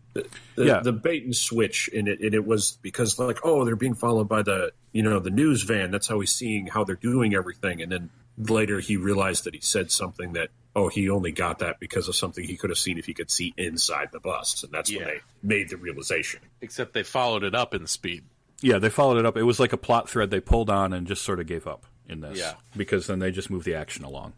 Yeah. 0.58 0.80
the 0.80 0.94
bait 0.94 1.24
and 1.26 1.36
switch 1.36 1.88
in 1.90 2.08
it, 2.08 2.20
and 2.22 2.34
it 2.34 2.46
was 2.46 2.78
because 2.82 3.20
like, 3.20 3.40
oh, 3.44 3.66
they're 3.66 3.76
being 3.76 3.94
followed 3.96 4.28
by 4.30 4.42
the 4.42 4.72
you 4.94 5.04
know 5.04 5.20
the 5.20 5.30
news 5.30 5.64
van. 5.64 5.92
That's 5.92 6.08
how 6.08 6.20
he's 6.20 6.32
seeing 6.32 6.68
how 6.68 6.84
they're 6.84 6.96
doing 6.96 7.36
everything, 7.36 7.82
and 7.82 7.92
then 7.92 8.10
later 8.38 8.80
he 8.80 8.98
realized 8.98 9.44
that 9.44 9.54
he 9.54 9.62
said 9.62 9.92
something 9.92 10.34
that 10.34 10.50
oh 10.76 10.88
he 10.90 11.10
only 11.10 11.32
got 11.32 11.60
that 11.60 11.80
because 11.80 12.08
of 12.08 12.16
something 12.16 12.44
he 12.44 12.56
could 12.56 12.70
have 12.70 12.78
seen 12.80 12.98
if 12.98 13.06
he 13.06 13.14
could 13.14 13.30
see 13.32 13.54
inside 13.58 14.10
the 14.12 14.20
bus, 14.20 14.64
and 14.64 14.72
that's 14.72 14.90
Yeah. 14.90 15.00
when 15.00 15.08
they 15.08 15.20
made 15.44 15.70
the 15.70 15.78
realization. 15.78 16.40
Except 16.62 16.94
they 16.94 17.04
followed 17.04 17.44
it 17.44 17.54
up 17.56 17.74
in 17.74 17.86
speed. 17.88 18.24
Yeah, 18.62 18.80
they 18.80 18.90
followed 18.90 19.18
it 19.20 19.26
up. 19.26 19.38
It 19.38 19.44
was 19.44 19.60
like 19.60 19.74
a 19.74 19.78
plot 19.78 20.10
thread 20.10 20.32
they 20.32 20.40
pulled 20.40 20.70
on 20.72 20.94
and 20.94 21.06
just 21.06 21.22
sort 21.24 21.40
of 21.40 21.46
gave 21.46 21.68
up 21.68 21.86
in 22.10 22.22
this. 22.22 22.40
Yeah. 22.40 22.54
Because 22.76 23.06
then 23.06 23.20
they 23.20 23.30
just 23.32 23.50
moved 23.52 23.66
the 23.66 23.76
action 23.76 24.04
along. 24.04 24.34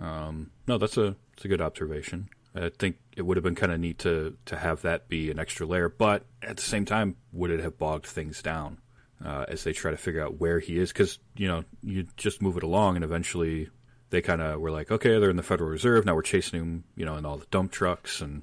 Um, 0.00 0.50
no, 0.66 0.78
that's 0.78 0.96
a 0.96 1.14
that's 1.34 1.44
a 1.44 1.48
good 1.48 1.60
observation. 1.60 2.28
I 2.60 2.70
think 2.70 2.96
it 3.16 3.22
would 3.22 3.36
have 3.36 3.44
been 3.44 3.54
kind 3.54 3.72
of 3.72 3.80
neat 3.80 3.98
to 4.00 4.36
to 4.46 4.56
have 4.56 4.82
that 4.82 5.08
be 5.08 5.30
an 5.30 5.38
extra 5.38 5.66
layer, 5.66 5.88
but 5.88 6.24
at 6.42 6.56
the 6.56 6.62
same 6.62 6.84
time, 6.84 7.16
would 7.32 7.50
it 7.50 7.60
have 7.60 7.78
bogged 7.78 8.06
things 8.06 8.42
down 8.42 8.78
uh, 9.24 9.44
as 9.48 9.64
they 9.64 9.72
try 9.72 9.90
to 9.90 9.96
figure 9.96 10.22
out 10.22 10.38
where 10.38 10.58
he 10.58 10.78
is? 10.78 10.92
Because 10.92 11.18
you 11.36 11.48
know, 11.48 11.64
you 11.82 12.06
just 12.16 12.42
move 12.42 12.56
it 12.56 12.62
along, 12.62 12.96
and 12.96 13.04
eventually 13.04 13.68
they 14.10 14.22
kind 14.22 14.40
of 14.40 14.60
were 14.60 14.70
like, 14.70 14.90
okay, 14.90 15.18
they're 15.18 15.30
in 15.30 15.36
the 15.36 15.42
Federal 15.42 15.70
Reserve 15.70 16.04
now. 16.04 16.14
We're 16.14 16.22
chasing 16.22 16.60
him, 16.60 16.84
you 16.96 17.04
know, 17.04 17.16
in 17.16 17.24
all 17.24 17.36
the 17.36 17.46
dump 17.50 17.72
trucks 17.72 18.20
and 18.20 18.42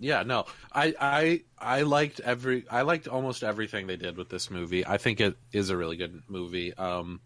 Yeah, 0.00 0.22
no, 0.22 0.46
I, 0.72 0.94
I 1.00 1.42
I 1.58 1.82
liked 1.82 2.20
every 2.20 2.64
I 2.68 2.82
liked 2.82 3.08
almost 3.08 3.44
everything 3.44 3.86
they 3.86 3.96
did 3.96 4.16
with 4.16 4.28
this 4.28 4.50
movie. 4.50 4.86
I 4.86 4.98
think 4.98 5.20
it 5.20 5.36
is 5.52 5.70
a 5.70 5.76
really 5.76 5.96
good 5.96 6.22
movie. 6.28 6.74
Um, 6.74 7.20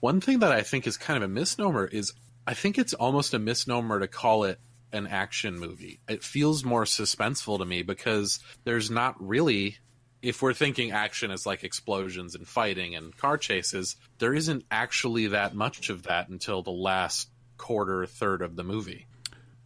one 0.00 0.20
thing 0.20 0.40
that 0.40 0.52
I 0.52 0.62
think 0.62 0.86
is 0.86 0.96
kind 0.96 1.16
of 1.16 1.30
a 1.30 1.32
misnomer 1.32 1.86
is 1.86 2.12
I 2.46 2.54
think 2.54 2.78
it's 2.78 2.94
almost 2.94 3.34
a 3.34 3.38
misnomer 3.38 4.00
to 4.00 4.08
call 4.08 4.44
it 4.44 4.58
an 4.92 5.06
action 5.06 5.58
movie. 5.58 6.00
It 6.08 6.22
feels 6.22 6.64
more 6.64 6.84
suspenseful 6.84 7.58
to 7.58 7.64
me 7.64 7.82
because 7.82 8.38
there's 8.64 8.90
not 8.90 9.14
really 9.26 9.78
if 10.22 10.40
we're 10.40 10.54
thinking 10.54 10.92
action 10.92 11.32
as 11.32 11.44
like 11.46 11.64
explosions 11.64 12.36
and 12.36 12.46
fighting 12.46 12.94
and 12.94 13.16
car 13.16 13.36
chases, 13.36 13.96
there 14.18 14.32
isn't 14.32 14.64
actually 14.70 15.26
that 15.28 15.52
much 15.54 15.90
of 15.90 16.04
that 16.04 16.28
until 16.28 16.62
the 16.62 16.70
last 16.70 17.28
quarter 17.58 18.06
third 18.06 18.40
of 18.40 18.54
the 18.54 18.62
movie. 18.62 19.06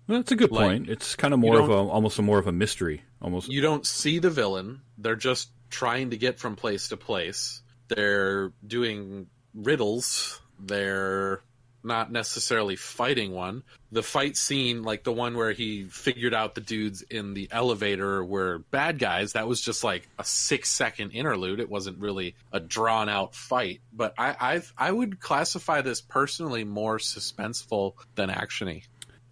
well, 0.08 0.18
that's 0.18 0.32
a 0.32 0.36
good 0.36 0.50
Like, 0.50 0.66
point. 0.66 0.88
It's 0.88 1.14
kind 1.14 1.34
of 1.34 1.40
more 1.40 1.60
of 1.60 1.68
a 1.68 1.74
almost 1.74 2.18
a 2.18 2.22
more 2.22 2.38
of 2.38 2.46
a 2.46 2.52
mystery, 2.52 3.02
almost. 3.20 3.50
you 3.50 3.60
don't 3.60 3.84
see 3.86 4.18
the 4.18 4.30
villain. 4.30 4.80
They're 4.96 5.14
just 5.14 5.50
trying 5.68 6.10
to 6.10 6.16
get 6.16 6.38
from 6.38 6.56
place 6.56 6.88
to 6.88 6.96
place. 6.96 7.60
They're 7.88 8.52
doing 8.66 9.26
riddles. 9.54 10.40
They're 10.58 11.42
not 11.86 12.12
necessarily 12.12 12.76
fighting 12.76 13.32
one. 13.32 13.62
The 13.92 14.02
fight 14.02 14.36
scene, 14.36 14.82
like 14.82 15.04
the 15.04 15.12
one 15.12 15.36
where 15.36 15.52
he 15.52 15.84
figured 15.84 16.34
out 16.34 16.54
the 16.54 16.60
dudes 16.60 17.02
in 17.02 17.32
the 17.34 17.48
elevator 17.50 18.22
were 18.24 18.58
bad 18.70 18.98
guys, 18.98 19.32
that 19.34 19.46
was 19.48 19.60
just 19.60 19.84
like 19.84 20.06
a 20.18 20.24
six 20.24 20.68
second 20.68 21.12
interlude. 21.12 21.60
It 21.60 21.70
wasn't 21.70 21.98
really 21.98 22.34
a 22.52 22.60
drawn 22.60 23.08
out 23.08 23.34
fight. 23.34 23.80
But 23.92 24.12
I 24.18 24.36
I've, 24.38 24.72
I 24.76 24.90
would 24.92 25.20
classify 25.20 25.80
this 25.80 26.00
personally 26.00 26.64
more 26.64 26.98
suspenseful 26.98 27.94
than 28.16 28.28
actiony. 28.28 28.82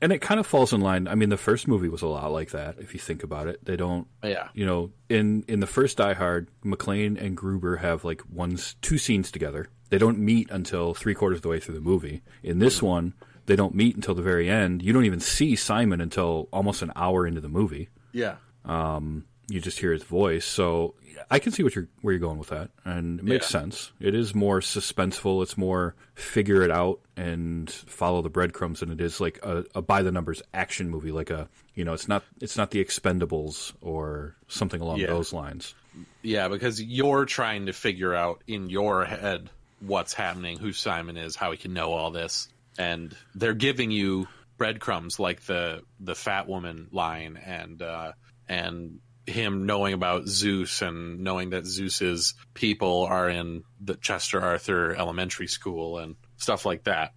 and 0.01 0.13
it 0.13 0.21
kind 0.21 0.39
of 0.39 0.47
falls 0.47 0.73
in 0.73 0.81
line. 0.81 1.09
I 1.09 1.15
mean, 1.15 1.31
the 1.31 1.37
first 1.37 1.67
movie 1.67 1.89
was 1.89 2.03
a 2.03 2.07
lot 2.07 2.31
like 2.31 2.51
that. 2.51 2.77
If 2.79 2.95
you 2.95 3.01
think 3.01 3.23
about 3.23 3.49
it, 3.49 3.65
they 3.65 3.77
don't. 3.77 4.07
Yeah. 4.23 4.49
You 4.55 4.67
know, 4.67 4.91
in 5.09 5.45
in 5.49 5.61
the 5.61 5.67
first 5.67 5.97
Die 5.97 6.15
Hard, 6.15 6.49
McClane 6.65 7.21
and 7.21 7.37
Gruber 7.37 7.77
have 7.77 8.05
like 8.05 8.21
one, 8.23 8.59
two 8.83 8.99
scenes 8.99 9.31
together. 9.31 9.69
They 9.91 9.99
don't 9.99 10.18
meet 10.18 10.51
until 10.51 10.95
three 10.95 11.14
quarters 11.14 11.39
of 11.39 11.43
the 11.43 11.49
way 11.49 11.61
through 11.61 11.74
the 11.74 11.80
movie. 11.80 12.22
In 12.43 12.59
this 12.59 12.82
one, 12.82 13.14
they 13.47 13.57
don't 13.57 13.74
meet 13.74 13.95
until 13.97 14.14
the 14.14 14.22
very 14.22 14.49
end. 14.49 14.82
You 14.82 14.93
don't 14.93 15.05
even 15.05 15.20
see 15.20 15.55
Simon 15.57 16.01
until 16.01 16.49
almost 16.53 16.82
an 16.82 16.91
hour 16.97 17.26
into 17.26 17.41
the 17.41 17.49
movie. 17.49 17.89
Yeah. 18.12 18.37
Um, 18.64 19.26
you 19.49 19.61
just 19.61 19.78
hear 19.78 19.93
his 19.93 20.03
voice. 20.03 20.47
So 20.47 20.95
I 21.30 21.39
can 21.39 21.53
see 21.53 21.62
what 21.62 21.74
you're 21.76 21.87
where 22.01 22.12
you're 22.12 22.18
going 22.20 22.39
with 22.39 22.49
that, 22.49 22.70
and 22.85 23.20
it 23.20 23.24
makes 23.24 23.45
Yeah. 23.53 23.61
sense. 23.61 23.93
It 24.01 24.14
is 24.14 24.35
more 24.35 24.61
suspenseful. 24.61 25.43
It's 25.43 25.59
more 25.59 25.95
figure 26.14 26.62
it 26.62 26.70
out 26.70 27.01
and 27.16 27.70
follow 27.70 28.22
the 28.22 28.30
breadcrumbs 28.30 28.80
than 28.80 28.91
it 28.91 29.01
is 29.03 29.20
like 29.20 29.39
a, 29.43 29.64
a 29.74 29.82
by 29.82 30.03
the 30.03 30.11
numbers 30.11 30.43
action 30.55 30.89
movie. 30.89 31.12
Like 31.12 31.28
a 31.30 31.49
you 31.74 31.85
know, 31.85 31.93
it's 31.93 32.09
not 32.09 32.24
it's 32.41 32.57
not 32.57 32.70
the 32.70 32.82
Expendables 32.82 33.74
or 33.82 34.35
something 34.49 34.80
along 34.80 34.99
Yeah. 35.01 35.09
those 35.09 35.32
lines. 35.35 35.74
Yeah, 36.22 36.49
because 36.49 36.82
you're 36.82 37.26
trying 37.26 37.66
to 37.66 37.72
figure 37.74 38.14
out 38.14 38.43
in 38.47 38.70
your 38.70 39.05
head 39.05 39.51
what's 39.87 40.12
happening, 40.12 40.59
who 40.59 40.72
Simon 40.72 41.16
is, 41.16 41.37
how 41.37 41.51
he 41.51 41.57
can 41.57 41.72
know 41.72 41.93
all 41.93 42.11
this, 42.11 42.49
and 42.78 43.14
they're 43.35 43.55
giving 43.55 43.91
you 43.91 44.26
breadcrumbs 44.57 45.18
like 45.18 45.43
the 45.43 45.82
the 46.01 46.14
fat 46.14 46.49
woman 46.49 46.89
line 46.93 47.37
and 47.37 47.82
uh, 47.82 48.12
and 48.49 49.01
him 49.26 49.66
knowing 49.66 49.95
about 49.95 50.26
Zeus 50.26 50.82
and 50.82 51.20
knowing 51.20 51.51
that 51.51 51.64
Zeus's 51.64 52.35
people 52.53 53.05
are 53.05 53.28
in 53.28 53.64
the 53.80 53.95
Chester 53.95 54.41
Arthur 54.41 54.95
Elementary 54.95 55.47
School 55.47 55.99
and 55.99 56.16
stuff 56.37 56.66
like 56.66 56.85
that. 56.85 57.12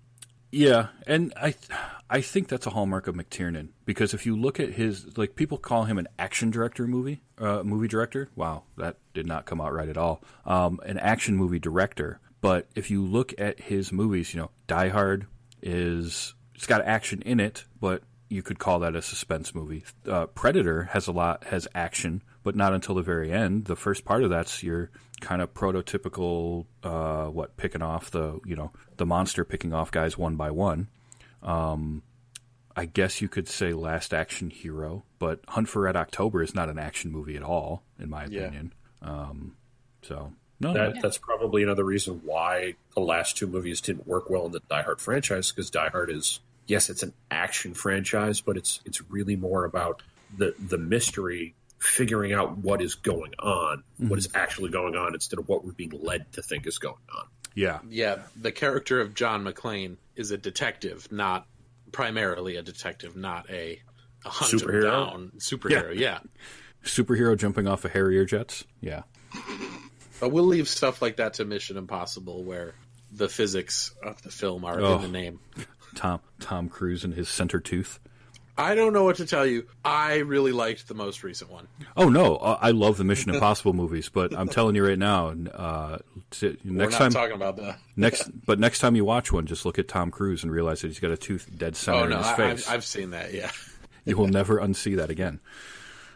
Yeah, 0.52 0.88
and 1.06 1.34
I 1.36 1.56
I 2.10 2.22
think 2.22 2.48
that's 2.48 2.66
a 2.66 2.70
hallmark 2.70 3.08
of 3.08 3.16
McTiernan 3.16 3.70
because 3.86 4.14
if 4.14 4.26
you 4.26 4.36
look 4.36 4.60
at 4.60 4.70
his 4.70 5.18
like 5.18 5.36
people 5.36 5.58
call 5.58 5.84
him 5.84 5.98
an 5.98 6.08
action 6.18 6.52
director 6.52 6.88
movie 6.88 7.22
uh, 7.38 7.64
movie 7.64 7.88
director. 7.88 8.30
Wow, 8.36 8.64
that 8.78 8.96
did 9.14 9.28
not 9.28 9.46
come 9.46 9.60
out 9.60 9.74
right 9.74 9.90
at 9.90 9.98
all. 9.98 10.22
Um, 10.46 10.80
an 10.86 10.98
action 10.98 11.36
movie 11.36 11.60
director, 11.60 12.20
but 12.42 12.68
if 12.76 12.90
you 12.92 13.04
look 13.04 13.34
at 13.40 13.60
his 13.60 13.92
movies, 13.92 14.34
you 14.34 14.40
know, 14.42 14.52
Die 14.68 14.90
Hard 14.90 15.26
is 15.62 16.34
it's 16.56 16.68
got 16.68 16.82
action 16.86 17.22
in 17.24 17.40
it, 17.40 17.66
but 17.80 18.04
you 18.30 18.42
could 18.44 18.60
call 18.60 18.80
that 18.80 18.96
a 18.96 19.02
suspense 19.02 19.56
movie. 19.56 19.84
Uh, 20.08 20.26
Predator 20.28 20.84
has 20.84 21.08
a 21.08 21.12
lot 21.12 21.46
has 21.46 21.68
action, 21.74 22.22
but 22.44 22.56
not 22.56 22.74
until 22.74 22.96
the 22.96 23.02
very 23.02 23.32
end. 23.32 23.66
The 23.66 23.76
first 23.76 24.04
part 24.06 24.24
of 24.24 24.30
that's 24.30 24.64
your 24.64 24.90
kind 25.22 25.42
of 25.42 25.54
prototypical 25.54 26.66
uh, 26.84 27.26
what 27.28 27.58
picking 27.58 27.82
off 27.82 28.12
the 28.12 28.40
you 28.46 28.56
know 28.56 28.72
the 28.98 29.06
monster 29.06 29.44
picking 29.44 29.74
off 29.74 29.92
guys 29.92 30.18
one 30.18 30.36
by 30.36 30.52
one. 30.52 30.88
Um, 31.42 32.04
I 32.76 32.86
guess 32.86 33.22
you 33.22 33.28
could 33.30 33.48
say 33.48 33.74
Last 33.74 34.14
Action 34.14 34.50
Hero, 34.52 35.04
but 35.18 35.40
Hunt 35.48 35.68
for 35.70 35.82
Red 35.84 35.96
October 35.96 36.44
is 36.44 36.54
not 36.54 36.70
an 36.70 36.78
action 36.78 37.12
movie 37.12 37.36
at 37.36 37.42
all, 37.44 37.84
in 38.00 38.10
my 38.10 38.26
Yeah. 38.26 38.42
opinion. 38.42 38.74
Um, 39.02 39.56
so 40.04 40.34
no, 40.60 40.74
That, 40.74 40.96
no, 40.96 41.02
That's 41.02 41.18
probably 41.18 41.64
another 41.64 41.84
reason 41.84 42.22
why 42.24 42.76
the 42.96 43.02
last 43.02 43.38
two 43.38 43.48
movies 43.48 43.82
didn't 43.82 44.08
work 44.08 44.30
well 44.30 44.46
in 44.46 44.52
the 44.52 44.62
Die 44.70 44.82
Hard 44.82 45.00
franchise 45.00 45.52
because 45.52 45.70
Die 45.70 45.90
Hard 45.90 46.10
is 46.10 46.40
yes, 46.68 46.90
it's 46.90 47.04
an 47.04 47.14
action 47.32 47.74
franchise, 47.74 48.42
but 48.42 48.58
it's 48.58 48.82
it's 48.86 49.02
really 49.10 49.36
more 49.36 49.66
about 49.66 50.04
the 50.38 50.54
the 50.60 50.78
mystery, 50.78 51.56
figuring 51.80 52.34
out 52.34 52.58
what 52.58 52.82
is 52.82 52.96
going 52.96 53.34
on, 53.40 53.84
what 53.98 54.06
mm-hmm. 54.08 54.18
is 54.18 54.30
actually 54.36 54.70
going 54.70 54.96
on, 54.96 55.14
instead 55.14 55.40
of 55.40 55.48
what 55.50 55.66
we're 55.66 55.72
being 55.72 55.94
led 56.02 56.32
to 56.34 56.42
think 56.42 56.68
is 56.68 56.78
going 56.78 56.96
on. 57.16 57.26
yeah, 57.56 57.80
Yeah, 57.90 58.20
the 58.40 58.52
character 58.52 59.02
of 59.02 59.16
John 59.16 59.44
McClane 59.44 59.98
is 60.16 60.32
a 60.32 60.38
detective, 60.38 61.12
not 61.12 61.48
primarily 61.92 62.58
a 62.58 62.62
detective, 62.62 63.16
not 63.16 63.50
a, 63.50 63.82
a 64.26 64.30
hunter 64.30 64.58
Superhero? 64.58 64.84
down 64.84 65.32
superhero. 65.38 65.96
Yeah. 65.96 66.20
superhero 66.84 67.38
jumping 67.38 67.68
off 67.68 67.86
of 67.86 67.94
Harrier 67.94 68.26
jets. 68.26 68.66
Yeah, 68.82 69.04
but 70.20 70.30
we'll 70.30 70.46
leave 70.46 70.68
stuff 70.68 71.02
like 71.02 71.18
that 71.18 71.36
to 71.36 71.46
Mission 71.46 71.78
Impossible, 71.78 72.44
where 72.44 72.74
the 73.12 73.30
physics 73.30 73.94
of 74.04 74.22
the 74.22 74.30
film 74.32 74.66
are 74.66 74.80
Oh. 74.82 74.96
in 74.96 75.02
the 75.02 75.08
name. 75.08 75.40
Tom 75.96 76.20
Tom 76.40 76.70
Cruise 76.70 77.04
and 77.04 77.14
his 77.14 77.30
center 77.30 77.60
tooth. 77.60 78.00
I 78.60 78.74
don't 78.74 78.92
know 78.92 79.04
what 79.04 79.18
to 79.18 79.26
tell 79.28 79.46
you. 79.46 79.68
I 79.86 80.18
really 80.18 80.52
liked 80.52 80.88
the 80.88 80.96
most 80.96 81.24
recent 81.24 81.52
one. 81.52 81.68
Oh 81.96 82.10
no, 82.10 82.38
uh, 82.38 82.58
I 82.60 82.72
love 82.72 82.98
the 82.98 83.04
Mission 83.04 83.32
Impossible 83.34 83.74
movies, 83.84 84.10
but 84.10 84.36
I'm 84.36 84.48
telling 84.50 84.76
you 84.76 84.84
right 84.86 84.98
now, 84.98 85.28
uh, 85.54 86.00
t- 86.32 86.58
We're 86.66 86.72
next 86.72 86.94
not 86.94 86.98
time, 87.00 87.12
talking 87.12 87.36
about 87.36 87.58
that. 87.58 87.78
next, 87.96 88.30
but 88.46 88.60
next 88.60 88.80
time 88.80 88.96
you 88.96 89.06
watch 89.06 89.32
one, 89.32 89.46
just 89.46 89.64
look 89.64 89.78
at 89.78 89.88
Tom 89.88 90.10
Cruise 90.10 90.42
and 90.44 90.52
realize 90.52 90.82
that 90.82 90.88
he's 90.88 91.00
got 91.00 91.12
a 91.12 91.18
tooth 91.18 91.48
dead 91.56 91.76
center 91.76 92.00
Oh 92.00 92.04
in 92.06 92.12
his 92.18 92.30
face. 92.32 92.68
I've, 92.68 92.74
I've 92.76 92.86
seen 92.86 93.12
that. 93.12 93.32
Yeah. 93.34 93.52
You 94.06 94.18
will 94.18 94.28
never 94.28 94.58
unsee 94.60 94.96
that 94.98 95.12
again. 95.12 95.40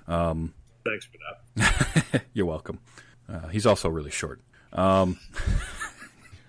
Thanks 0.07 1.05
for 1.05 1.17
that. 1.57 2.23
You're 2.33 2.45
welcome. 2.47 2.79
Uh, 3.31 3.47
he's 3.47 3.65
also 3.65 3.89
really 3.89 4.11
short. 4.11 4.41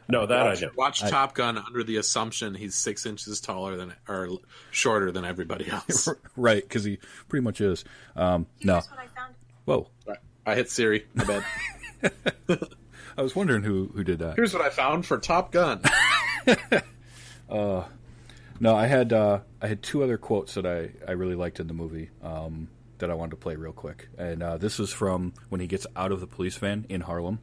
No, 0.09 0.27
that 0.27 0.45
Watch, 0.45 0.63
I 0.63 0.67
know. 0.67 0.73
watch 0.77 1.01
Top 1.01 1.35
Gun 1.35 1.57
under 1.57 1.83
the 1.85 1.97
assumption 1.97 2.55
he's 2.55 2.75
six 2.75 3.07
inches 3.07 3.41
taller 3.41 3.77
than 3.77 3.95
or 4.07 4.29
shorter 4.71 5.11
than 5.11 5.25
everybody 5.25 5.71
else. 5.71 6.07
right, 6.37 6.63
because 6.63 6.85
he 6.85 6.99
pretty 7.29 7.43
much 7.43 7.63
is. 7.63 7.85
Um, 8.15 8.47
no. 8.63 8.75
What 8.75 8.89
I 8.99 9.07
found? 9.07 9.35
Whoa. 9.65 9.89
I 10.45 10.55
hit 10.55 10.69
Siri. 10.71 11.07
I 11.17 11.25
bet. 11.25 11.45
I 13.17 13.23
was 13.23 13.35
wondering 13.35 13.63
who, 13.63 13.91
who 13.95 14.05
did 14.05 14.19
that. 14.19 14.37
Here's 14.37 14.53
what 14.53 14.61
I 14.63 14.69
found 14.69 15.07
for 15.07 15.17
Top 15.19 15.51
Gun. 15.51 15.81
No, 17.49 18.77
I 18.77 18.87
had 18.87 19.13
uh, 19.13 19.41
I 19.63 19.67
had 19.67 19.83
two 19.83 20.03
other 20.03 20.19
quotes 20.19 20.55
that 20.55 20.67
I, 20.67 20.91
I 21.09 21.13
really 21.13 21.35
liked 21.35 21.59
in 21.59 21.67
the 21.69 21.75
movie 21.75 22.11
um, 22.23 22.69
that 23.03 23.11
I 23.11 23.15
wanted 23.15 23.31
to 23.33 23.37
play 23.37 23.57
real 23.57 23.73
quick. 23.73 24.09
And 24.17 24.43
uh, 24.45 24.57
this 24.59 24.79
is 24.79 24.93
from 24.93 25.35
when 25.49 25.61
he 25.61 25.67
gets 25.67 25.89
out 25.97 26.13
of 26.13 26.21
the 26.21 26.27
police 26.29 26.57
van 26.57 26.87
in 26.89 27.01
Harlem. 27.03 27.41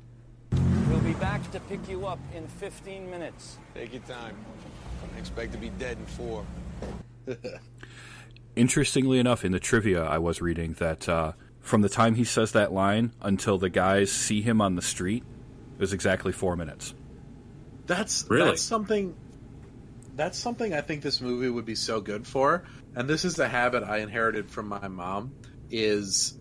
We'll 0.89 1.01
be 1.01 1.13
back 1.13 1.51
to 1.51 1.59
pick 1.59 1.87
you 1.89 2.07
up 2.07 2.17
in 2.33 2.47
15 2.47 3.11
minutes. 3.11 3.57
Take 3.75 3.91
your 3.93 4.01
time. 4.03 4.35
I 5.15 5.19
expect 5.19 5.51
to 5.51 5.57
be 5.57 5.69
dead 5.71 5.97
in 5.97 6.05
four. 6.05 6.45
Interestingly 8.55 9.19
enough, 9.19 9.43
in 9.45 9.51
the 9.51 9.59
trivia 9.59 10.01
I 10.03 10.17
was 10.17 10.41
reading 10.41 10.73
that 10.79 11.07
uh, 11.09 11.33
from 11.59 11.81
the 11.81 11.89
time 11.89 12.15
he 12.15 12.23
says 12.23 12.53
that 12.53 12.71
line 12.71 13.11
until 13.21 13.57
the 13.57 13.69
guys 13.69 14.11
see 14.11 14.41
him 14.41 14.61
on 14.61 14.75
the 14.75 14.81
street 14.81 15.23
is 15.77 15.91
exactly 15.93 16.31
four 16.31 16.55
minutes. 16.55 16.93
That's 17.85 18.25
Really? 18.29 18.47
that's 18.49 18.61
something. 18.61 19.13
That's 20.15 20.37
something 20.37 20.73
I 20.73 20.81
think 20.81 21.01
this 21.01 21.21
movie 21.21 21.49
would 21.49 21.65
be 21.65 21.75
so 21.75 22.01
good 22.01 22.27
for, 22.27 22.63
and 22.95 23.09
this 23.09 23.23
is 23.23 23.39
a 23.39 23.47
habit 23.47 23.83
I 23.83 23.97
inherited 23.97 24.49
from 24.49 24.67
my 24.67 24.87
mom. 24.89 25.31
Is 25.71 26.37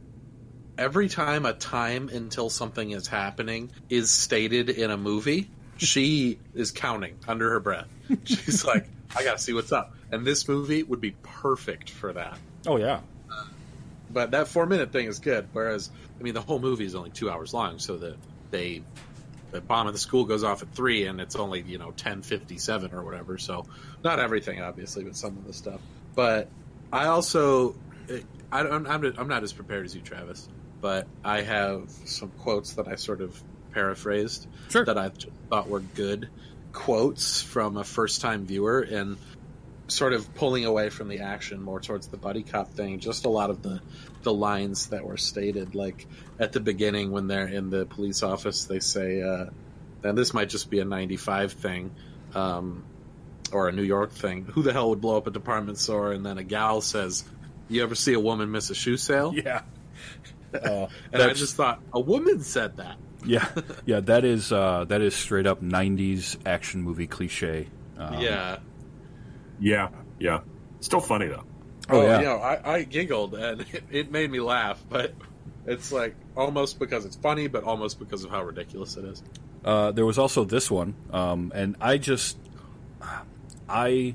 every 0.76 1.08
time 1.08 1.44
a 1.44 1.52
time 1.52 2.08
until 2.08 2.48
something 2.48 2.90
is 2.90 3.06
happening 3.06 3.70
is 3.90 4.10
stated 4.10 4.70
in 4.70 4.90
a 4.90 4.96
movie, 4.96 5.50
she 5.76 6.38
is 6.54 6.70
counting 6.70 7.18
under 7.26 7.50
her 7.50 7.60
breath. 7.60 7.88
She's 8.24 8.64
like, 8.64 8.88
I 9.16 9.24
gotta 9.24 9.38
see 9.38 9.52
what's 9.52 9.72
up. 9.72 9.94
And 10.10 10.26
this 10.26 10.48
movie 10.48 10.82
would 10.82 11.00
be 11.00 11.14
perfect 11.22 11.90
for 11.90 12.12
that. 12.12 12.38
Oh 12.66 12.76
yeah. 12.76 13.00
But 14.10 14.30
that 14.30 14.48
four 14.48 14.66
minute 14.66 14.92
thing 14.92 15.06
is 15.06 15.18
good. 15.18 15.48
Whereas, 15.52 15.90
I 16.18 16.22
mean, 16.22 16.34
the 16.34 16.40
whole 16.40 16.58
movie 16.58 16.86
is 16.86 16.94
only 16.94 17.10
two 17.10 17.30
hours 17.30 17.52
long, 17.52 17.78
so 17.78 17.98
that 17.98 18.16
they 18.50 18.82
the 19.50 19.60
bomb 19.60 19.86
of 19.86 19.92
the 19.92 19.98
school 19.98 20.24
goes 20.24 20.44
off 20.44 20.62
at 20.62 20.72
three, 20.74 21.06
and 21.06 21.20
it's 21.20 21.36
only 21.36 21.62
you 21.62 21.78
know 21.78 21.90
ten 21.92 22.22
fifty 22.22 22.58
seven 22.58 22.94
or 22.94 23.02
whatever. 23.02 23.38
So 23.38 23.66
not 24.02 24.18
everything, 24.18 24.62
obviously, 24.62 25.04
but 25.04 25.16
some 25.16 25.36
of 25.36 25.46
the 25.46 25.52
stuff. 25.52 25.80
But 26.14 26.48
I 26.92 27.06
also, 27.06 27.74
I 28.50 28.62
don't, 28.62 28.86
I'm, 28.86 29.04
I'm 29.18 29.28
not 29.28 29.42
as 29.42 29.52
prepared 29.52 29.84
as 29.84 29.94
you, 29.94 30.00
Travis. 30.00 30.48
But 30.80 31.06
I 31.24 31.42
have 31.42 31.90
some 32.04 32.30
quotes 32.38 32.74
that 32.74 32.86
I 32.88 32.94
sort 32.94 33.20
of 33.20 33.40
paraphrased 33.72 34.46
Sure. 34.70 34.84
that 34.84 34.96
I 34.96 35.10
thought 35.50 35.68
were 35.68 35.80
good 35.80 36.28
quotes 36.72 37.42
from 37.42 37.76
a 37.76 37.84
first 37.84 38.20
time 38.20 38.46
viewer, 38.46 38.80
and 38.80 39.16
sort 39.88 40.12
of 40.12 40.34
pulling 40.34 40.64
away 40.66 40.90
from 40.90 41.08
the 41.08 41.20
action 41.20 41.62
more 41.62 41.80
towards 41.80 42.08
the 42.08 42.16
buddy 42.16 42.42
cop 42.42 42.70
thing. 42.74 43.00
Just 43.00 43.24
a 43.24 43.28
lot 43.28 43.50
of 43.50 43.62
the 43.62 43.80
the 44.22 44.32
lines 44.32 44.88
that 44.88 45.04
were 45.04 45.16
stated, 45.16 45.74
like 45.74 46.06
at 46.38 46.52
the 46.52 46.60
beginning 46.60 47.10
when 47.10 47.26
they're 47.26 47.46
in 47.48 47.70
the 47.70 47.86
police 47.86 48.22
office, 48.22 48.64
they 48.64 48.80
say, 48.80 49.20
uh, 49.22 49.46
"And 50.04 50.16
this 50.16 50.32
might 50.34 50.48
just 50.48 50.70
be 50.70 50.78
a 50.78 50.84
'95 50.84 51.52
thing." 51.52 51.90
Um, 52.34 52.84
or 53.50 53.66
a 53.68 53.72
New 53.72 53.82
York 53.82 54.12
thing. 54.12 54.44
Who 54.44 54.62
the 54.62 54.74
hell 54.74 54.90
would 54.90 55.00
blow 55.00 55.16
up 55.16 55.26
a 55.26 55.30
department 55.30 55.78
store? 55.78 56.12
And 56.12 56.24
then 56.26 56.36
a 56.36 56.44
gal 56.44 56.82
says, 56.82 57.24
"You 57.68 57.82
ever 57.82 57.94
see 57.94 58.14
a 58.14 58.20
woman 58.20 58.50
miss 58.50 58.70
a 58.70 58.74
shoe 58.74 58.96
sale?" 58.96 59.32
Yeah. 59.34 59.62
and 60.52 60.88
I 61.22 61.32
just 61.34 61.56
thought 61.56 61.80
a 61.92 62.00
woman 62.00 62.40
said 62.40 62.76
that. 62.78 62.96
Yeah, 63.24 63.48
yeah, 63.84 64.00
that 64.00 64.24
is 64.24 64.52
uh, 64.52 64.84
that 64.88 65.00
is 65.00 65.14
straight 65.14 65.46
up 65.46 65.62
'90s 65.62 66.38
action 66.46 66.82
movie 66.82 67.06
cliche. 67.06 67.68
Um, 67.98 68.20
yeah. 68.20 68.58
Yeah, 69.60 69.88
yeah. 70.18 70.40
Still 70.80 71.00
funny 71.00 71.26
though. 71.26 71.44
Oh, 71.90 72.02
yeah. 72.02 72.18
You 72.18 72.24
know, 72.26 72.36
I, 72.36 72.74
I 72.74 72.82
giggled 72.84 73.34
and 73.34 73.60
it, 73.72 73.82
it 73.90 74.12
made 74.12 74.30
me 74.30 74.40
laugh, 74.40 74.82
but 74.88 75.14
it's 75.66 75.90
like 75.92 76.14
almost 76.36 76.78
because 76.78 77.04
it's 77.04 77.16
funny, 77.16 77.48
but 77.48 77.64
almost 77.64 77.98
because 77.98 78.24
of 78.24 78.30
how 78.30 78.42
ridiculous 78.44 78.96
it 78.96 79.04
is. 79.04 79.22
Uh, 79.64 79.90
there 79.92 80.06
was 80.06 80.18
also 80.18 80.44
this 80.44 80.70
one, 80.70 80.94
um, 81.12 81.52
and 81.54 81.76
I 81.80 81.98
just, 81.98 82.38
I, 83.68 84.14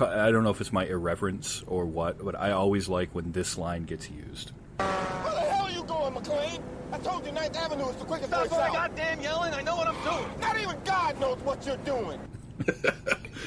I 0.00 0.30
don't 0.30 0.44
know 0.44 0.50
if 0.50 0.60
it's 0.60 0.72
my 0.72 0.86
irreverence 0.86 1.62
or 1.66 1.84
what, 1.86 2.24
but 2.24 2.34
I 2.38 2.52
always 2.52 2.88
like 2.88 3.14
when 3.14 3.32
this 3.32 3.56
line 3.58 3.84
gets 3.84 4.08
used. 4.10 4.52
Where 4.78 4.86
the 4.86 5.40
hell 5.40 5.66
are 5.66 5.70
you 5.70 5.84
going, 5.84 6.14
McClane? 6.14 6.62
I 6.92 6.98
told 6.98 7.26
you 7.26 7.32
Ninth 7.32 7.56
Avenue 7.56 7.88
is 7.88 7.96
the 7.96 8.04
quickest 8.04 8.30
way 8.32 8.46
Stop 8.46 8.52
all 8.52 8.58
south. 8.58 8.72
that 8.72 8.96
goddamn 8.96 9.20
yelling. 9.20 9.52
I 9.54 9.62
know 9.62 9.76
what 9.76 9.86
I'm 9.88 10.02
doing. 10.04 10.40
Not 10.40 10.58
even 10.58 10.76
God 10.84 11.20
knows 11.20 11.38
what 11.38 11.66
you're 11.66 11.76
doing. 11.78 12.18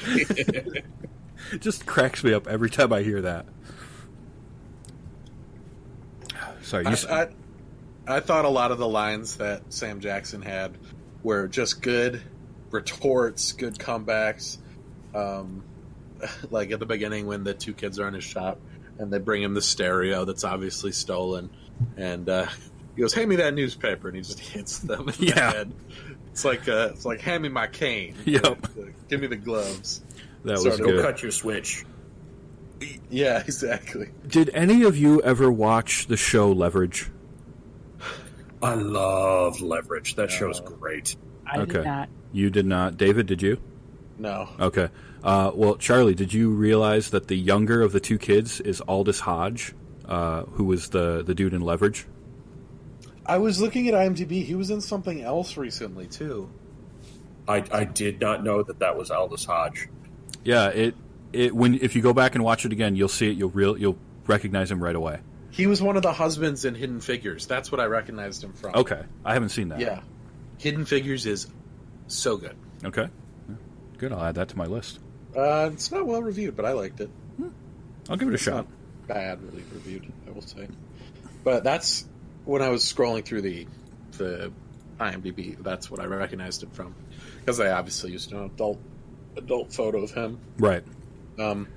It 0.04 0.84
just 1.60 1.86
cracks 1.86 2.22
me 2.24 2.32
up 2.34 2.46
every 2.46 2.70
time 2.70 2.92
I 2.92 3.02
hear 3.02 3.20
that. 3.22 3.46
Sorry, 6.62 6.84
you, 6.84 6.90
I, 6.90 6.92
s- 6.92 7.06
I, 7.06 7.28
I 8.06 8.20
thought 8.20 8.44
a 8.44 8.48
lot 8.48 8.70
of 8.70 8.78
the 8.78 8.88
lines 8.88 9.36
that 9.38 9.62
Sam 9.72 10.00
Jackson 10.00 10.40
had 10.42 10.76
were 11.22 11.48
just 11.48 11.82
good 11.82 12.22
retorts, 12.70 13.52
good 13.52 13.74
comebacks. 13.78 14.58
Um, 15.14 15.64
like 16.50 16.70
at 16.70 16.80
the 16.80 16.86
beginning 16.86 17.26
when 17.26 17.44
the 17.44 17.54
two 17.54 17.72
kids 17.74 17.98
are 17.98 18.08
in 18.08 18.14
his 18.14 18.24
shop 18.24 18.60
and 18.98 19.12
they 19.12 19.18
bring 19.18 19.42
him 19.42 19.54
the 19.54 19.62
stereo 19.62 20.24
that's 20.24 20.44
obviously 20.44 20.92
stolen, 20.92 21.50
and 21.96 22.28
uh, 22.28 22.46
he 22.94 23.00
goes, 23.02 23.14
"Hand 23.14 23.28
me 23.28 23.36
that 23.36 23.54
newspaper," 23.54 24.08
and 24.08 24.16
he 24.16 24.22
just 24.22 24.38
hits 24.54 24.78
them 24.80 25.08
in 25.08 25.14
Yeah. 25.18 25.34
the 25.34 25.40
head. 25.40 25.72
It's 26.32 26.44
like 26.44 26.68
uh, 26.68 26.90
it's 26.92 27.04
like 27.04 27.20
hand 27.20 27.42
me 27.42 27.48
my 27.50 27.66
cane. 27.66 28.14
Yep. 28.24 28.44
Uh, 28.46 28.82
give 29.08 29.20
me 29.20 29.26
the 29.26 29.36
gloves. 29.36 30.02
that 30.44 30.52
was 30.52 30.62
sort 30.62 30.74
of- 30.74 30.80
Go 30.80 30.86
good. 30.92 31.02
cut 31.04 31.22
your 31.22 31.30
switch. 31.32 31.84
Yeah, 33.10 33.38
exactly. 33.40 34.08
Did 34.26 34.50
any 34.54 34.82
of 34.82 34.96
you 34.96 35.20
ever 35.22 35.52
watch 35.52 36.06
the 36.08 36.16
show 36.16 36.50
Leverage? 36.50 37.10
I 38.62 38.74
love 38.74 39.60
Leverage. 39.60 40.14
That 40.16 40.30
show's 40.30 40.60
great. 40.60 41.16
I 41.46 41.58
okay, 41.60 41.72
did 41.74 41.84
not. 41.84 42.08
you 42.32 42.50
did 42.50 42.66
not. 42.66 42.96
David, 42.96 43.26
did 43.26 43.42
you? 43.42 43.60
No. 44.18 44.48
Okay. 44.58 44.88
Uh, 45.22 45.52
well, 45.54 45.76
Charlie, 45.76 46.14
did 46.14 46.32
you 46.34 46.50
realize 46.50 47.10
that 47.10 47.28
the 47.28 47.36
younger 47.36 47.82
of 47.82 47.92
the 47.92 48.00
two 48.00 48.18
kids 48.18 48.60
is 48.60 48.80
Aldis 48.82 49.20
Hodge, 49.20 49.74
uh, 50.04 50.42
who 50.42 50.64
was 50.64 50.88
the 50.90 51.22
the 51.22 51.34
dude 51.34 51.54
in 51.54 51.60
Leverage? 51.60 52.06
I 53.24 53.38
was 53.38 53.60
looking 53.60 53.88
at 53.88 53.94
IMDb. 53.94 54.44
He 54.44 54.54
was 54.54 54.70
in 54.70 54.80
something 54.80 55.22
else 55.22 55.56
recently 55.56 56.06
too. 56.06 56.50
I, 57.46 57.64
I 57.72 57.84
did 57.84 58.20
not 58.20 58.42
know 58.42 58.62
that 58.62 58.80
that 58.80 58.96
was 58.96 59.10
Aldis 59.10 59.44
Hodge. 59.44 59.88
Yeah. 60.44 60.68
It 60.68 60.94
it 61.32 61.54
when 61.54 61.74
if 61.74 61.94
you 61.94 62.02
go 62.02 62.12
back 62.12 62.34
and 62.34 62.42
watch 62.44 62.64
it 62.64 62.72
again, 62.72 62.96
you'll 62.96 63.08
see 63.08 63.30
it. 63.30 63.36
You'll 63.36 63.50
real 63.50 63.76
you'll 63.76 63.98
recognize 64.26 64.70
him 64.70 64.82
right 64.82 64.94
away. 64.94 65.20
He 65.50 65.66
was 65.66 65.82
one 65.82 65.96
of 65.96 66.02
the 66.02 66.12
husbands 66.12 66.64
in 66.64 66.74
Hidden 66.74 67.00
Figures. 67.00 67.46
That's 67.46 67.70
what 67.70 67.80
I 67.80 67.84
recognized 67.84 68.42
him 68.42 68.54
from. 68.54 68.74
Okay, 68.74 69.02
I 69.24 69.34
haven't 69.34 69.50
seen 69.50 69.68
that. 69.68 69.80
Yeah. 69.80 70.00
Hidden 70.58 70.86
Figures 70.86 71.26
is 71.26 71.48
so 72.06 72.36
good. 72.36 72.56
Okay. 72.84 73.08
Good. 73.98 74.12
I'll 74.12 74.24
add 74.24 74.36
that 74.36 74.48
to 74.48 74.58
my 74.58 74.66
list. 74.66 74.98
Uh, 75.36 75.70
it's 75.72 75.90
not 75.90 76.06
well 76.06 76.22
reviewed, 76.22 76.56
but 76.56 76.64
I 76.64 76.72
liked 76.72 77.00
it. 77.00 77.10
I'll 78.10 78.16
give 78.16 78.28
it 78.28 78.32
a 78.32 78.34
It's 78.34 78.42
shot. 78.42 78.66
badly 79.06 79.62
reviewed, 79.72 80.12
I 80.26 80.30
will 80.30 80.42
say. 80.42 80.68
But 81.44 81.64
that's 81.64 82.06
when 82.44 82.62
I 82.62 82.68
was 82.68 82.82
scrolling 82.84 83.24
through 83.24 83.42
the 83.42 83.66
the 84.18 84.52
IMDb. 85.00 85.56
That's 85.62 85.90
what 85.90 86.00
I 86.00 86.04
recognized 86.04 86.62
it 86.62 86.72
from, 86.74 86.94
because 87.40 87.60
I 87.60 87.70
obviously 87.70 88.12
used 88.12 88.32
an 88.32 88.44
adult 88.44 88.78
adult 89.36 89.72
photo 89.72 90.02
of 90.02 90.10
him. 90.12 90.38
Right. 90.58 90.84
Um, 91.38 91.68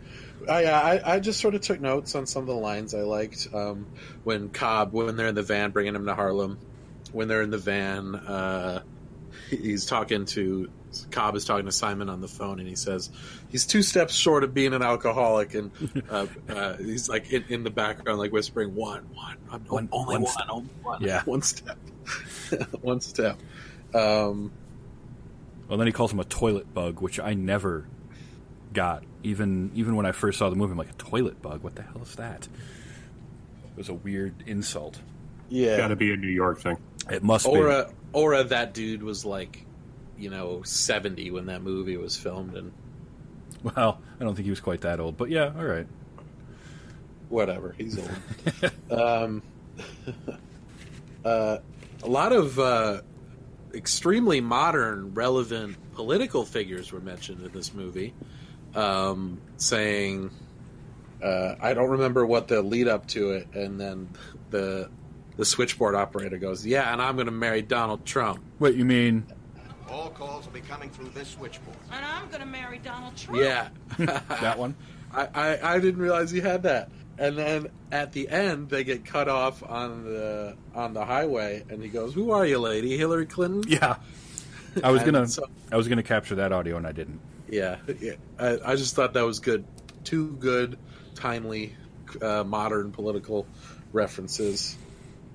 I, 0.49 0.65
I 0.65 1.13
I 1.15 1.19
just 1.19 1.39
sort 1.39 1.55
of 1.55 1.61
took 1.61 1.79
notes 1.79 2.13
on 2.15 2.25
some 2.25 2.41
of 2.41 2.47
the 2.47 2.55
lines 2.55 2.93
I 2.93 3.01
liked. 3.01 3.47
Um, 3.53 3.85
when 4.23 4.49
Cobb, 4.49 4.91
when 4.93 5.15
they're 5.15 5.27
in 5.27 5.35
the 5.35 5.43
van 5.43 5.71
bringing 5.71 5.95
him 5.95 6.05
to 6.07 6.13
Harlem, 6.15 6.57
when 7.13 7.27
they're 7.27 7.41
in 7.41 7.51
the 7.51 7.57
van, 7.57 8.15
uh, 8.15 8.81
he's 9.49 9.85
talking 9.85 10.25
to 10.25 10.69
Cobb 11.11 11.35
is 11.35 11.45
talking 11.45 11.65
to 11.65 11.71
Simon 11.71 12.09
on 12.09 12.21
the 12.21 12.27
phone, 12.27 12.59
and 12.59 12.67
he 12.67 12.75
says 12.75 13.09
he's 13.49 13.65
two 13.65 13.81
steps 13.81 14.13
short 14.13 14.43
of 14.43 14.53
being 14.53 14.73
an 14.73 14.81
alcoholic, 14.81 15.53
and 15.53 15.71
uh, 16.09 16.25
uh, 16.49 16.77
he's 16.77 17.09
like 17.09 17.31
in, 17.31 17.43
in 17.49 17.63
the 17.63 17.69
background, 17.69 18.19
like 18.19 18.31
whispering, 18.31 18.75
"One, 18.75 19.03
one, 19.13 19.37
I'm 19.51 19.61
One- 19.65 19.89
only 19.91 20.15
one 20.15 20.21
one, 20.23 20.31
step." 20.31 20.45
only 20.49 20.69
one, 20.83 21.01
Yeah. 21.01 21.21
one 21.25 21.41
step, 21.41 21.77
one 22.81 23.01
step." 23.01 23.37
Um, 23.93 24.51
Well, 25.67 25.77
then 25.77 25.87
he 25.87 25.93
calls 25.93 26.11
him 26.13 26.19
a 26.19 26.25
toilet 26.25 26.73
bug, 26.73 27.01
which 27.01 27.19
I 27.19 27.33
never 27.33 27.87
got. 28.73 29.03
Even 29.23 29.71
even 29.73 29.95
when 29.95 30.05
I 30.05 30.11
first 30.11 30.37
saw 30.37 30.49
the 30.49 30.55
movie, 30.55 30.71
I'm 30.73 30.77
like, 30.77 30.89
a 30.91 30.93
toilet 30.93 31.41
bug? 31.41 31.63
What 31.63 31.75
the 31.75 31.81
hell 31.81 32.01
is 32.03 32.15
that? 32.15 32.47
It 32.47 33.77
was 33.77 33.89
a 33.89 33.93
weird 33.93 34.33
insult. 34.45 34.99
yeah, 35.49 35.77
Got 35.77 35.87
to 35.89 35.95
be 35.95 36.11
a 36.13 36.17
New 36.17 36.27
York 36.29 36.61
thing. 36.61 36.77
It 37.09 37.23
must 37.23 37.45
or 37.47 37.63
be. 37.67 37.73
uh, 37.73 37.85
or 38.13 38.33
uh, 38.35 38.43
that 38.43 38.73
dude 38.73 39.01
was 39.03 39.25
like, 39.25 39.65
you 40.17 40.29
know, 40.29 40.61
seventy 40.63 41.31
when 41.31 41.47
that 41.47 41.61
movie 41.61 41.97
was 41.97 42.15
filmed, 42.17 42.55
and 42.55 42.71
Well, 43.63 43.99
I 44.19 44.23
don't 44.23 44.35
think 44.35 44.45
he 44.45 44.51
was 44.51 44.61
quite 44.61 44.81
that 44.81 44.99
old, 44.99 45.17
but 45.17 45.29
yeah, 45.29 45.51
all 45.57 45.65
right. 45.65 45.87
whatever, 47.29 47.73
he's 47.77 47.97
old. 47.99 48.11
um, 48.99 49.41
uh, 51.25 51.57
a 52.03 52.07
lot 52.07 52.31
of 52.31 52.59
uh, 52.59 53.01
extremely 53.73 54.41
modern, 54.41 55.13
relevant 55.13 55.77
political 55.93 56.45
figures 56.45 56.91
were 56.91 56.99
mentioned 56.99 57.45
in 57.45 57.51
this 57.51 57.73
movie, 57.73 58.13
um, 58.75 59.39
saying. 59.57 60.29
Uh, 61.23 61.55
I 61.59 61.73
don't 61.73 61.89
remember 61.91 62.25
what 62.25 62.49
the 62.49 62.61
lead 62.61 62.87
up 62.87 63.07
to 63.07 63.31
it, 63.31 63.47
and 63.53 63.79
then 63.79 64.09
the 64.51 64.89
the 65.37 65.45
switchboard 65.45 65.95
operator 65.95 66.37
goes, 66.37 66.65
"Yeah, 66.65 66.91
and 66.91 67.01
I'm 67.01 67.15
going 67.15 67.25
to 67.25 67.31
marry 67.31 67.61
Donald 67.61 68.05
Trump." 68.05 68.43
What 68.59 68.75
you 68.75 68.85
mean 68.85 69.25
All 69.89 70.09
calls 70.09 70.45
will 70.45 70.53
be 70.53 70.61
coming 70.61 70.89
through 70.89 71.09
this 71.09 71.29
switchboard. 71.29 71.77
And 71.91 72.03
I'm 72.05 72.29
gonna 72.29 72.45
marry 72.45 72.79
Donald 72.79 73.15
Trump. 73.15 73.39
Yeah, 73.41 73.69
that 73.97 74.57
one? 74.57 74.75
I, 75.13 75.27
I, 75.33 75.75
I 75.75 75.79
didn't 75.79 76.01
realize 76.01 76.33
you 76.33 76.41
had 76.41 76.63
that. 76.63 76.89
And 77.17 77.37
then 77.37 77.67
at 77.91 78.11
the 78.11 78.27
end, 78.27 78.69
they 78.69 78.83
get 78.83 79.05
cut 79.05 79.29
off 79.29 79.63
on 79.63 80.03
the 80.03 80.57
on 80.73 80.93
the 80.93 81.05
highway, 81.05 81.63
and 81.69 81.81
he 81.81 81.87
goes, 81.89 82.13
"Who 82.13 82.31
are 82.31 82.45
you, 82.45 82.59
lady? 82.59 82.97
Hillary 82.97 83.25
Clinton?" 83.25 83.63
Yeah. 83.67 83.97
I 84.83 84.91
was 84.91 85.03
gonna 85.03 85.27
so- 85.27 85.45
I 85.71 85.77
was 85.77 85.87
gonna 85.87 86.03
capture 86.03 86.35
that 86.35 86.51
audio 86.51 86.75
and 86.77 86.85
I 86.85 86.91
didn't. 86.91 87.21
Yeah, 87.49 87.77
yeah. 88.01 88.13
I, 88.37 88.59
I 88.65 88.75
just 88.75 88.95
thought 88.95 89.13
that 89.13 89.21
was 89.23 89.39
good. 89.39 89.65
Two 90.03 90.31
good, 90.33 90.77
timely, 91.13 91.75
uh, 92.21 92.43
modern 92.43 92.91
political 92.91 93.47
references 93.93 94.77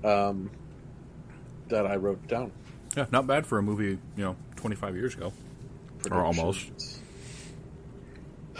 um, 0.03 0.51
that 1.69 1.87
I 1.87 1.95
wrote 1.95 2.27
down. 2.27 2.51
Yeah, 2.95 3.05
not 3.11 3.25
bad 3.27 3.45
for 3.45 3.57
a 3.57 3.63
movie, 3.63 3.97
you 4.17 4.23
know, 4.23 4.35
25 4.57 4.95
years 4.95 5.15
ago. 5.15 5.31
Or 6.09 6.23
almost. 6.23 6.69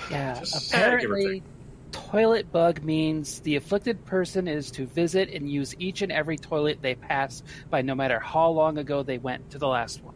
Yeah, 0.09 0.39
Just- 0.39 0.73
uh, 0.73 0.77
apparently, 0.77 1.43
toilet 1.91 2.51
bug 2.51 2.83
means 2.83 3.39
the 3.41 3.55
afflicted 3.55 4.05
person 4.05 4.47
is 4.47 4.71
to 4.71 4.85
visit 4.85 5.29
and 5.29 5.49
use 5.49 5.75
each 5.79 6.01
and 6.01 6.11
every 6.11 6.37
toilet 6.37 6.79
they 6.81 6.95
pass 6.95 7.43
by 7.69 7.81
no 7.81 7.95
matter 7.95 8.19
how 8.19 8.49
long 8.49 8.77
ago 8.77 9.03
they 9.03 9.17
went 9.17 9.49
to 9.51 9.57
the 9.57 9.67
last 9.67 10.01
one. 10.03 10.15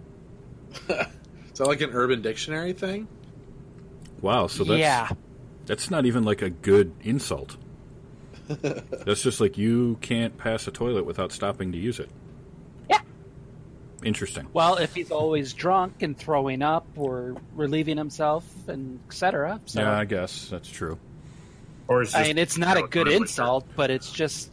Is 0.90 1.60
that 1.60 1.68
like 1.68 1.82
an 1.82 1.92
Urban 1.92 2.22
Dictionary 2.22 2.74
thing? 2.74 3.08
Wow, 4.22 4.48
so 4.48 4.64
that's 4.64 4.80
Yeah. 4.80 5.10
that's 5.66 5.90
not 5.90 6.06
even 6.06 6.24
like 6.24 6.42
a 6.42 6.50
good 6.50 6.94
insult. 7.02 7.58
that's 8.48 9.24
just 9.24 9.42
like 9.42 9.58
you 9.58 9.98
can't 10.02 10.38
pass 10.38 10.68
a 10.68 10.72
toilet 10.72 11.06
without 11.06 11.32
stopping 11.32 11.72
to 11.72 11.78
use 11.78 12.00
it. 12.00 12.10
Yeah. 14.02 14.08
Interesting. 14.08 14.48
Well, 14.54 14.76
if 14.78 14.94
he's 14.94 15.12
always 15.12 15.54
drunk 15.54 16.02
and 16.02 16.18
throwing 16.18 16.62
up 16.62 16.86
or 16.96 17.36
relieving 17.56 17.98
himself 17.98 18.46
and 18.68 19.00
etc. 19.08 19.60
So, 19.66 19.82
Yeah, 19.82 19.98
I 19.98 20.06
guess 20.06 20.48
that's 20.50 20.70
true. 20.70 20.98
Or 21.88 22.02
it's 22.02 22.16
I 22.16 22.24
mean, 22.24 22.38
it's 22.38 22.58
not 22.58 22.76
you 22.76 22.82
know, 22.82 22.86
a 22.86 22.90
good 22.90 23.08
really 23.08 23.18
insult, 23.18 23.66
but 23.76 23.92
it's 23.92 24.12
just 24.12 24.52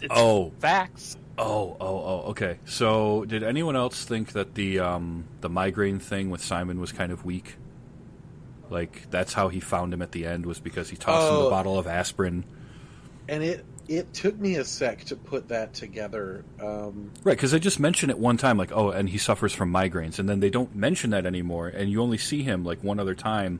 it's 0.00 0.12
Oh. 0.14 0.52
facts. 0.60 1.16
Oh, 1.38 1.76
oh, 1.80 1.86
oh. 1.86 2.22
Okay. 2.30 2.58
So, 2.66 3.24
did 3.24 3.42
anyone 3.42 3.74
else 3.76 4.04
think 4.04 4.32
that 4.32 4.54
the 4.54 4.78
um, 4.80 5.24
the 5.40 5.48
migraine 5.48 5.98
thing 5.98 6.28
with 6.30 6.42
Simon 6.44 6.80
was 6.80 6.92
kind 6.92 7.10
of 7.12 7.24
weak? 7.24 7.56
Like 8.68 9.10
that's 9.10 9.32
how 9.32 9.48
he 9.48 9.58
found 9.58 9.92
him 9.92 10.02
at 10.02 10.12
the 10.12 10.26
end 10.26 10.46
was 10.46 10.60
because 10.60 10.88
he 10.90 10.96
tossed 10.96 11.28
him 11.30 11.36
Oh. 11.38 11.44
the 11.44 11.50
bottle 11.50 11.78
of 11.78 11.86
aspirin. 11.86 12.44
And 13.28 13.42
it 13.42 13.64
it 13.90 14.14
took 14.14 14.38
me 14.38 14.54
a 14.54 14.64
sec 14.64 15.02
to 15.06 15.16
put 15.16 15.48
that 15.48 15.74
together. 15.74 16.44
Um, 16.62 17.10
Right, 17.24 17.36
because 17.36 17.50
they 17.50 17.58
just 17.58 17.80
mention 17.80 18.08
it 18.08 18.18
one 18.18 18.36
time, 18.36 18.56
like, 18.56 18.70
oh, 18.72 18.90
and 18.90 19.08
he 19.08 19.18
suffers 19.18 19.52
from 19.52 19.72
migraines, 19.72 20.18
and 20.20 20.28
then 20.28 20.38
they 20.38 20.48
don't 20.48 20.74
mention 20.76 21.10
that 21.10 21.26
anymore, 21.26 21.66
and 21.68 21.90
you 21.90 22.00
only 22.00 22.16
see 22.16 22.42
him 22.44 22.64
like 22.64 22.82
one 22.84 23.00
other 23.00 23.16
time. 23.16 23.58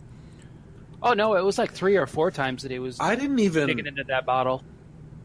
Oh 1.02 1.14
no, 1.14 1.34
it 1.34 1.44
was 1.44 1.58
like 1.58 1.72
three 1.72 1.96
or 1.96 2.06
four 2.06 2.30
times 2.30 2.62
that 2.62 2.70
he 2.70 2.78
was 2.78 2.98
I 3.00 3.16
didn't 3.16 3.40
even 3.40 3.66
digging 3.66 3.86
into 3.86 4.04
that 4.04 4.24
bottle. 4.24 4.62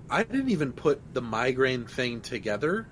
I 0.09 0.23
didn't 0.23 0.49
even 0.49 0.71
put 0.73 1.01
the 1.13 1.21
migraine 1.21 1.85
thing 1.85 2.21
together. 2.21 2.87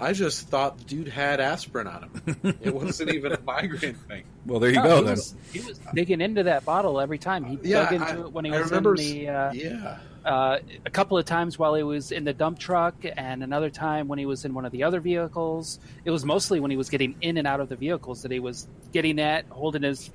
I 0.00 0.12
just 0.12 0.48
thought 0.48 0.78
the 0.78 0.84
dude 0.84 1.08
had 1.08 1.40
aspirin 1.40 1.86
on 1.86 2.02
him. 2.24 2.54
it 2.60 2.74
wasn't 2.74 3.10
even 3.12 3.32
a 3.32 3.40
migraine 3.40 3.94
thing. 3.94 4.24
Well, 4.46 4.60
there 4.60 4.68
you 4.70 4.76
No, 4.76 4.82
go. 4.82 4.96
he 4.98 5.02
Then 5.04 5.10
was, 5.12 5.34
he 5.52 5.60
was 5.62 5.80
digging 5.94 6.20
into 6.20 6.42
that 6.42 6.64
bottle 6.66 7.00
every 7.00 7.16
time. 7.18 7.44
He 7.44 7.58
Yeah, 7.62 7.84
dug 7.84 7.94
into 7.94 8.06
I- 8.08 8.20
it 8.26 8.32
when 8.32 8.44
he 8.44 8.52
I 8.52 8.58
was 8.58 8.66
remember 8.70 8.90
in 8.90 8.96
the 8.96 9.28
uh, 9.28 9.52
yeah. 9.54 9.98
Uh, 10.24 10.58
a 10.86 10.90
couple 10.90 11.18
of 11.18 11.24
times 11.24 11.58
while 11.58 11.74
he 11.74 11.82
was 11.82 12.12
in 12.12 12.24
the 12.24 12.32
dump 12.32 12.58
truck, 12.58 12.94
and 13.16 13.42
another 13.42 13.70
time 13.70 14.08
when 14.08 14.18
he 14.18 14.26
was 14.26 14.44
in 14.44 14.54
one 14.54 14.64
of 14.64 14.72
the 14.72 14.82
other 14.82 15.00
vehicles. 15.00 15.78
It 16.04 16.10
was 16.10 16.24
mostly 16.24 16.60
when 16.60 16.70
he 16.70 16.76
was 16.76 16.88
getting 16.88 17.16
in 17.20 17.36
and 17.36 17.46
out 17.46 17.60
of 17.60 17.68
the 17.68 17.76
vehicles 17.76 18.22
that 18.22 18.30
he 18.30 18.40
was 18.40 18.66
getting 18.92 19.20
at, 19.20 19.44
holding 19.50 19.82
his 19.82 20.10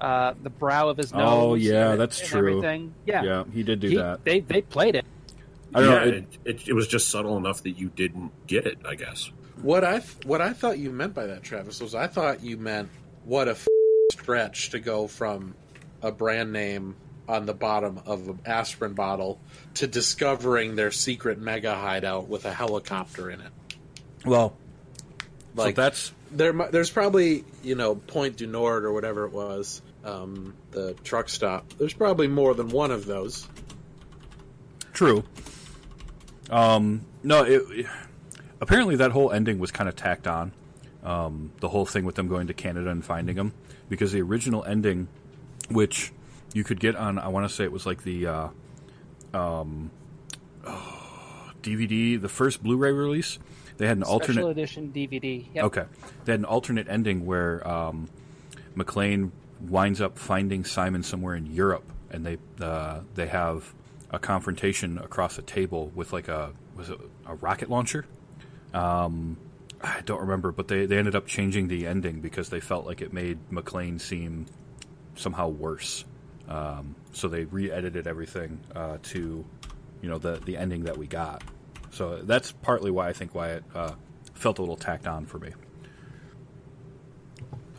uh, 0.00 0.34
the 0.42 0.50
brow 0.50 0.88
of 0.88 0.96
his 0.96 1.12
nose. 1.12 1.22
Oh, 1.24 1.54
yeah, 1.54 1.92
and- 1.92 2.00
that's 2.00 2.20
and 2.20 2.28
true. 2.28 2.58
Everything. 2.58 2.94
Yeah, 3.06 3.22
yeah, 3.22 3.44
he 3.52 3.62
did 3.62 3.80
do 3.80 3.88
He- 3.88 3.96
that. 3.96 4.24
They 4.24 4.40
they 4.40 4.62
played 4.62 4.94
it. 4.94 5.04
I 5.74 5.80
don't 5.80 5.90
yeah, 5.90 5.98
know. 5.98 6.16
It, 6.16 6.38
it, 6.44 6.68
it 6.68 6.72
was 6.72 6.88
just 6.88 7.10
subtle 7.10 7.36
enough 7.36 7.62
that 7.64 7.72
you 7.72 7.90
didn't 7.90 8.32
get 8.46 8.66
it. 8.66 8.78
I 8.86 8.94
guess. 8.94 9.30
What 9.62 9.84
I 9.84 9.98
what 10.24 10.40
I 10.40 10.52
thought 10.52 10.78
you 10.78 10.90
meant 10.90 11.14
by 11.14 11.26
that, 11.26 11.42
Travis, 11.42 11.80
was 11.80 11.94
I 11.94 12.06
thought 12.06 12.42
you 12.42 12.56
meant 12.56 12.88
what 13.24 13.48
a 13.48 13.52
f- 13.52 13.66
stretch 14.12 14.70
to 14.70 14.78
go 14.80 15.06
from 15.08 15.54
a 16.00 16.10
brand 16.12 16.52
name 16.52 16.94
on 17.28 17.46
the 17.46 17.54
bottom 17.54 18.00
of 18.06 18.28
an 18.28 18.40
aspirin 18.46 18.94
bottle 18.94 19.38
to 19.74 19.86
discovering 19.86 20.74
their 20.76 20.90
secret 20.90 21.38
mega 21.38 21.74
hideout 21.74 22.28
with 22.28 22.44
a 22.46 22.52
helicopter 22.52 23.30
in 23.30 23.40
it. 23.40 23.52
Well, 24.24 24.56
Like 25.54 25.76
so 25.76 25.82
that's 25.82 26.12
there, 26.32 26.52
there's 26.52 26.90
probably 26.90 27.44
you 27.62 27.74
know 27.74 27.94
Point 27.94 28.36
du 28.38 28.46
Nord 28.46 28.84
or 28.84 28.92
whatever 28.92 29.24
it 29.26 29.32
was, 29.32 29.82
um, 30.04 30.54
the 30.70 30.94
truck 31.04 31.28
stop. 31.28 31.72
There's 31.78 31.94
probably 31.94 32.28
more 32.28 32.54
than 32.54 32.68
one 32.70 32.90
of 32.90 33.04
those. 33.06 33.46
True. 34.92 35.22
Um, 36.50 37.04
no, 37.22 37.44
it, 37.44 37.86
apparently 38.60 38.96
that 38.96 39.12
whole 39.12 39.30
ending 39.30 39.58
was 39.58 39.70
kind 39.70 39.88
of 39.88 39.96
tacked 39.96 40.26
on. 40.26 40.52
Um, 41.04 41.52
the 41.60 41.68
whole 41.68 41.86
thing 41.86 42.04
with 42.04 42.16
them 42.16 42.26
going 42.28 42.48
to 42.48 42.54
Canada 42.54 42.90
and 42.90 43.04
finding 43.04 43.36
him, 43.36 43.52
because 43.88 44.12
the 44.12 44.22
original 44.22 44.64
ending, 44.64 45.08
which 45.70 46.10
you 46.52 46.64
could 46.64 46.80
get 46.80 46.96
on, 46.96 47.18
I 47.18 47.28
want 47.28 47.48
to 47.48 47.54
say 47.54 47.64
it 47.64 47.72
was 47.72 47.86
like 47.86 48.02
the 48.02 48.26
uh, 48.26 48.48
um, 49.34 49.90
oh, 50.66 51.50
DVD, 51.62 52.20
the 52.20 52.28
first 52.28 52.62
Blu-ray 52.62 52.92
release. 52.92 53.38
They 53.76 53.86
had 53.86 53.96
an 53.96 54.04
Special 54.04 54.14
alternate 54.14 54.48
edition 54.48 54.92
DVD. 54.94 55.46
Yep. 55.54 55.64
Okay. 55.64 55.84
They 56.24 56.32
had 56.32 56.40
an 56.40 56.46
alternate 56.46 56.88
ending 56.88 57.26
where 57.26 57.66
um, 57.66 58.08
McClane 58.76 59.30
winds 59.60 60.00
up 60.00 60.18
finding 60.18 60.64
Simon 60.64 61.02
somewhere 61.02 61.36
in 61.36 61.46
Europe, 61.46 61.84
and 62.10 62.26
they 62.26 62.38
uh, 62.60 63.00
they 63.14 63.26
have 63.26 63.72
a 64.10 64.18
confrontation 64.18 64.98
across 64.98 65.38
a 65.38 65.42
table 65.42 65.92
with 65.94 66.12
like 66.12 66.28
a 66.28 66.52
was 66.76 66.90
it 66.90 66.98
a 67.26 67.34
rocket 67.36 67.70
launcher. 67.70 68.04
Um, 68.74 69.36
I 69.80 70.00
don't 70.04 70.20
remember, 70.20 70.50
but 70.50 70.68
they, 70.68 70.86
they 70.86 70.98
ended 70.98 71.14
up 71.14 71.26
changing 71.26 71.68
the 71.68 71.86
ending 71.86 72.20
because 72.20 72.48
they 72.48 72.60
felt 72.60 72.84
like 72.84 73.00
it 73.00 73.12
made 73.12 73.38
McClane 73.50 74.00
seem 74.00 74.46
somehow 75.14 75.48
worse. 75.48 76.04
Um, 76.48 76.94
so 77.12 77.28
they 77.28 77.44
re-edited 77.44 78.06
everything 78.06 78.58
uh, 78.74 78.98
to, 79.02 79.44
you 80.02 80.08
know, 80.08 80.18
the 80.18 80.40
the 80.44 80.56
ending 80.56 80.84
that 80.84 80.96
we 80.96 81.06
got. 81.06 81.42
So 81.90 82.18
that's 82.22 82.52
partly 82.52 82.90
why 82.90 83.08
I 83.08 83.12
think 83.12 83.34
why 83.34 83.50
it 83.50 83.64
uh, 83.74 83.92
felt 84.34 84.58
a 84.58 84.62
little 84.62 84.76
tacked 84.76 85.06
on 85.06 85.26
for 85.26 85.38
me. 85.38 85.52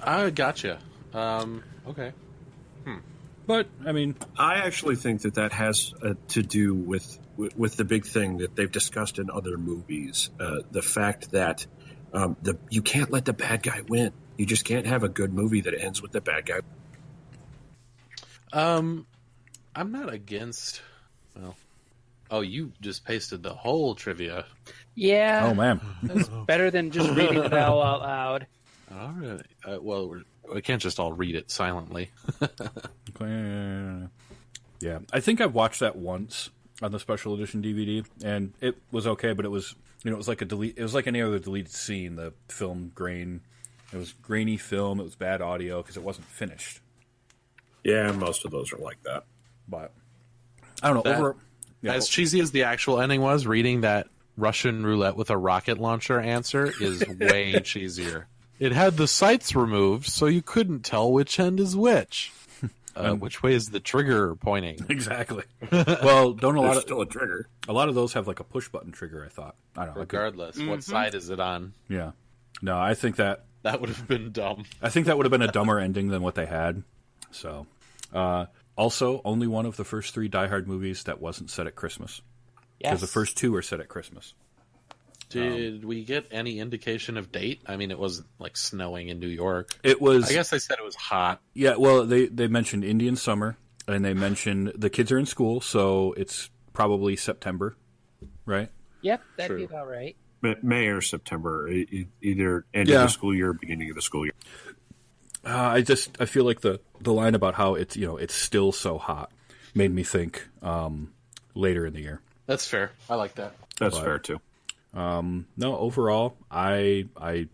I 0.02 0.30
gotcha. 0.30 0.80
Um, 1.14 1.64
okay. 1.88 2.14
But 3.50 3.66
I 3.84 3.94
mean, 3.94 4.16
I 4.38 4.58
actually 4.58 4.96
think 4.96 5.24
that 5.24 5.34
that 5.34 5.54
has 5.54 5.92
uh, 6.04 6.14
to 6.28 6.44
do 6.44 6.76
with 6.76 7.18
with 7.36 7.58
with 7.58 7.78
the 7.78 7.84
big 7.84 8.06
thing 8.06 8.38
that 8.38 8.56
they've 8.56 8.72
discussed 8.72 9.18
in 9.18 9.32
other 9.32 9.58
movies. 9.58 10.30
Uh, 10.40 10.58
the 10.70 10.84
fact 10.84 11.32
that 11.32 11.66
um, 12.14 12.38
the 12.44 12.60
you 12.70 12.84
can't 12.84 13.10
let 13.10 13.26
the 13.26 13.34
bad 13.34 13.64
guy 13.64 13.82
win. 13.88 14.14
You 14.38 14.46
just 14.46 14.66
can't 14.66 14.86
have 14.86 15.02
a 15.02 15.10
good 15.10 15.34
movie 15.34 15.62
that 15.62 15.74
ends 15.74 16.00
with 16.00 16.12
the 16.12 16.22
bad 16.22 16.46
guy. 16.46 16.60
Um, 18.54 19.06
I'm 19.76 19.92
not 19.92 20.12
against. 20.12 20.82
Well, 21.36 21.56
oh, 22.32 22.42
you 22.42 22.72
just 22.82 23.06
pasted 23.06 23.44
the 23.44 23.54
whole 23.54 23.96
trivia. 23.96 24.46
Yeah. 24.96 25.48
oh 25.50 25.54
man, 25.54 25.80
It's 26.04 26.28
better 26.48 26.70
than 26.72 26.92
just 26.92 27.10
reading 27.12 27.44
it 27.44 27.54
all 27.54 27.82
out 27.82 28.02
loud. 28.02 28.48
All 28.92 29.14
right. 29.18 29.42
Uh, 29.66 29.78
well, 29.82 30.10
we're, 30.10 30.24
we 30.54 30.62
can't 30.62 30.82
just 30.82 31.00
all 31.00 31.14
read 31.14 31.36
it 31.36 31.52
silently. 31.52 32.10
yeah, 34.80 35.00
I 35.14 35.20
think 35.20 35.42
I've 35.42 35.54
watched 35.54 35.80
that 35.82 35.96
once 35.96 36.50
on 36.82 36.92
the 36.92 37.00
special 37.00 37.34
edition 37.34 37.62
DVD, 37.62 38.06
and 38.24 38.54
it 38.62 38.78
was 38.92 39.06
okay. 39.08 39.34
But 39.34 39.46
it 39.46 39.50
was 39.50 39.76
you 40.04 40.12
know 40.12 40.16
it 40.16 40.18
was 40.18 40.28
like 40.28 40.42
a 40.42 40.46
delete. 40.46 40.78
It 40.78 40.84
was 40.84 40.96
like 40.96 41.08
any 41.08 41.22
other 41.22 41.40
deleted 41.40 41.72
scene. 41.72 42.16
The 42.16 42.34
film 42.48 42.92
grain. 42.96 43.42
It 43.94 43.98
was 43.98 44.14
grainy 44.14 44.58
film. 44.58 45.00
It 45.00 45.04
was 45.04 45.16
bad 45.16 45.42
audio 45.42 45.82
because 45.82 45.98
it 45.98 46.04
wasn't 46.04 46.28
finished. 46.28 46.82
Yeah, 47.84 48.12
most 48.12 48.46
of 48.46 48.52
those 48.52 48.74
are 48.74 48.78
like 48.78 49.02
that. 49.04 49.24
But 49.68 49.94
I 50.82 50.88
don't 50.88 50.98
know. 50.98 51.12
That- 51.12 51.20
over 51.20 51.36
yeah, 51.82 51.94
As 51.94 52.10
cheesy 52.10 52.42
as 52.42 52.52
the 52.52 52.64
actual 52.64 53.00
ending 53.00 53.22
was, 53.22 53.48
reading 53.48 53.82
that 53.82 54.08
Russian 54.36 54.86
roulette 54.86 55.16
with 55.16 55.30
a 55.30 55.38
rocket 55.38 55.78
launcher 55.80 56.20
answer 56.20 56.74
is 56.82 57.00
way 57.08 57.54
cheesier. 57.54 58.26
It 58.60 58.74
had 58.74 58.98
the 58.98 59.08
sights 59.08 59.56
removed, 59.56 60.08
so 60.08 60.26
you 60.26 60.42
couldn't 60.42 60.82
tell 60.84 61.10
which 61.12 61.40
end 61.40 61.60
is 61.62 61.76
which. 61.78 62.34
Uh, 62.96 63.14
which 63.14 63.42
way 63.42 63.54
is 63.54 63.68
the 63.68 63.80
trigger 63.80 64.36
pointing? 64.36 64.86
exactly. 64.90 65.44
Well, 65.72 66.34
don't 66.34 66.58
a 66.58 66.60
lot 66.60 66.66
There's 66.68 66.78
of 66.78 66.84
still 66.84 67.02
a 67.02 67.06
trigger. 67.06 67.48
a 67.70 67.72
lot 67.74 67.88
of 67.88 67.96
those 67.96 68.12
have 68.14 68.28
like 68.28 68.42
a 68.42 68.44
push 68.44 68.68
button 68.68 68.92
trigger. 68.92 69.24
I 69.26 69.30
thought. 69.30 69.56
I 69.78 69.86
don't 69.86 69.96
know. 69.96 70.02
I 70.02 70.06
could- 70.06 70.18
Regardless, 70.18 70.60
what 70.60 70.84
side 70.84 71.16
is 71.16 71.30
it 71.30 71.40
on? 71.40 71.72
yeah. 71.88 72.12
No, 72.62 72.78
I 72.78 72.94
think 72.96 73.16
that 73.18 73.46
That 73.62 73.80
would 73.80 73.90
have 73.90 74.06
been 74.06 74.34
dumb. 74.34 74.66
I 74.82 74.90
think 74.90 75.06
that 75.06 75.16
would 75.16 75.26
have 75.26 75.32
been 75.32 75.42
a 75.44 75.52
dumber 75.52 75.80
ending 75.80 76.10
than 76.10 76.22
what 76.22 76.36
they 76.36 76.46
had. 76.48 76.84
So, 77.32 77.68
uh, 78.14 78.46
also, 78.76 79.22
only 79.26 79.48
one 79.48 79.66
of 79.66 79.76
the 79.78 79.84
first 79.84 80.14
three 80.14 80.28
Die 80.28 80.48
Hard 80.48 80.68
movies 80.68 81.04
that 81.04 81.20
wasn't 81.22 81.50
set 81.50 81.68
at 81.68 81.76
Christmas. 81.76 82.22
Because 82.78 82.92
Yes. 82.94 83.02
the 83.02 83.08
first 83.08 83.38
two 83.38 83.54
are 83.56 83.62
set 83.62 83.80
at 83.82 83.90
Christmas. 83.90 84.34
Did 85.30 85.86
we 85.86 86.04
get 86.06 86.26
any 86.32 86.60
indication 86.60 87.16
of 87.18 87.32
date? 87.32 87.62
I 87.68 87.76
mean, 87.78 87.92
it 87.92 88.00
wasn't 88.00 88.28
like 88.40 88.58
snowing 88.58 89.10
in 89.10 89.20
New 89.20 89.28
York. 89.28 89.70
It 89.84 90.02
was, 90.02 90.28
I 90.30 90.34
guess 90.34 90.50
they 90.50 90.58
said 90.58 90.78
it 90.80 90.84
was 90.86 90.96
hot. 90.96 91.40
yeah. 91.54 91.76
Well, 91.76 92.06
they 92.06 92.26
they 92.28 92.48
mentioned 92.48 92.84
Indian 92.84 93.16
summer, 93.16 93.56
and 93.88 94.04
they 94.04 94.16
mentioned 94.16 94.72
the 94.76 94.90
kids 94.90 95.12
are 95.12 95.20
in 95.20 95.28
school, 95.28 95.62
so 95.62 96.14
it's 96.14 96.50
probably 96.74 97.16
September, 97.16 97.76
right? 98.48 98.70
Yep, 99.02 99.22
that'd 99.38 99.50
True. 99.52 99.58
be 99.60 99.64
about 99.66 99.88
right. 99.88 100.16
Ma- 100.42 100.56
May 100.64 100.88
or 100.88 101.02
September, 101.02 101.70
either 101.70 102.66
end 102.74 102.88
Yeah. 102.90 102.96
of 102.96 103.02
the 103.04 103.08
school 103.10 103.36
year, 103.36 103.50
or 103.50 103.54
beginning 103.54 103.90
of 103.92 103.96
the 103.98 104.02
school 104.02 104.26
year. 104.26 104.34
Uh, 105.46 105.50
I 105.56 105.82
just 105.82 106.22
I 106.22 106.26
feel 106.26 106.44
like 106.44 106.62
the 106.62 106.80
the 107.02 107.14
line 107.14 107.36
about 107.36 107.56
how 107.56 107.76
it's 107.76 107.96
you 107.96 108.06
know 108.06 108.18
it's 108.18 108.34
still 108.36 108.72
so 108.72 108.98
hot 108.98 109.32
made 109.74 109.92
me 109.92 110.04
think 110.04 110.48
um, 110.62 111.14
later 111.54 111.86
in 111.86 111.94
the 111.94 112.02
year. 112.02 112.22
That's 112.46 112.68
fair. 112.68 112.92
I 113.10 113.16
like 113.16 113.36
that. 113.36 113.54
That's 113.78 113.98
But- 113.98 114.04
fair 114.04 114.20
too. 114.20 114.42
No, 114.94 115.78
overall, 115.78 116.36
I 116.52 117.08
I 117.16 117.48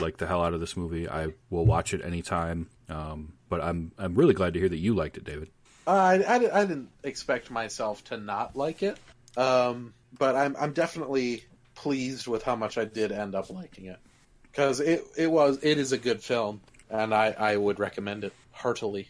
like 0.00 0.16
the 0.16 0.26
hell 0.26 0.42
out 0.42 0.54
of 0.54 0.60
this 0.60 0.76
movie. 0.76 1.08
I 1.08 1.28
will 1.50 1.64
watch 1.66 1.94
it 1.94 2.04
anytime. 2.04 2.68
Um, 2.88 3.34
but 3.48 3.60
I'm 3.60 3.92
I'm 3.98 4.14
really 4.14 4.34
glad 4.34 4.54
to 4.54 4.60
hear 4.60 4.68
that 4.68 4.78
you 4.78 4.94
liked 4.94 5.16
it, 5.16 5.24
David. 5.24 5.50
Uh, 5.86 5.90
I, 5.90 6.14
I, 6.22 6.60
I 6.60 6.64
didn't 6.66 6.90
expect 7.02 7.50
myself 7.50 8.04
to 8.04 8.16
not 8.16 8.54
like 8.56 8.82
it, 8.82 8.98
um, 9.36 9.94
but 10.18 10.36
I'm 10.36 10.56
I'm 10.58 10.72
definitely 10.72 11.44
pleased 11.74 12.26
with 12.26 12.42
how 12.42 12.56
much 12.56 12.76
I 12.76 12.84
did 12.84 13.12
end 13.12 13.34
up 13.34 13.50
liking 13.50 13.86
it 13.86 13.98
because 14.42 14.80
it 14.80 15.04
it 15.16 15.30
was 15.30 15.58
it 15.62 15.78
is 15.78 15.92
a 15.92 15.98
good 15.98 16.22
film. 16.22 16.60
And 16.90 17.14
I, 17.14 17.34
I 17.38 17.56
would 17.56 17.78
recommend 17.78 18.24
it 18.24 18.32
heartily. 18.52 19.08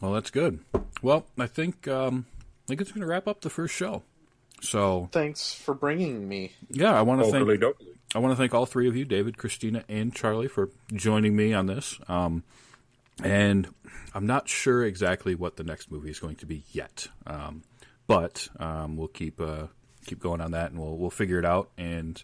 Well, 0.00 0.12
that's 0.12 0.30
good. 0.30 0.60
Well, 1.02 1.26
I 1.38 1.46
think 1.46 1.88
um, 1.88 2.26
I 2.64 2.68
think 2.68 2.80
it's 2.80 2.92
going 2.92 3.02
to 3.02 3.06
wrap 3.06 3.26
up 3.26 3.40
the 3.40 3.50
first 3.50 3.74
show. 3.74 4.02
So 4.60 5.08
Thanks 5.12 5.54
for 5.54 5.74
bringing 5.74 6.28
me. 6.28 6.52
yeah, 6.70 6.98
I 6.98 7.02
want 7.02 7.22
to 7.22 7.30
thank 7.30 7.46
dokey. 7.46 7.96
I 8.14 8.18
want 8.18 8.32
to 8.32 8.36
thank 8.36 8.54
all 8.54 8.66
three 8.66 8.88
of 8.88 8.96
you, 8.96 9.04
David, 9.04 9.36
Christina, 9.36 9.84
and 9.88 10.14
Charlie, 10.14 10.48
for 10.48 10.70
joining 10.92 11.36
me 11.36 11.52
on 11.52 11.66
this. 11.66 11.98
Um, 12.08 12.44
and 13.22 13.68
I'm 14.14 14.26
not 14.26 14.48
sure 14.48 14.84
exactly 14.84 15.34
what 15.34 15.56
the 15.56 15.64
next 15.64 15.90
movie 15.90 16.10
is 16.10 16.18
going 16.18 16.36
to 16.36 16.46
be 16.46 16.64
yet, 16.72 17.08
um, 17.26 17.62
but 18.06 18.48
um, 18.58 18.96
we'll 18.96 19.08
keep 19.08 19.40
uh, 19.40 19.66
keep 20.06 20.20
going 20.20 20.40
on 20.40 20.52
that, 20.52 20.70
and 20.70 20.80
we'll 20.80 20.96
we'll 20.96 21.10
figure 21.10 21.38
it 21.38 21.44
out, 21.44 21.70
and 21.76 22.22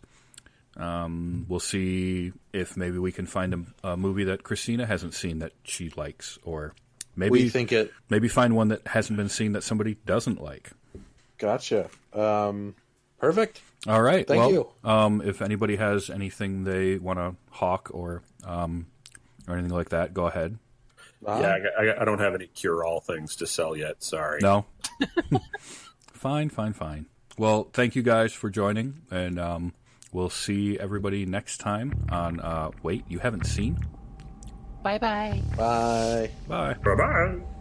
um, 0.76 1.46
we'll 1.48 1.60
see 1.60 2.32
if 2.52 2.76
maybe 2.76 2.98
we 2.98 3.12
can 3.12 3.26
find 3.26 3.54
a, 3.82 3.92
a 3.92 3.96
movie 3.96 4.24
that 4.24 4.42
Christina 4.42 4.86
hasn't 4.86 5.14
seen 5.14 5.40
that 5.40 5.52
she 5.64 5.90
likes, 5.90 6.38
or 6.44 6.74
maybe 7.14 7.30
We 7.30 7.48
think 7.48 7.72
it. 7.72 7.92
maybe 8.08 8.28
find 8.28 8.56
one 8.56 8.68
that 8.68 8.86
hasn't 8.86 9.16
been 9.16 9.28
seen 9.28 9.52
that 9.52 9.62
somebody 9.62 9.96
doesn't 10.06 10.40
like. 10.42 10.70
Gotcha. 11.38 11.90
Um, 12.12 12.74
perfect. 13.18 13.60
All 13.86 14.00
right. 14.00 14.26
Thank 14.26 14.38
well, 14.38 14.52
you. 14.52 14.68
Um, 14.84 15.22
if 15.22 15.42
anybody 15.42 15.76
has 15.76 16.08
anything 16.08 16.64
they 16.64 16.98
want 16.98 17.18
to 17.18 17.34
hawk 17.50 17.90
or 17.92 18.22
um, 18.44 18.86
or 19.48 19.54
anything 19.54 19.76
like 19.76 19.90
that, 19.90 20.14
go 20.14 20.26
ahead. 20.26 20.58
Yeah, 21.24 21.56
I, 21.78 21.84
I, 21.84 22.02
I 22.02 22.04
don't 22.04 22.18
have 22.18 22.34
any 22.34 22.48
cure-all 22.48 23.00
things 23.00 23.36
to 23.36 23.46
sell 23.46 23.76
yet. 23.76 24.02
Sorry. 24.02 24.40
No. 24.42 24.64
fine, 26.12 26.48
fine, 26.48 26.72
fine. 26.72 27.06
Well, 27.38 27.68
thank 27.72 27.94
you 27.94 28.02
guys 28.02 28.32
for 28.32 28.50
joining, 28.50 29.02
and 29.10 29.38
um, 29.38 29.72
we'll 30.12 30.30
see 30.30 30.78
everybody 30.78 31.26
next 31.26 31.58
time 31.58 32.06
on. 32.10 32.40
Uh, 32.40 32.70
wait, 32.82 33.04
you 33.08 33.18
haven't 33.18 33.46
seen? 33.46 33.78
Bye 34.82 34.98
bye. 34.98 35.42
Bye 35.56 36.30
bye. 36.48 36.74
Bye. 36.76 36.94
Bye. 36.96 37.51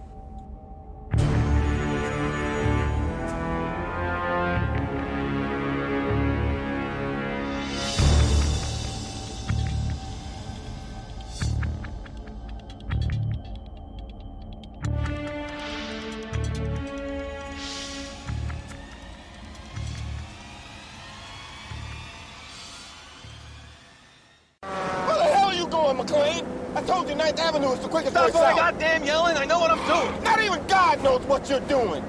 You're 31.52 31.60
doing. 31.68 31.92